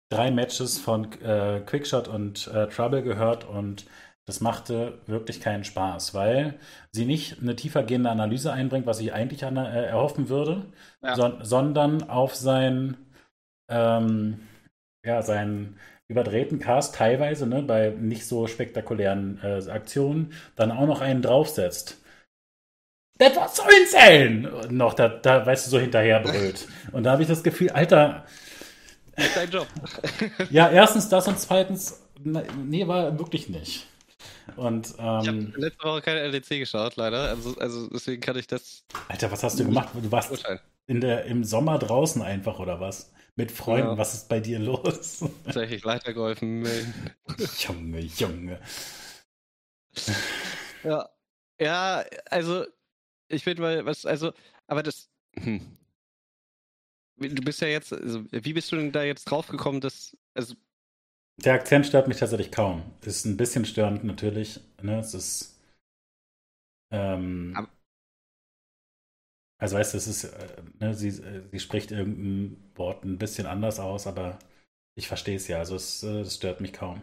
[0.09, 3.87] drei Matches von äh, Quickshot und äh, Trouble gehört und
[4.27, 6.55] das machte wirklich keinen Spaß, weil
[6.91, 10.67] sie nicht eine tiefergehende Analyse einbringt, was ich eigentlich an, äh, erhoffen würde,
[11.03, 11.15] ja.
[11.15, 12.97] so, sondern auf sein,
[13.71, 14.41] ähm,
[15.05, 15.79] ja, sein
[16.09, 22.03] überdrehten Cast teilweise, ne, bei nicht so spektakulären äh, Aktionen, dann auch noch einen draufsetzt.
[23.19, 24.69] Das war so insane!
[24.71, 26.69] Noch da, da, weißt du, so hinterher brüllt.
[26.93, 28.27] Und da habe ich das Gefühl, Alter.
[29.17, 29.67] Ist dein Job.
[30.51, 33.87] ja, erstens das und zweitens, nee, war wirklich nicht.
[34.57, 37.29] Und, ähm, ich habe letzte Woche keine LDC geschaut, leider.
[37.31, 38.85] Also, also deswegen kann ich das.
[39.09, 39.89] Alter, was hast du gemacht?
[39.95, 40.33] Du warst
[40.87, 43.13] in der, im Sommer draußen einfach, oder was?
[43.35, 43.99] Mit Freunden, ja.
[43.99, 45.25] was ist bei dir los?
[45.45, 46.67] Tatsächlich weitergeholfen.
[47.59, 48.61] Junge, Junge.
[50.85, 51.09] Ja.
[51.61, 52.67] Ja, also,
[53.29, 54.33] ich finde mal, was, also,
[54.67, 55.09] aber das.
[55.39, 55.77] Hm.
[57.19, 60.55] Du bist ja jetzt, also, wie bist du denn da jetzt draufgekommen, dass, also.
[61.39, 62.83] Der Akzent stört mich tatsächlich kaum.
[63.05, 64.61] Ist ein bisschen störend natürlich.
[64.83, 64.99] Ne?
[64.99, 65.61] Es ist.
[66.91, 67.69] Ähm, aber,
[69.59, 73.47] also weißt du, es ist, äh, ne, sie, äh, sie spricht irgendein Wort ein bisschen
[73.47, 74.39] anders aus, aber
[74.97, 77.03] ich verstehe es ja, also es, äh, es stört mich kaum.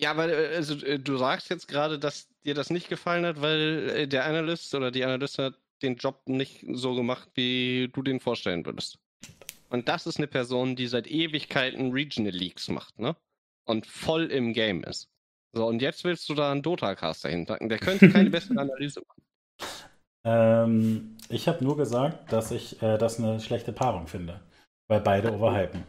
[0.00, 4.24] Ja, weil also, du sagst jetzt gerade, dass dir das nicht gefallen hat, weil der
[4.26, 8.98] Analyst oder die Analystin hat den Job nicht so gemacht, wie du den vorstellen würdest.
[9.68, 13.16] Und das ist eine Person, die seit Ewigkeiten Regional Leagues macht, ne?
[13.64, 15.08] Und voll im Game ist.
[15.54, 17.68] So, und jetzt willst du da einen Dota-Caster hinpacken.
[17.68, 19.22] Der könnte keine bessere Analyse machen.
[20.24, 24.40] Ähm, ich habe nur gesagt, dass ich äh, das eine schlechte Paarung finde,
[24.88, 25.84] weil beide overhypen.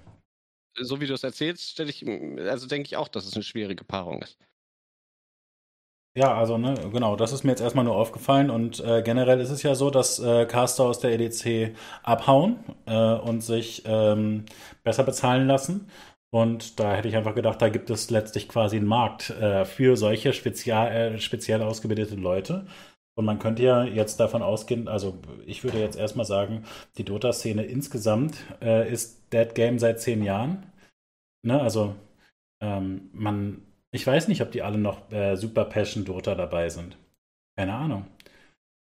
[0.76, 2.06] So wie du es erzählst, stelle ich,
[2.40, 4.38] also denke ich auch, dass es eine schwierige Paarung ist.
[6.16, 9.50] Ja, also ne, genau, das ist mir jetzt erstmal nur aufgefallen und äh, generell ist
[9.50, 14.46] es ja so, dass äh, Caster aus der EDC abhauen äh, und sich ähm,
[14.84, 15.90] besser bezahlen lassen.
[16.32, 19.98] Und da hätte ich einfach gedacht, da gibt es letztlich quasi einen Markt äh, für
[19.98, 22.68] solche spezial, äh, speziell ausgebildete Leute.
[23.16, 26.66] Und man könnte ja jetzt davon ausgehen, also ich würde jetzt erstmal sagen,
[26.98, 30.66] die Dota-Szene insgesamt äh, ist Dead Game seit zehn Jahren.
[31.44, 31.60] Ne?
[31.62, 31.96] Also
[32.62, 33.62] ähm, man,
[33.94, 36.98] ich weiß nicht, ob die alle noch äh, Super Passion Dota dabei sind.
[37.58, 38.08] Keine Ahnung.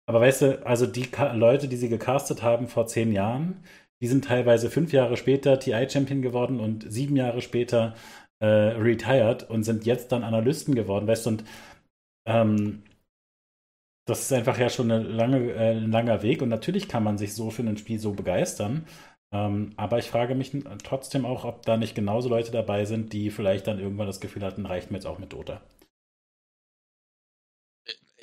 [0.08, 3.64] Aber weißt du, also die Ka Leute, die sie gecastet haben vor zehn Jahren,
[4.02, 7.96] die sind teilweise fünf Jahre später TI-Champion geworden und sieben Jahre später
[8.40, 11.44] äh, retired und sind jetzt dann Analysten geworden, weißt du, und
[12.28, 12.84] ähm,
[14.06, 17.18] das ist einfach ja schon eine lange, äh, ein langer Weg und natürlich kann man
[17.18, 18.86] sich so für ein Spiel so begeistern.
[19.36, 20.52] Ähm, aber ich frage mich
[20.84, 24.44] trotzdem auch, ob da nicht genauso Leute dabei sind, die vielleicht dann irgendwann das Gefühl
[24.44, 25.60] hatten, reicht mir jetzt auch mit Dota.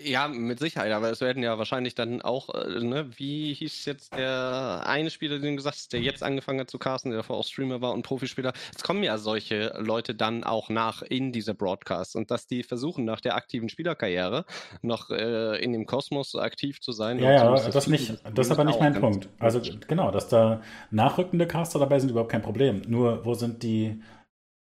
[0.05, 4.15] Ja, mit Sicherheit, aber es werden ja wahrscheinlich dann auch, äh, ne, wie hieß jetzt
[4.15, 7.37] der eine Spieler, den du gesagt hast, der jetzt angefangen hat zu casten, der davor
[7.37, 8.53] auch Streamer war und Profispieler.
[8.75, 13.05] Es kommen ja solche Leute dann auch nach in diese Broadcasts und dass die versuchen,
[13.05, 14.45] nach der aktiven Spielerkarriere
[14.83, 17.19] noch äh, in dem Kosmos aktiv zu sein.
[17.19, 19.29] Ja, ja, das, das nicht, das ist aber nicht mein Punkt.
[19.39, 22.83] Also genau, dass da nachrückende Caster dabei sind, überhaupt kein Problem.
[22.87, 24.03] Nur, wo sind die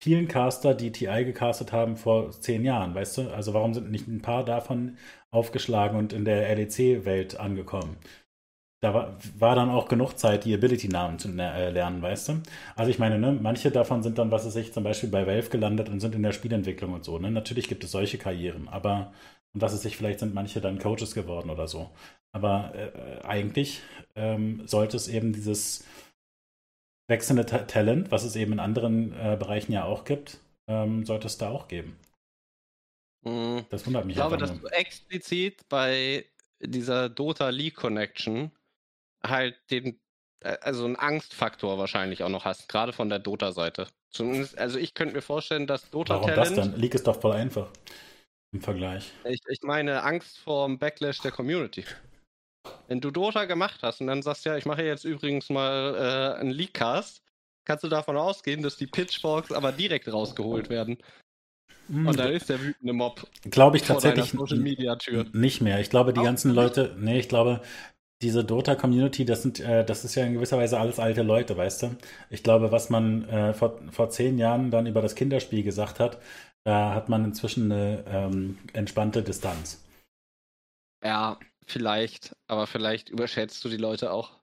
[0.03, 3.31] vielen Caster, die TI gecastet haben vor zehn Jahren, weißt du?
[3.31, 4.97] Also warum sind nicht ein paar davon
[5.33, 7.97] aufgeschlagen und in der LEC-Welt angekommen?
[8.83, 12.43] da war, war, dann auch genug Zeit, die Ability-Namen zu äh, lernen, weißt du?
[12.75, 15.51] Also ich meine, ne, manche davon sind dann, was weiß ich, zum Beispiel bei Valve
[15.51, 17.17] gelandet und sind in der Spielentwicklung und so.
[17.19, 17.31] Ne?
[17.31, 19.13] Natürlich gibt es solche Karrieren, aber
[19.55, 21.91] und was weiß ich, vielleicht sind manche dann Coaches geworden oder so.
[22.33, 23.83] Aber äh, eigentlich
[24.17, 25.85] ähm, sollte es eben dieses
[27.09, 31.27] wechselnde Ta Talent, was es eben in anderen äh, Bereichen ja auch gibt, ähm, sollte
[31.27, 31.97] es da auch geben.
[33.25, 33.65] Mhm.
[33.71, 34.17] Das wundert mich.
[34.17, 36.27] Ich glaube, dass du explizit bei
[36.61, 38.51] dieser Dota League Connection
[39.23, 40.01] halt den,
[40.41, 43.89] äh, also einen Angstfaktor wahrscheinlich auch noch hast, gerade von der Dota-Seite.
[44.11, 46.59] Zumindest, also ich könnte mir vorstellen, dass Dota Warum Talent.
[46.59, 46.77] das dann?
[46.77, 47.71] League ist doch voll einfach
[48.53, 49.11] im Vergleich.
[49.25, 51.85] Ich, ich meine Angst vor dem Backlash der Community.
[52.87, 56.41] Wenn du Dota gemacht hast und dann sagst, ja, ich mache jetzt übrigens mal äh,
[56.41, 57.23] einen Leakcast,
[57.65, 60.99] kannst du davon ausgehen, dass die Pitchforks aber direkt rausgeholt werden.
[61.89, 62.07] Hm.
[62.07, 63.27] Und dann ist der wütende Mob.
[63.51, 64.35] Glaube ich tatsächlich
[65.33, 65.81] nicht mehr.
[65.81, 67.61] Ich glaube, die Auch ganzen Leute, nee, ich glaube,
[68.23, 71.83] diese Dota-Community, das sind, äh, das ist ja in gewisser Weise alles alte Leute, weißt
[71.83, 71.97] du?
[72.31, 76.23] Ich glaube, was man äh, vor, vor zehn Jahren dann über das Kinderspiel gesagt hat,
[76.65, 79.85] da hat man inzwischen eine ähm, entspannte Distanz.
[81.05, 84.39] Ja, vielleicht, aber vielleicht überschätzt du die Leute auch.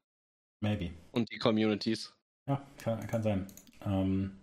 [0.61, 0.91] Maybe.
[1.13, 2.13] Und die Communities.
[2.49, 3.47] Ja, kann, kann sein.
[3.85, 4.38] Ähm,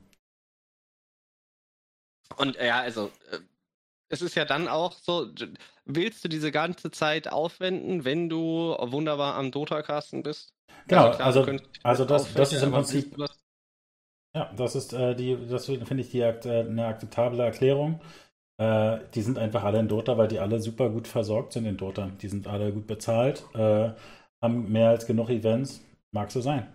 [2.36, 3.38] und ja, also äh,
[4.08, 5.28] es ist ja dann auch so,
[5.84, 10.54] willst du diese ganze Zeit aufwenden, wenn du wunderbar am Dota-Casten bist?
[10.86, 13.16] Genau, also, klar, also, also das, das ist im Prinzip.
[14.34, 18.00] Ja, das ist äh, die, das finde ich die, äh, eine akzeptable Erklärung.
[18.58, 21.76] Äh, die sind einfach alle in Dota, weil die alle super gut versorgt sind in
[21.76, 22.10] Dota.
[22.20, 23.92] Die sind alle gut bezahlt, äh,
[24.42, 25.82] haben mehr als genug Events.
[26.12, 26.72] Mag so sein.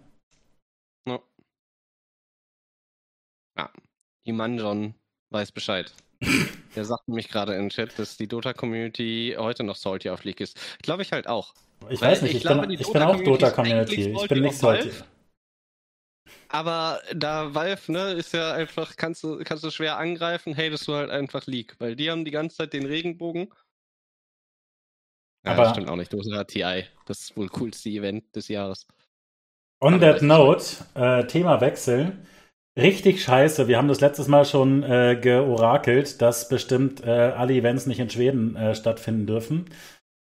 [1.07, 1.19] Ja.
[3.57, 3.71] Ja,
[4.25, 4.95] die Manjon
[5.31, 5.93] weiß Bescheid.
[6.75, 10.57] Der sagt nämlich gerade im Chat, dass die Dota-Community heute noch Salty auf League ist.
[10.81, 11.53] Glaube ich halt auch.
[11.89, 14.15] Ich weiß nicht, ich, ich, glaube, bin, ich bin, auch Dota-Community.
[14.15, 14.91] Ich bin nicht Salty.
[16.49, 20.93] Aber da Valve, ne, ist ja einfach, kannst du, kannst du schwer angreifen, hatest du
[20.93, 21.75] halt einfach League.
[21.79, 23.49] Weil die haben die ganze Zeit den Regenbogen.
[25.45, 26.13] Ja, aber das stimmt auch nicht.
[26.13, 26.85] Dota TI.
[27.05, 28.85] Das ist wohl coolste Event des Jahres.
[29.81, 30.63] On aber that note,
[30.93, 32.17] äh, Themawechsel.
[32.77, 33.67] Richtig scheiße.
[33.67, 38.09] Wir haben das letztes Mal schon äh, georakelt, dass bestimmt äh, alle Events nicht in
[38.09, 39.65] Schweden äh, stattfinden dürfen.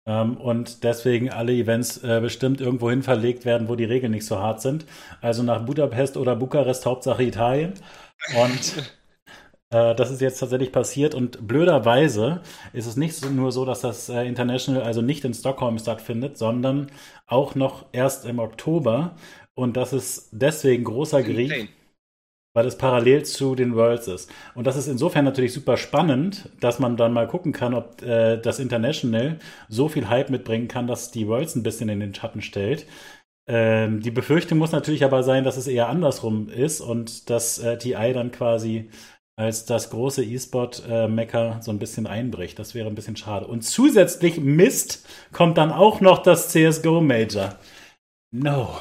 [0.07, 4.39] Ähm, und deswegen alle Events äh, bestimmt irgendwohin verlegt werden, wo die Regeln nicht so
[4.39, 4.85] hart sind.
[5.21, 7.73] Also nach Budapest oder Bukarest, Hauptsache Italien.
[8.35, 8.77] Und
[9.69, 11.13] äh, das ist jetzt tatsächlich passiert.
[11.13, 12.41] Und blöderweise
[12.73, 16.87] ist es nicht nur so, dass das äh, International also nicht in Stockholm stattfindet, sondern
[17.27, 19.15] auch noch erst im Oktober.
[19.53, 21.69] Und das ist deswegen großer Griech
[22.59, 24.29] weil es parallel zu den Worlds ist.
[24.53, 28.35] Und das ist insofern natürlich super spannend, dass man dann mal gucken kann, ob äh,
[28.35, 32.41] das International so viel Hype mitbringen kann, dass die Worlds ein bisschen in den Schatten
[32.41, 32.85] stellt.
[33.47, 37.77] Ähm, die Befürchtung muss natürlich aber sein, dass es eher andersrum ist und dass äh,
[37.77, 38.89] TI dann quasi
[39.37, 42.59] als das große E-Sport-Mecker äh, so ein bisschen einbricht.
[42.59, 43.47] Das wäre ein bisschen schade.
[43.47, 47.55] Und zusätzlich Mist kommt dann auch noch das CSGO Major.
[48.31, 48.79] No.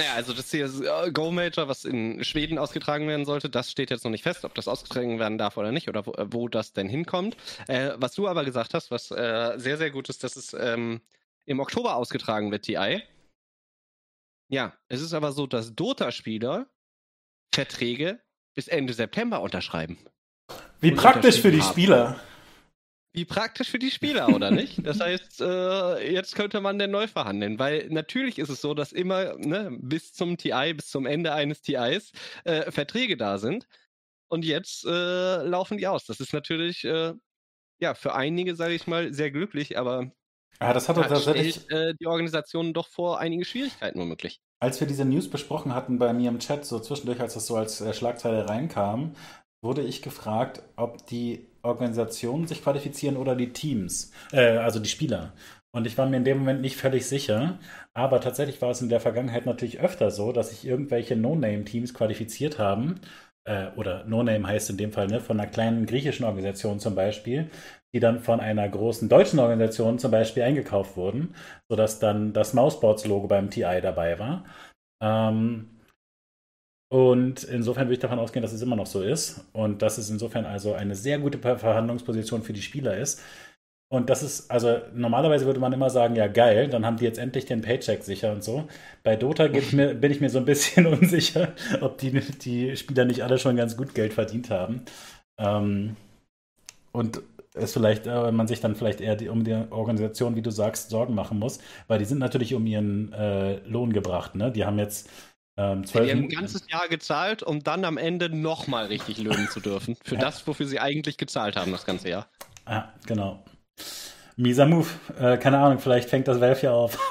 [0.00, 4.10] Naja, also das CSGO Major, was in Schweden ausgetragen werden sollte, das steht jetzt noch
[4.10, 6.88] nicht fest, ob das ausgetragen werden darf oder nicht oder wo, äh, wo das denn
[6.88, 7.36] hinkommt.
[7.68, 11.02] Äh, was du aber gesagt hast, was äh, sehr, sehr gut ist, dass es ähm,
[11.44, 13.02] im Oktober ausgetragen wird, TI.
[14.48, 16.66] Ja, es ist aber so, dass Dota-Spieler
[17.54, 18.20] Verträge
[18.54, 19.98] bis Ende September unterschreiben.
[20.80, 21.72] Wie praktisch für die haben.
[21.72, 22.20] Spieler.
[23.12, 24.86] Wie praktisch für die Spieler, oder nicht?
[24.86, 28.92] Das heißt, äh, jetzt könnte man den neu verhandeln, weil natürlich ist es so, dass
[28.92, 32.12] immer ne, bis zum TI, bis zum Ende eines TIs
[32.44, 33.66] äh, Verträge da sind.
[34.28, 36.04] Und jetzt äh, laufen die aus.
[36.04, 37.14] Das ist natürlich, äh,
[37.80, 40.12] ja, für einige, sage ich mal, sehr glücklich, aber
[40.60, 44.40] ja, das hat da tatsächlich äh, die Organisation doch vor einige Schwierigkeiten womöglich.
[44.60, 47.56] Als wir diese News besprochen hatten bei mir im Chat, so zwischendurch, als das so
[47.56, 49.14] als äh, Schlagzeile reinkam,
[49.62, 55.32] wurde ich gefragt, ob die Organisationen sich qualifizieren oder die Teams, äh, also die Spieler.
[55.72, 57.58] Und ich war mir in dem Moment nicht völlig sicher.
[57.94, 62.58] Aber tatsächlich war es in der Vergangenheit natürlich öfter so, dass sich irgendwelche No-Name-Teams qualifiziert
[62.58, 63.00] haben.
[63.44, 67.50] Äh, oder No-Name heißt in dem Fall ne, von einer kleinen griechischen Organisation zum Beispiel,
[67.94, 71.34] die dann von einer großen deutschen Organisation zum Beispiel eingekauft wurden,
[71.68, 74.44] sodass dann das Mouseboards-Logo beim TI dabei war.
[75.02, 75.79] Ähm,
[76.92, 80.10] und insofern würde ich davon ausgehen, dass es immer noch so ist und dass es
[80.10, 83.22] insofern also eine sehr gute Verhandlungsposition für die Spieler ist.
[83.92, 87.18] Und das ist, also normalerweise würde man immer sagen, ja geil, dann haben die jetzt
[87.18, 88.68] endlich den Paycheck sicher und so.
[89.04, 93.22] Bei Dota mir, bin ich mir so ein bisschen unsicher, ob die, die Spieler nicht
[93.22, 94.82] alle schon ganz gut Geld verdient haben.
[95.38, 95.96] Ähm,
[96.92, 97.22] und
[97.54, 100.90] ist vielleicht, äh, man sich dann vielleicht eher die, um die Organisation, wie du sagst,
[100.90, 101.58] Sorgen machen muss,
[101.88, 104.34] weil die sind natürlich um ihren äh, Lohn gebracht.
[104.36, 104.52] Ne?
[104.52, 105.08] Die haben jetzt
[105.60, 109.60] ähm, die haben ein ganzes Jahr gezahlt, um dann am Ende nochmal richtig löhnen zu
[109.60, 109.98] dürfen.
[110.02, 110.20] Für ja.
[110.22, 112.30] das, wofür sie eigentlich gezahlt haben, das ganze Jahr.
[112.66, 113.44] Ja, genau.
[114.36, 114.88] Mieser Move.
[115.18, 116.98] Äh, keine Ahnung, vielleicht fängt das Valve ja auf.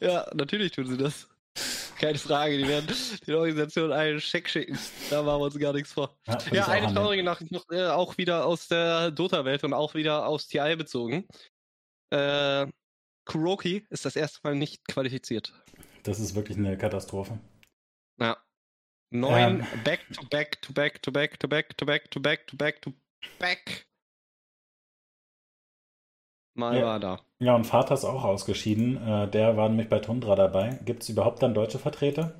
[0.00, 1.28] ja, natürlich tun sie das.
[2.00, 2.86] Keine Frage, die werden
[3.26, 4.78] die Organisation einen Scheck schicken.
[5.10, 6.16] Da machen wir uns gar nichts vor.
[6.26, 10.26] Ja, ja eine traurige Nachricht noch, äh, auch wieder aus der Dota-Welt und auch wieder
[10.26, 11.26] aus TI bezogen.
[12.10, 12.66] Äh,
[13.26, 15.52] Kuroki ist das erste Mal nicht qualifiziert.
[16.04, 17.38] Das ist wirklich eine Katastrophe.
[18.18, 18.36] Ja.
[19.10, 19.66] Neun ähm.
[19.84, 22.82] back to back to back to back to back to back to back to back
[22.82, 22.92] to
[23.38, 23.86] back.
[26.54, 26.86] Mal ja.
[26.86, 27.20] war da.
[27.38, 28.96] Ja, und Vater ist auch ausgeschieden.
[29.06, 30.78] Äh, der war nämlich bei Tundra dabei.
[30.84, 32.34] Gibt es überhaupt dann deutsche Vertreter?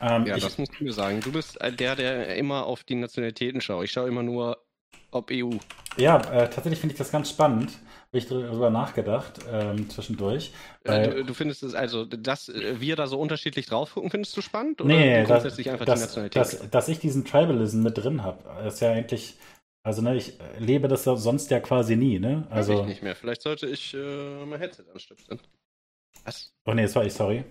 [0.00, 1.20] Ähm, ja, das musst du mir sagen.
[1.20, 3.84] Du bist der, der immer auf die Nationalitäten schaut.
[3.84, 4.62] Ich schaue immer nur,
[5.10, 5.52] ob EU.
[5.96, 7.78] Ja, äh, tatsächlich finde ich das ganz spannend.
[8.12, 10.52] Habe ich darüber nachgedacht ähm, zwischendurch.
[10.82, 14.40] Äh, du, du, findest es also, dass wir da so unterschiedlich drauf gucken, findest du
[14.40, 14.80] spannend?
[14.80, 16.42] Oder nee, grundsätzlich das, einfach das, die Nationalität?
[16.42, 19.36] Das, dass ich diesen Tribalism mit drin habe, ist ja eigentlich
[19.82, 22.46] also, ne, ich lebe das sonst ja quasi nie, ne?
[22.50, 22.74] Also.
[22.74, 23.16] Weiß ich nicht mehr.
[23.16, 25.40] Vielleicht sollte ich äh, mein Headset anstöpseln.
[26.24, 26.54] Was?
[26.66, 27.44] Oh ne, das war ich, sorry.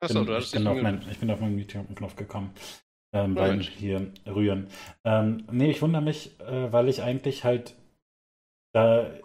[0.00, 2.52] Achso, du hast ich bin, auf mein, ich bin auf meinen Mute-Knopf gekommen.
[3.12, 4.68] Ähm, oh, beim hier rühren.
[5.04, 7.74] Ähm, nee, ich wundere mich, äh, weil ich eigentlich halt
[8.72, 9.22] da, äh,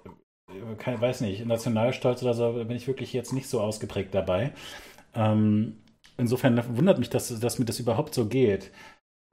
[0.77, 4.53] kein, weiß nicht, Nationalstolz oder so, bin ich wirklich jetzt nicht so ausgeprägt dabei.
[5.15, 5.77] Ähm,
[6.17, 8.71] insofern wundert mich, dass, dass mir das überhaupt so geht.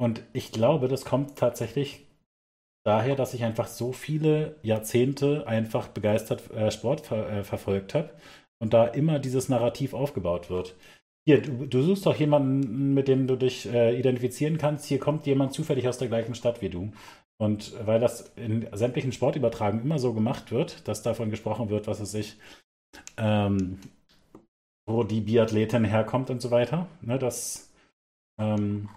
[0.00, 2.06] Und ich glaube, das kommt tatsächlich
[2.84, 8.10] daher, dass ich einfach so viele Jahrzehnte einfach begeistert äh, Sport ver äh, verfolgt habe
[8.60, 10.74] und da immer dieses Narrativ aufgebaut wird.
[11.26, 14.86] Hier, du, du suchst doch jemanden, mit dem du dich äh, identifizieren kannst.
[14.86, 16.90] Hier kommt jemand zufällig aus der gleichen Stadt wie du.
[17.40, 22.00] Und weil das in sämtlichen Sportübertragungen immer so gemacht wird, dass davon gesprochen wird, was
[22.00, 22.36] es sich,
[23.16, 23.78] ähm,
[24.86, 27.72] wo die Biathletin herkommt und so weiter, ne, das
[28.40, 28.88] ähm,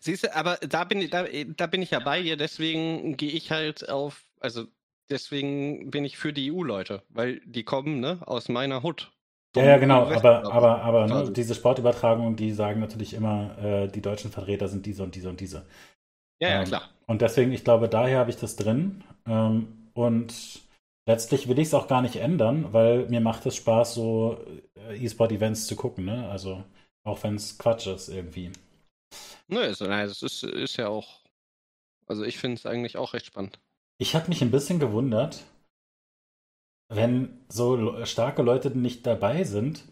[0.00, 1.24] Siehst du, aber da bin, da,
[1.56, 4.64] da bin ich ja bei dir, deswegen gehe ich halt auf, also
[5.08, 9.12] deswegen bin ich für die EU-Leute, weil die kommen ne, aus meiner Hut.
[9.56, 14.02] Ja, ja, genau, aber, aber, aber ne, diese Sportübertragungen, die sagen natürlich immer, äh, die
[14.02, 15.66] deutschen Vertreter sind diese und diese und diese.
[16.40, 16.88] Ja, ja, ähm, klar.
[17.06, 19.04] Und deswegen, ich glaube, daher habe ich das drin.
[19.26, 20.62] Ähm, und
[21.06, 24.38] letztlich will ich es auch gar nicht ändern, weil mir macht es Spaß, so
[24.76, 26.28] äh, E-Sport-Events zu gucken, ne?
[26.28, 26.62] Also
[27.04, 28.52] auch wenn es Quatsch ist irgendwie.
[29.48, 31.20] Nö, es, es ist, ist ja auch.
[32.06, 33.58] Also ich finde es eigentlich auch recht spannend.
[33.98, 35.44] Ich habe mich ein bisschen gewundert,
[36.88, 39.84] wenn so starke Leute nicht dabei sind.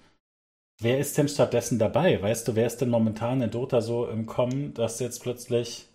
[0.81, 2.20] Wer ist denn stattdessen dabei?
[2.20, 5.89] Weißt du, wer ist denn momentan in Dota so im Kommen, dass jetzt plötzlich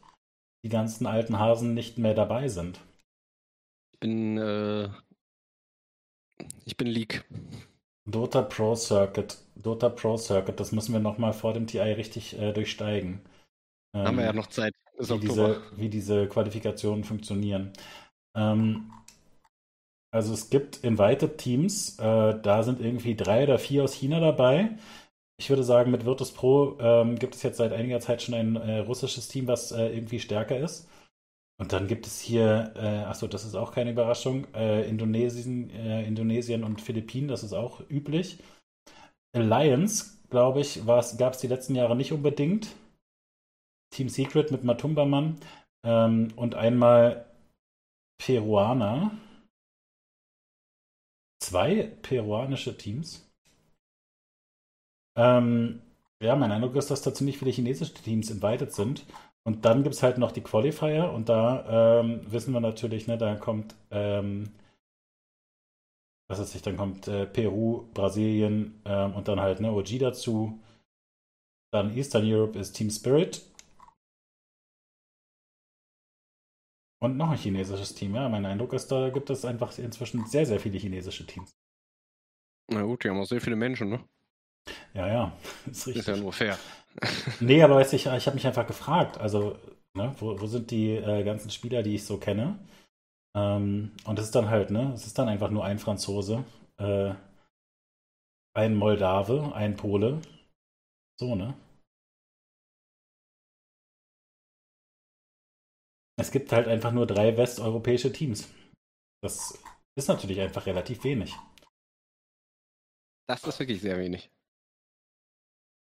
[0.64, 2.80] die ganzen alten Hasen nicht mehr dabei sind?
[3.94, 4.90] Ich bin, äh,
[6.66, 7.26] ich bin League.
[8.06, 9.38] Dota Pro Circuit.
[9.56, 13.22] Dota Pro Circuit, das müssen wir nochmal vor dem TI richtig äh, durchsteigen.
[13.94, 14.74] Ähm, Haben wir ja noch Zeit.
[14.98, 17.74] Wie diese, wie diese, Qualifikationen funktionieren.
[18.38, 18.92] Ähm,
[20.14, 24.78] also es gibt Invited Teams, äh, da sind irgendwie drei oder vier aus China dabei.
[25.42, 28.58] Ich würde sagen, mit Virtus Pro ähm, gibt es jetzt seit einiger Zeit schon ein
[28.58, 30.88] äh, russisches Team, was äh, irgendwie stärker ist.
[31.60, 36.06] Und dann gibt es hier, äh, achso, das ist auch keine Überraschung, äh, Indonesien, äh,
[36.06, 38.38] Indonesien und Philippinen, das ist auch üblich.
[39.36, 42.76] Alliance, glaube ich, gab es die letzten Jahre nicht unbedingt.
[43.90, 45.38] Team Secret mit Matumbaman
[45.84, 47.26] ähm, und einmal
[48.20, 49.18] Peruaner.
[51.40, 53.31] Zwei peruanische Teams.
[55.16, 55.82] Ähm,
[56.22, 59.06] ja, mein Eindruck ist, dass da ziemlich viele chinesische Teams invited sind.
[59.44, 63.18] Und dann gibt es halt noch die Qualifier und da ähm, wissen wir natürlich, ne,
[63.18, 64.52] da kommt, ähm,
[66.30, 70.60] was weiß ich, dann kommt äh, Peru, Brasilien ähm, und dann halt ne, OG dazu.
[71.74, 73.42] Dann Eastern Europe ist Team Spirit
[77.04, 78.30] Und noch ein chinesisches Team, ja.
[78.30, 81.50] Mein Eindruck ist, da gibt es einfach inzwischen sehr, sehr viele chinesische Teams.
[82.72, 84.08] Na gut, die haben auch sehr viele Menschen, ne?
[84.94, 85.32] Ja, ja,
[85.72, 86.02] ist richtig.
[86.02, 86.58] Ist ja nur fair.
[87.40, 89.58] nee, aber weißt du, ich, ich habe mich einfach gefragt, also,
[89.94, 92.60] ne, wo, wo sind die äh, ganzen Spieler, die ich so kenne?
[93.36, 96.44] Ähm, und es ist dann halt, ne, es ist dann einfach nur ein Franzose,
[96.80, 97.14] äh,
[98.54, 100.22] ein Moldave, ein Pole.
[101.20, 101.56] So, ne?
[106.18, 108.48] Es gibt halt einfach nur drei westeuropäische Teams.
[109.24, 109.62] Das
[109.98, 111.36] ist natürlich einfach relativ wenig.
[113.28, 114.30] Das ist wirklich sehr wenig.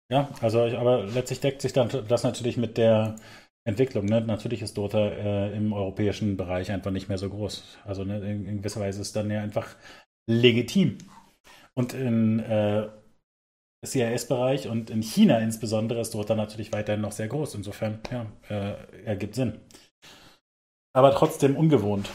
[0.09, 3.17] Ja, also ich, aber letztlich deckt sich dann das natürlich mit der
[3.67, 4.07] Entwicklung.
[4.07, 4.21] Ne?
[4.21, 7.79] Natürlich ist Dota äh, im europäischen Bereich einfach nicht mehr so groß.
[7.85, 9.75] Also ne, in, in, gewisser Weise ist dann ja einfach
[10.31, 10.99] legitim.
[11.75, 12.89] Und in äh,
[13.85, 17.57] CIS-Bereich und in China insbesondere ist Dota natürlich weiterhin noch sehr groß.
[17.57, 19.61] Insofern, ja, äh, ergibt Sinn.
[20.95, 22.09] Aber trotzdem ungewohnt.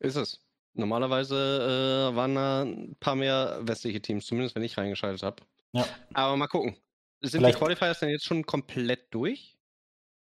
[0.00, 0.41] Ist es.
[0.74, 5.42] Normalerweise äh, waren da ein paar mehr westliche Teams, zumindest wenn ich reingeschaltet habe.
[5.72, 5.84] Ja.
[6.14, 6.76] Aber mal gucken.
[7.20, 9.56] Sind Vielleicht- die Qualifiers denn jetzt schon komplett durch?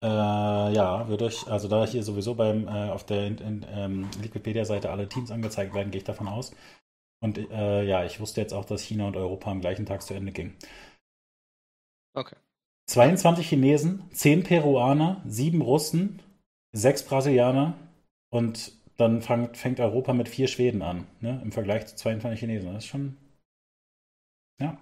[0.02, 5.08] Äh, ja, wird euch, also da hier sowieso beim äh, auf der ähm, Wikipedia-Seite alle
[5.08, 6.52] Teams angezeigt werden, gehe ich davon aus.
[7.22, 10.12] Und äh, ja, ich wusste jetzt auch, dass China und Europa am gleichen Tag zu
[10.12, 10.54] Ende ging.
[12.14, 12.36] Okay.
[12.90, 16.20] 22 Chinesen, 10 Peruaner, 7 Russen,
[16.72, 17.72] 6 Brasilianer
[18.30, 21.40] und dann fang, fängt Europa mit 4 Schweden an, ne?
[21.44, 22.72] Im Vergleich zu 22 Chinesen.
[22.72, 23.16] Das ist schon.
[24.60, 24.78] Ja.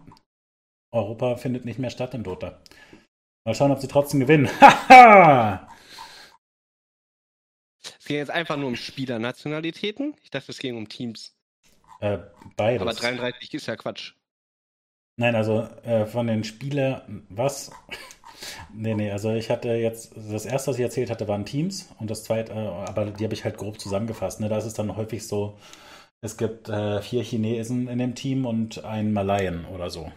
[0.93, 2.60] Europa findet nicht mehr statt in Dota.
[3.44, 4.48] Mal schauen, ob sie trotzdem gewinnen.
[7.98, 10.14] Es ging jetzt einfach nur um Spielernationalitäten.
[10.22, 11.36] Ich dachte, es ging um Teams.
[12.01, 12.18] äh,
[12.56, 12.82] beides.
[12.82, 14.14] Aber 33 ist ja Quatsch.
[15.16, 17.70] Nein, also äh, von den Spielern, was?
[18.74, 22.10] Nee, nee, also ich hatte jetzt, das erste, was ich erzählt hatte, waren Teams und
[22.10, 24.40] das zweite, äh, aber die habe ich halt grob zusammengefasst.
[24.40, 24.48] Ne?
[24.48, 25.56] Da ist es dann häufig so,
[26.23, 30.12] es gibt äh, vier Chinesen in dem Team und einen Malayen oder so.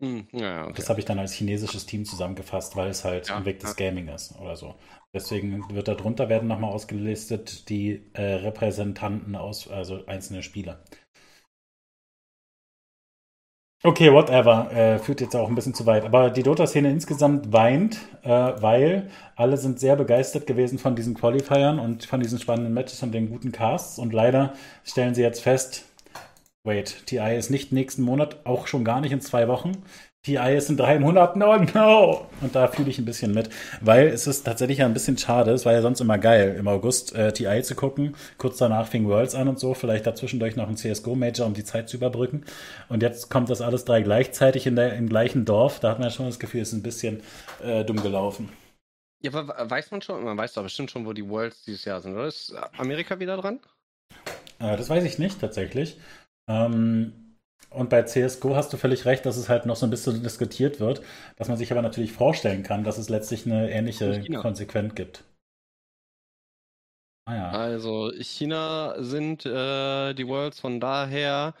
[0.00, 0.84] Hm, ja, okay.
[0.84, 3.74] Das habe ich dann als chinesisches Team zusammengefasst, weil es halt Ja, im Weg des
[3.74, 3.76] ja.
[3.76, 4.74] Gaming ist oder so.
[5.14, 10.82] Deswegen wird darunter werden nochmal ausgelistet die äh, Repräsentanten aus, also einzelne Spieler.
[13.84, 14.70] Okay, whatever.
[14.70, 16.04] Äh, führt jetzt auch ein bisschen zu weit.
[16.04, 21.80] Aber die Dota-Szene insgesamt weint, äh, weil alle sind sehr begeistert gewesen von diesen Qualifiern
[21.80, 23.98] und von diesen spannenden Matches und den guten Casts.
[23.98, 24.52] Und leider
[24.84, 25.84] stellen sie jetzt fest,
[26.62, 29.72] wait, TI ist nicht nächsten Monat, auch schon gar nicht in zwei Wochen.
[30.24, 32.28] TI ist in drei Monaten, oh no!
[32.40, 33.50] Und da fühle ich ein bisschen mit,
[33.80, 35.50] weil es ist tatsächlich ja ein bisschen schade.
[35.50, 38.14] Es war ja sonst immer geil, im August äh, TI zu gucken.
[38.38, 39.74] Kurz danach fing Worlds an und so.
[39.74, 42.44] Vielleicht dazwischendurch noch ein CSGO-Major, um die Zeit zu überbrücken.
[42.88, 45.80] Und jetzt kommt das alles drei gleichzeitig in der, im gleichen Dorf.
[45.80, 47.20] Da hat man ja schon das Gefühl, es ist ein bisschen
[47.60, 48.48] äh, dumm gelaufen.
[49.22, 50.22] Ja, aber weiß man schon?
[50.22, 52.28] Man weiß doch bestimmt schon, wo die Worlds dieses Jahr sind, oder?
[52.28, 53.58] Ist Amerika wieder dran?
[54.60, 55.98] Äh, das weiß ich nicht tatsächlich.
[56.48, 57.21] Ähm,
[57.70, 60.80] und bei CSGO hast du völlig recht, dass es halt noch so ein bisschen diskutiert
[60.80, 61.02] wird,
[61.36, 64.22] dass man sich aber natürlich vorstellen kann, dass es letztlich eine ähnliche.
[64.40, 65.24] Konsequenz gibt.
[67.24, 67.50] Ah ja.
[67.50, 71.54] Also, China sind äh, die Worlds, von daher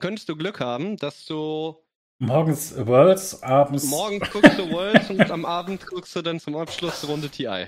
[0.00, 1.76] könntest du Glück haben, dass du
[2.20, 3.90] Morgens Worlds, abends.
[3.90, 7.66] morgens guckst du Worlds und am Abend guckst du dann zum Abschluss Runde TI.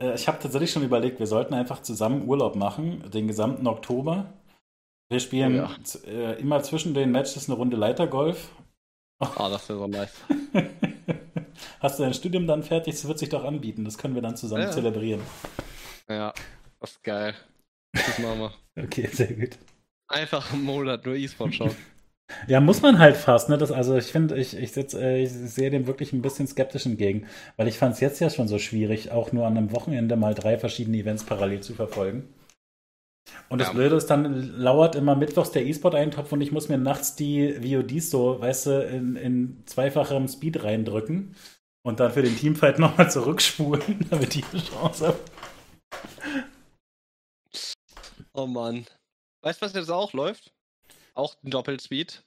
[0.00, 4.32] Äh, ich habe tatsächlich schon überlegt, wir sollten einfach zusammen Urlaub machen, den gesamten Oktober.
[5.08, 6.10] Wir spielen Oh ja.
[6.10, 8.50] äh, immer zwischen den Matches eine Runde Leitergolf.
[9.20, 10.12] Ah, das wäre so nice.
[11.80, 12.94] Hast du dein Studium dann fertig?
[12.94, 13.84] Das wird sich doch anbieten.
[13.84, 14.70] Das können wir dann zusammen Ja.
[14.70, 15.20] zelebrieren.
[16.08, 16.32] Ja,
[16.80, 17.34] das ist geil.
[17.92, 18.38] Das machen
[18.74, 18.82] wir.
[18.82, 19.50] Okay, sehr gut.
[20.08, 21.76] Einfach im Monat nur E-Sport schauen.
[22.48, 23.56] Ja, muss man halt fast, ne?
[23.56, 26.84] Das, also ich finde, ich, ich, sitz, äh, ich sehe dem wirklich ein bisschen skeptisch
[26.84, 30.16] entgegen, weil ich fand es jetzt ja schon so schwierig, auch nur an einem Wochenende
[30.16, 32.28] mal drei verschiedene Events parallel zu verfolgen.
[33.48, 33.74] Und das Ja.
[33.74, 38.10] Blöde ist, dann lauert immer mittwochs der E-Sport-Eintopf und ich muss mir nachts die VODs
[38.10, 41.34] so, weißt du, in, in zweifachem Speed reindrücken
[41.84, 45.18] und dann für den Teamfight nochmal zurückspulen, damit ich eine Chance habe.
[48.34, 48.86] Oh Mann.
[49.42, 50.52] Weißt du, was jetzt auch läuft?
[51.14, 52.22] Auch ein Doppelspeed.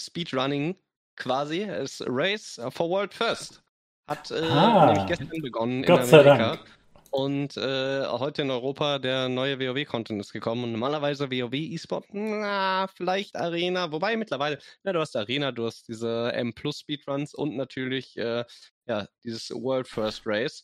[0.00, 0.76] Speedrunning
[1.16, 1.62] quasi.
[1.62, 3.62] Es Race for World First.
[4.08, 4.86] Hat äh, Ah.
[4.86, 6.56] nämlich gestern begonnen Gott in sei Amerika.
[6.56, 6.81] Dank.
[7.12, 10.64] Und äh, heute in Europa der neue WoW-Content ist gekommen.
[10.64, 13.92] Und normalerweise WoW E-Sport, na, vielleicht Arena.
[13.92, 18.44] Wobei mittlerweile, na, du hast Arena, du hast diese M Plus Speedruns und natürlich äh,
[18.86, 20.62] ja, dieses World First Race.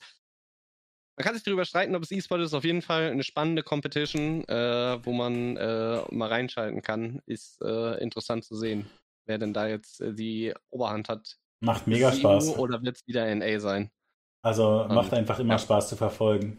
[1.19, 2.55] Man kann sich darüber streiten, ob es E-Sport ist.
[2.55, 7.20] Auf jeden Fall eine spannende Competition, äh, wo man äh, mal reinschalten kann.
[7.27, 8.89] Ist äh, interessant zu sehen,
[9.27, 11.37] wer denn da jetzt äh, die Oberhand hat.
[11.61, 12.57] Macht mega Spaß.
[12.57, 13.91] Oder wird es wieder NA sein?
[14.43, 15.59] Also Ähm, macht einfach immer ja.
[15.59, 16.59] Spaß zu verfolgen.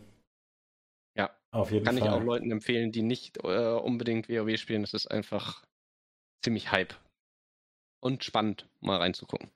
[1.16, 1.30] Ja.
[1.52, 2.10] Auf jeden Kann ich Fall.
[2.10, 4.84] auch Leuten empfehlen, die nicht äh, unbedingt WoW spielen.
[4.84, 5.64] Es ist einfach
[6.44, 6.96] ziemlich Hype.
[8.02, 9.50] Und spannend, mal reinzugucken,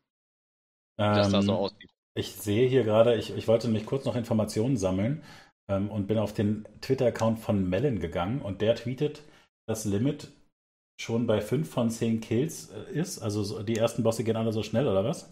[1.09, 1.91] wie das da so Ähm, aussieht.
[2.15, 5.23] Ich sehe hier gerade, ich, ich wollte nämlich kurz noch Informationen sammeln
[5.69, 9.23] ähm, und bin auf den Twitter-Account von Melon gegangen und der tweetet,
[9.67, 10.29] das Limit
[11.01, 13.19] schon bei 5 von 10 Kills äh, ist.
[13.19, 15.29] Also so, die ersten Bosse gehen alle so schnell, oder was?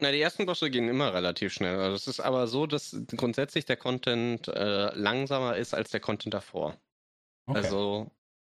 [0.00, 1.78] Na, die ersten Bosse gehen immer relativ schnell.
[1.78, 6.32] Also es ist aber so, dass grundsätzlich der Content äh, langsamer ist als der Content
[6.32, 6.80] davor.
[7.46, 7.58] Okay.
[7.58, 8.10] Also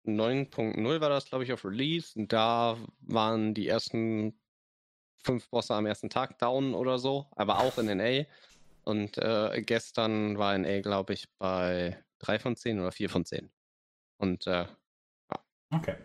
[0.05, 2.13] 9.0 war das, glaube ich, auf Release.
[2.15, 4.39] Da waren die ersten
[5.17, 8.25] fünf Bosse am ersten Tag down oder so, aber auch in NA.
[8.83, 13.51] Und äh, gestern war NA, glaube ich, bei 3 von 10 oder 4 von 10.
[14.17, 14.65] Und äh,
[15.31, 15.45] ja.
[15.71, 15.95] Okay.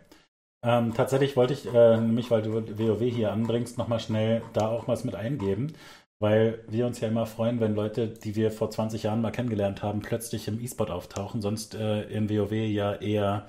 [0.61, 4.87] Ähm, tatsächlich wollte ich, äh, nämlich weil du WoW hier anbringst, nochmal schnell da auch
[4.87, 5.73] was mit eingeben,
[6.19, 9.83] weil wir uns ja immer freuen, wenn Leute, die wir vor 20 Jahren mal kennengelernt
[9.83, 13.47] haben, plötzlich im E-Sport auftauchen, sonst äh, im WoW ja eher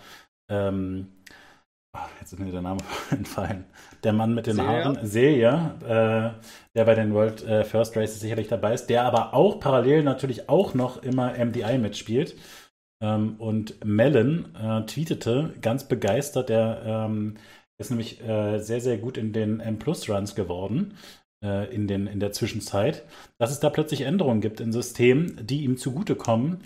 [0.49, 1.09] ähm,
[1.93, 2.81] Ach, jetzt ist mir der Name
[3.11, 3.65] entfallen.
[4.05, 4.69] Der Mann mit den Seja.
[4.69, 6.41] Haaren, Seja, äh,
[6.77, 10.49] der bei den World äh, First Races sicherlich dabei ist, der aber auch parallel natürlich
[10.49, 12.37] auch noch immer MDI mitspielt.
[13.01, 17.37] Ähm, und Mellon äh, tweetete ganz begeistert, der ähm,
[17.79, 20.99] ist nämlich äh, sehr, sehr gut in den M-Plus-Runs geworden
[21.43, 23.05] äh, in, den, in der Zwischenzeit,
[23.39, 26.61] dass es da plötzlich Änderungen gibt im System, die ihm zugutekommen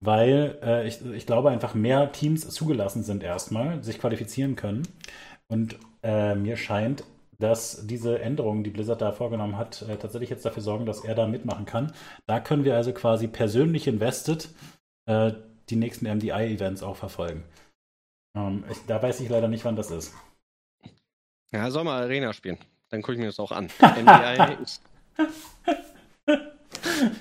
[0.00, 4.82] weil äh, ich, ich glaube einfach mehr Teams zugelassen sind erstmal, sich qualifizieren können.
[5.48, 7.04] Und äh, mir scheint,
[7.38, 11.14] dass diese Änderungen, die Blizzard da vorgenommen hat, äh, tatsächlich jetzt dafür sorgen, dass er
[11.14, 11.92] da mitmachen kann.
[12.26, 14.48] Da können wir also quasi persönlich invested
[15.06, 15.32] äh,
[15.70, 17.44] die nächsten MDI-Events auch verfolgen.
[18.36, 20.14] Ähm, ich, da weiß ich leider nicht, wann das ist.
[21.52, 22.58] Ja, soll mal Arena spielen.
[22.90, 23.70] Dann gucke ich mir das auch an.
[23.80, 24.82] MDI ist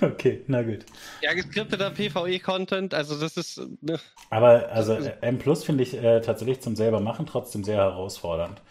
[0.01, 0.85] Okay, na gut.
[1.21, 3.61] Ja, geskripteter PvE-Content, also das ist.
[3.81, 3.99] Ne.
[4.29, 8.61] Aber also M Plus finde ich äh, tatsächlich zum selber machen trotzdem sehr herausfordernd.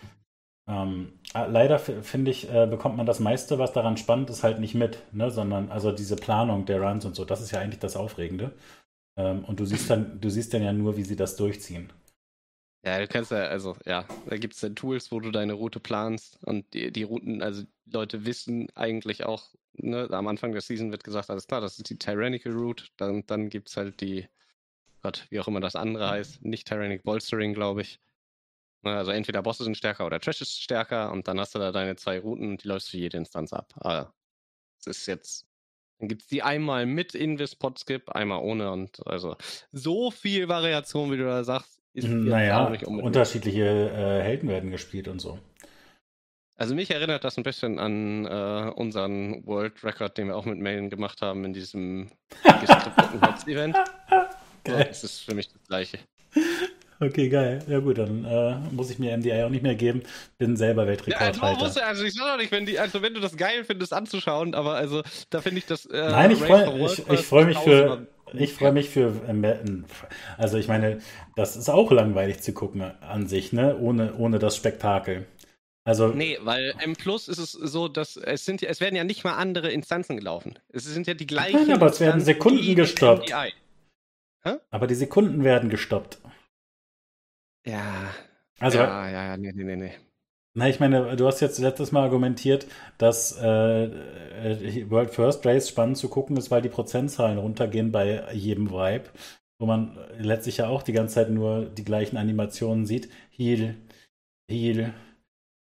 [0.68, 4.60] Ähm, ah, leider finde ich, äh, bekommt man das meiste, was daran spannend ist, halt
[4.60, 5.30] nicht mit, ne?
[5.30, 8.52] sondern also diese Planung der Runs und so, das ist ja eigentlich das Aufregende.
[9.18, 11.92] Ähm, und du siehst dann, du siehst dann ja nur, wie sie das durchziehen.
[12.84, 15.80] Ja, du kannst ja, also ja, da gibt es dann Tools, wo du deine Route
[15.80, 20.92] planst und die, die Routen, also Leute wissen eigentlich auch, ne, am Anfang der Season
[20.92, 22.84] wird gesagt, alles klar, das ist die Tyrannical Route.
[22.96, 24.28] Dann, dann gibt es halt die,
[25.02, 28.00] Gott, wie auch immer das andere heißt, nicht Tyrannic Bolstering, glaube ich.
[28.82, 31.72] Ne, also entweder Bosse sind stärker oder Trash ist stärker und dann hast du da
[31.72, 33.74] deine zwei Routen und die läufst für jede Instanz ab.
[33.80, 34.14] Aber
[34.78, 35.47] es ist jetzt,
[35.98, 39.36] dann gibt es die einmal mit Invis Podskip, einmal ohne und also
[39.72, 43.06] so viel Variation, wie du da sagst, ist naja, nicht unbedingt.
[43.06, 45.38] unterschiedliche äh, Helden werden gespielt und so.
[46.56, 50.58] Also mich erinnert das ein bisschen an äh, unseren World Record, den wir auch mit
[50.58, 52.10] Mailen gemacht haben in diesem
[52.60, 53.76] geskripteten Event.
[54.64, 54.84] Geil.
[54.88, 55.98] das ist für mich das gleiche.
[57.00, 57.60] Okay, geil.
[57.68, 60.02] Ja gut, dann äh, muss ich mir MDI auch nicht mehr geben.
[60.36, 61.38] Bin selber Weltrekordhalter.
[61.38, 63.92] Ja, also, also ich sag doch nicht, wenn, die, also wenn du das geil findest
[63.92, 65.86] anzuschauen, aber also da finde ich das.
[65.86, 68.06] Äh, Nein, ich freue ich, ich freu mich für.
[68.34, 69.12] Ich freue mich für.
[69.26, 69.82] Äh,
[70.36, 70.98] also ich meine,
[71.36, 73.76] das ist auch langweilig zu gucken an sich, ne?
[73.78, 75.26] Ohne, ohne das Spektakel.
[75.84, 79.24] Also, nee, weil M Plus ist es so, dass es sind es werden ja nicht
[79.24, 80.58] mal andere Instanzen gelaufen.
[80.70, 81.66] Es sind ja die gleichen.
[81.66, 83.32] Nein, aber es werden Sekunden gestoppt.
[84.70, 86.18] Aber die Sekunden werden gestoppt.
[87.68, 88.14] Ja.
[88.60, 89.92] Also, ja, ja, ja, nee, nee, nee,
[90.54, 92.66] Na, ich meine, du hast jetzt letztes Mal argumentiert,
[92.98, 98.32] dass äh, äh, World First Race spannend zu gucken ist, weil die Prozentzahlen runtergehen bei
[98.32, 99.10] jedem Vibe,
[99.60, 103.10] wo man letztlich ja auch die ganze Zeit nur die gleichen Animationen sieht.
[103.30, 103.76] Heal,
[104.50, 104.94] Heal,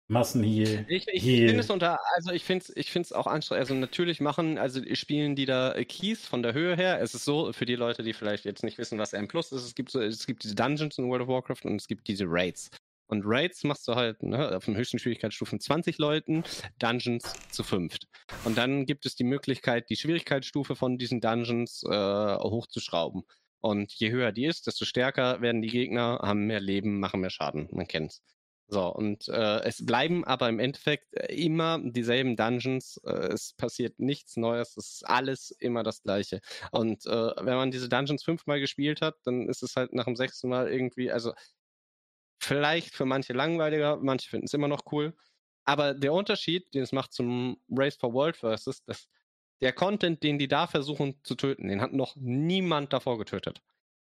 [0.07, 0.85] Massenheal.
[0.87, 3.61] Ich, ich, finde es unter, also ich finde es ich find's auch anstrengend.
[3.61, 7.01] Also natürlich machen, also spielen die da Keys von der Höhe her.
[7.01, 9.63] Es ist so, für die Leute, die vielleicht jetzt nicht wissen, was M Plus ist,
[9.63, 12.25] es gibt so, es gibt diese Dungeons in World of Warcraft und es gibt diese
[12.27, 12.69] Raids.
[13.07, 16.43] Und Raids machst du halt ne, auf den höchsten Schwierigkeitsstufen 20 Leuten,
[16.79, 18.07] Dungeons zu fünft.
[18.45, 23.23] Und dann gibt es die Möglichkeit, die Schwierigkeitsstufe von diesen Dungeons äh, hochzuschrauben.
[23.61, 27.29] Und je höher die ist, desto stärker werden die Gegner, haben mehr Leben, machen mehr
[27.29, 27.67] Schaden.
[27.71, 28.21] Man kennt's.
[28.67, 32.99] So, und äh, es bleiben aber im Endeffekt äh, immer dieselben Dungeons.
[33.05, 36.41] Äh, es passiert nichts Neues, es ist alles immer das Gleiche.
[36.71, 40.15] Und äh, wenn man diese Dungeons fünfmal gespielt hat, dann ist es halt nach dem
[40.15, 41.33] sechsten Mal irgendwie, also
[42.39, 45.15] vielleicht für manche langweiliger, manche finden es immer noch cool.
[45.65, 49.07] Aber der Unterschied, den es macht zum Race for World Versus, dass
[49.61, 53.61] der Content, den die da versuchen zu töten, den hat noch niemand davor getötet.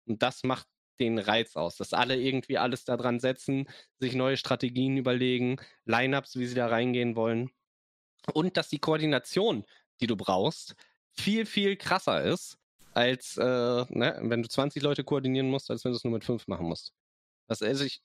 [0.07, 0.67] Und das macht
[1.01, 3.69] den Reiz aus, dass alle irgendwie alles daran setzen,
[3.99, 7.51] sich neue Strategien überlegen, Lineups, wie sie da reingehen wollen.
[8.33, 9.65] Und dass die Koordination,
[10.01, 10.75] die du brauchst,
[11.13, 12.59] viel, viel krasser ist,
[12.95, 16.25] als äh, ne, wenn du 20 Leute koordinieren musst, als wenn du es nur mit
[16.25, 16.93] 5 machen musst.
[17.47, 18.03] Das, also ich,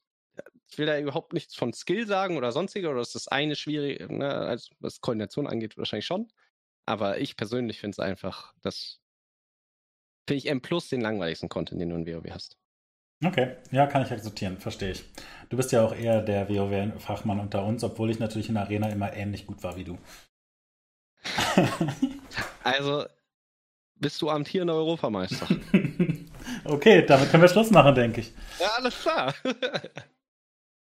[0.70, 4.10] ich will da überhaupt nichts von Skill sagen oder sonstiger, oder ist das eine schwierig,
[4.10, 6.32] ne, also was Koordination angeht, wahrscheinlich schon.
[6.86, 8.99] Aber ich persönlich finde es einfach, das
[10.28, 12.57] finde ich M Plus den langweiligsten Content, den du in WoW hast.
[13.23, 15.03] Okay, ja, kann ich akzeptieren, verstehe ich.
[15.49, 18.90] Du bist ja auch eher der WoW-Fachmann unter uns, obwohl ich natürlich in der Arena
[18.90, 19.98] immer ähnlich gut war wie du.
[22.64, 23.06] also,
[23.95, 25.48] bist du amtierender Europameister?
[26.65, 28.34] okay, damit können wir Schluss machen, denke ich.
[28.60, 29.34] Ja, alles klar.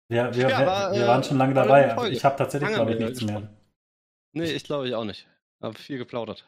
[0.09, 2.11] wir, wir, ja, war, wir, waren schon lange dabei.
[2.11, 3.49] Ich habe tatsächlich, glaube ich, nichts mehr.
[4.33, 5.27] Nee, ich glaube ich auch nicht.
[5.63, 6.45] Habe viel geplaudert.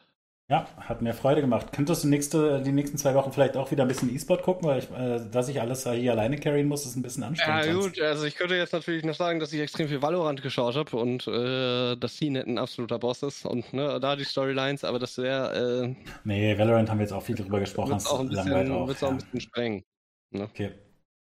[0.49, 1.71] Ja, hat mir Freude gemacht.
[1.71, 4.79] Könntest du nächste, die nächsten zwei Wochen vielleicht auch wieder ein bisschen E-Sport gucken, weil
[4.79, 7.65] ich, äh, dass ich alles hier alleine carryen muss, ist ein bisschen anstrengend.
[7.65, 10.75] Ja, gut, also ich könnte jetzt natürlich noch sagen, dass ich extrem viel Valorant geschaut
[10.75, 14.97] habe und äh, dass CNET ein absoluter Boss ist und ne, da die Storylines, aber
[14.97, 15.85] das wäre.
[15.85, 17.91] Äh, nee, Valorant haben wir jetzt auch viel drüber gesprochen.
[17.91, 19.07] Wird auch ein bisschen, auch, ja.
[19.07, 19.83] auch ein bisschen sprengen.
[20.31, 20.45] Ne?
[20.45, 20.71] Okay.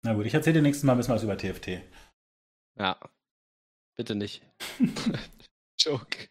[0.03, 1.81] Na gut, ich erzähle dir nächstes Mal ein bisschen was über TFT.
[2.77, 2.95] Ja.
[3.97, 4.43] Bitte nicht.
[5.79, 6.29] Joke.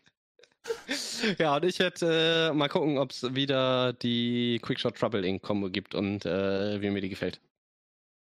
[1.38, 5.42] ja, und ich werde äh, mal gucken, ob es wieder die Quickshot Trouble Inc.
[5.42, 7.40] Combo gibt und äh, wie mir die gefällt.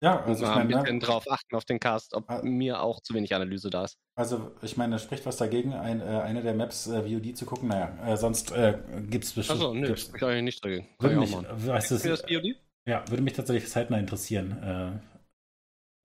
[0.01, 1.05] Ja, also mal ich meine, ein bisschen ne?
[1.05, 3.99] drauf achten auf den Cast, ob ah, mir auch zu wenig Analyse da ist.
[4.15, 7.47] Also, ich meine, da spricht was dagegen, ein, äh, eine der Maps äh, VOD zu
[7.47, 7.69] gucken.
[7.69, 8.79] Naja, äh, sonst äh,
[9.11, 9.59] gibt es bestimmt.
[9.59, 10.87] Achso, nö, spricht eigentlich nicht dagegen.
[10.99, 12.57] Kann würde mich, weißt du, das VOD?
[12.87, 15.03] Ja, würde mich tatsächlich zeitnah interessieren.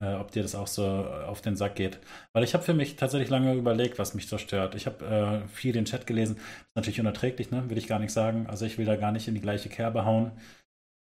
[0.04, 1.98] Äh, ob dir das auch so äh, auf den Sack geht.
[2.32, 4.74] Weil ich habe für mich tatsächlich lange überlegt, was mich so stört.
[4.74, 5.04] Ich habe
[5.44, 6.36] äh, viel den Chat gelesen.
[6.36, 7.68] Ist natürlich unerträglich, ne?
[7.70, 8.46] Will ich gar nicht sagen.
[8.46, 10.32] Also ich will da gar nicht in die gleiche Kerbe hauen.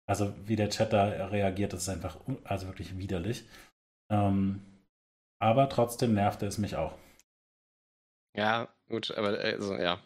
[0.09, 3.45] Also wie der Chat da reagiert, das ist einfach also wirklich widerlich.
[4.11, 4.61] Ähm,
[5.41, 6.99] aber trotzdem nervte es mich auch.
[8.37, 10.01] Ja, gut, aber also ja.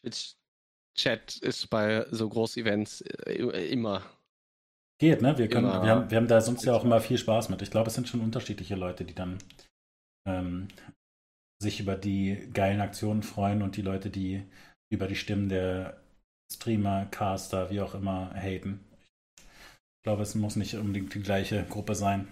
[0.00, 4.02] Twitch-Chat ist bei so Groß-Events äh, immer
[5.00, 5.38] Geht, ne?
[5.38, 7.62] Wir, können, wir, haben, wir haben da sonst ja auch immer viel Spaß mit.
[7.62, 9.38] Ich glaube, es sind schon unterschiedliche Leute, die dann
[10.26, 10.68] ähm,
[11.62, 14.42] sich über die geilen Aktionen freuen und die Leute, die
[14.92, 16.00] über die Stimmen der
[16.52, 18.84] Streamer, Caster, wie auch immer, haten.
[19.36, 22.28] Ich glaube, es muss nicht unbedingt die gleiche Gruppe sein.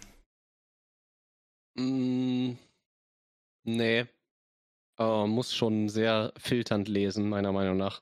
[1.78, 2.52] Mm,
[3.64, 4.06] nee.
[4.98, 8.00] Uh, muss schon sehr filternd lesen, meiner Meinung nach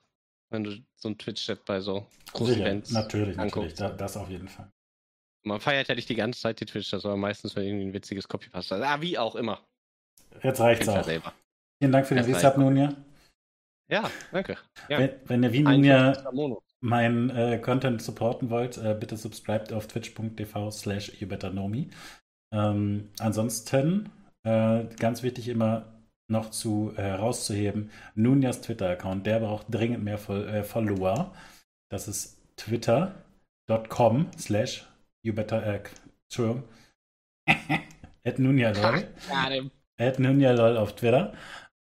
[0.55, 3.79] wenn du so einen Twitch-Chat bei so großen Sicher, Events Natürlich, anguckst.
[3.79, 4.71] natürlich, das auf jeden Fall.
[5.45, 8.27] Man feiert ja nicht die ganze Zeit die Twitch-Chats, aber meistens, wenn irgendwie ein witziges
[8.27, 9.63] Copy-Paste Ah, wie auch immer.
[10.43, 11.05] Jetzt reicht's auch.
[11.05, 11.35] Selber.
[11.79, 12.95] Vielen Dank für den Resub, Nunja.
[13.91, 14.57] Ja, danke.
[14.89, 14.99] Ja.
[14.99, 16.15] Wenn, wenn ihr wie Nunja
[16.81, 21.71] meinen äh, Content supporten wollt, äh, bitte subscribt auf twitch.tv slash youbetterknow
[22.53, 24.11] ähm, ansonsten,
[24.45, 25.94] äh, ganz wichtig immer,
[26.29, 27.91] noch zu äh, herauszuheben.
[28.15, 31.33] Nunjas Twitter-Account, der braucht dringend mehr Fol äh, Follower.
[31.91, 34.87] Das ist twitter.com slash
[35.23, 35.81] you better, äh,
[36.25, 36.65] Entschuldigung,
[38.25, 39.09] at nunjalol.
[39.99, 41.33] at nunjalol auf Twitter.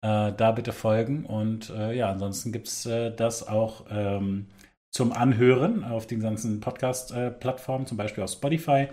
[0.04, 4.48] Äh, da bitte folgen und äh, ja, ansonsten gibt es äh, das auch ähm,
[4.90, 8.88] zum Anhören auf den ganzen Podcast-Plattformen, zum Beispiel auf Spotify.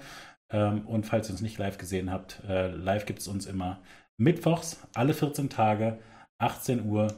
[0.52, 3.82] Ähm, und falls ihr uns nicht live gesehen habt, äh, live gibt es uns immer
[4.20, 6.00] mittwochs, alle 14 Tage,
[6.38, 7.18] 18 Uhr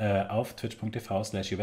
[0.00, 1.56] äh, auf twitch.tv slash Ich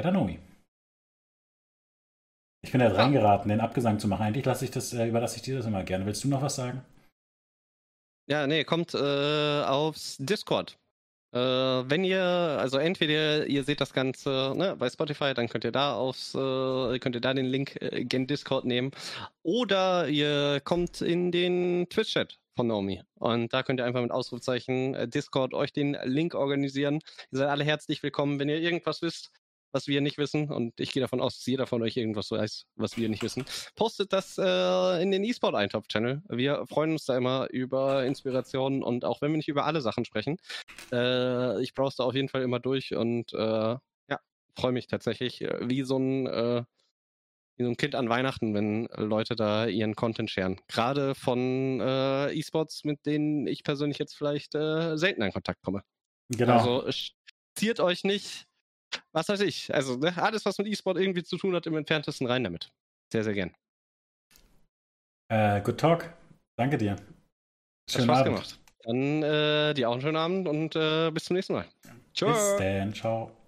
[2.72, 2.94] bin da ja.
[2.94, 4.24] reingeraten, den Abgesang zu machen.
[4.24, 6.06] Eigentlich lasse ich das, äh, überlasse ich dir das immer gerne.
[6.06, 6.84] Willst du noch was sagen?
[8.28, 10.78] Ja, nee, kommt äh, aufs Discord.
[11.32, 15.72] Äh, wenn ihr, also entweder ihr seht das Ganze ne, bei Spotify, dann könnt ihr
[15.72, 18.92] da aufs, äh, könnt ihr da den Link äh, gen Discord nehmen.
[19.44, 23.02] Oder ihr kommt in den Twitch-Chat von Naomi.
[23.16, 27.00] Und da könnt ihr einfach mit Ausrufzeichen äh, Discord euch den Link organisieren.
[27.32, 29.32] Ihr seid alle herzlich willkommen, wenn ihr irgendwas wisst,
[29.72, 30.50] was wir nicht wissen.
[30.50, 33.46] Und ich gehe davon aus, dass jeder von euch irgendwas weiß, was wir nicht wissen.
[33.76, 36.24] Postet das äh, in den eSport-Eintopf-Channel.
[36.30, 40.06] Wir freuen uns da immer über Inspirationen und auch wenn wir nicht über alle Sachen
[40.06, 40.38] sprechen.
[40.94, 44.20] Äh, ich brauche da auf jeden Fall immer durch und äh, ja,
[44.58, 46.64] freue mich tatsächlich, äh, wie so ein äh,
[47.58, 50.60] wie so ein Kind an Weihnachten, wenn Leute da ihren Content scheren.
[50.68, 55.82] Gerade von äh, E-Sports, mit denen ich persönlich jetzt vielleicht äh, selten in Kontakt komme.
[56.30, 56.80] Genau.
[56.82, 56.90] Also
[57.56, 58.46] ziert euch nicht,
[59.12, 59.74] was weiß ich.
[59.74, 62.70] Also ne, alles, was mit E-Sport irgendwie zu tun hat, im entferntesten rein damit.
[63.12, 63.56] Sehr, sehr gern.
[65.30, 66.14] Äh, good Talk.
[66.58, 66.96] Danke dir.
[67.90, 68.36] Schönen Spaß Abend.
[68.36, 68.60] gemacht.
[68.84, 71.66] Dann äh, dir auch einen schönen Abend und äh, bis zum nächsten Mal.
[72.14, 72.32] Ciao.
[72.32, 72.94] Bis dann.
[72.94, 73.45] Ciao.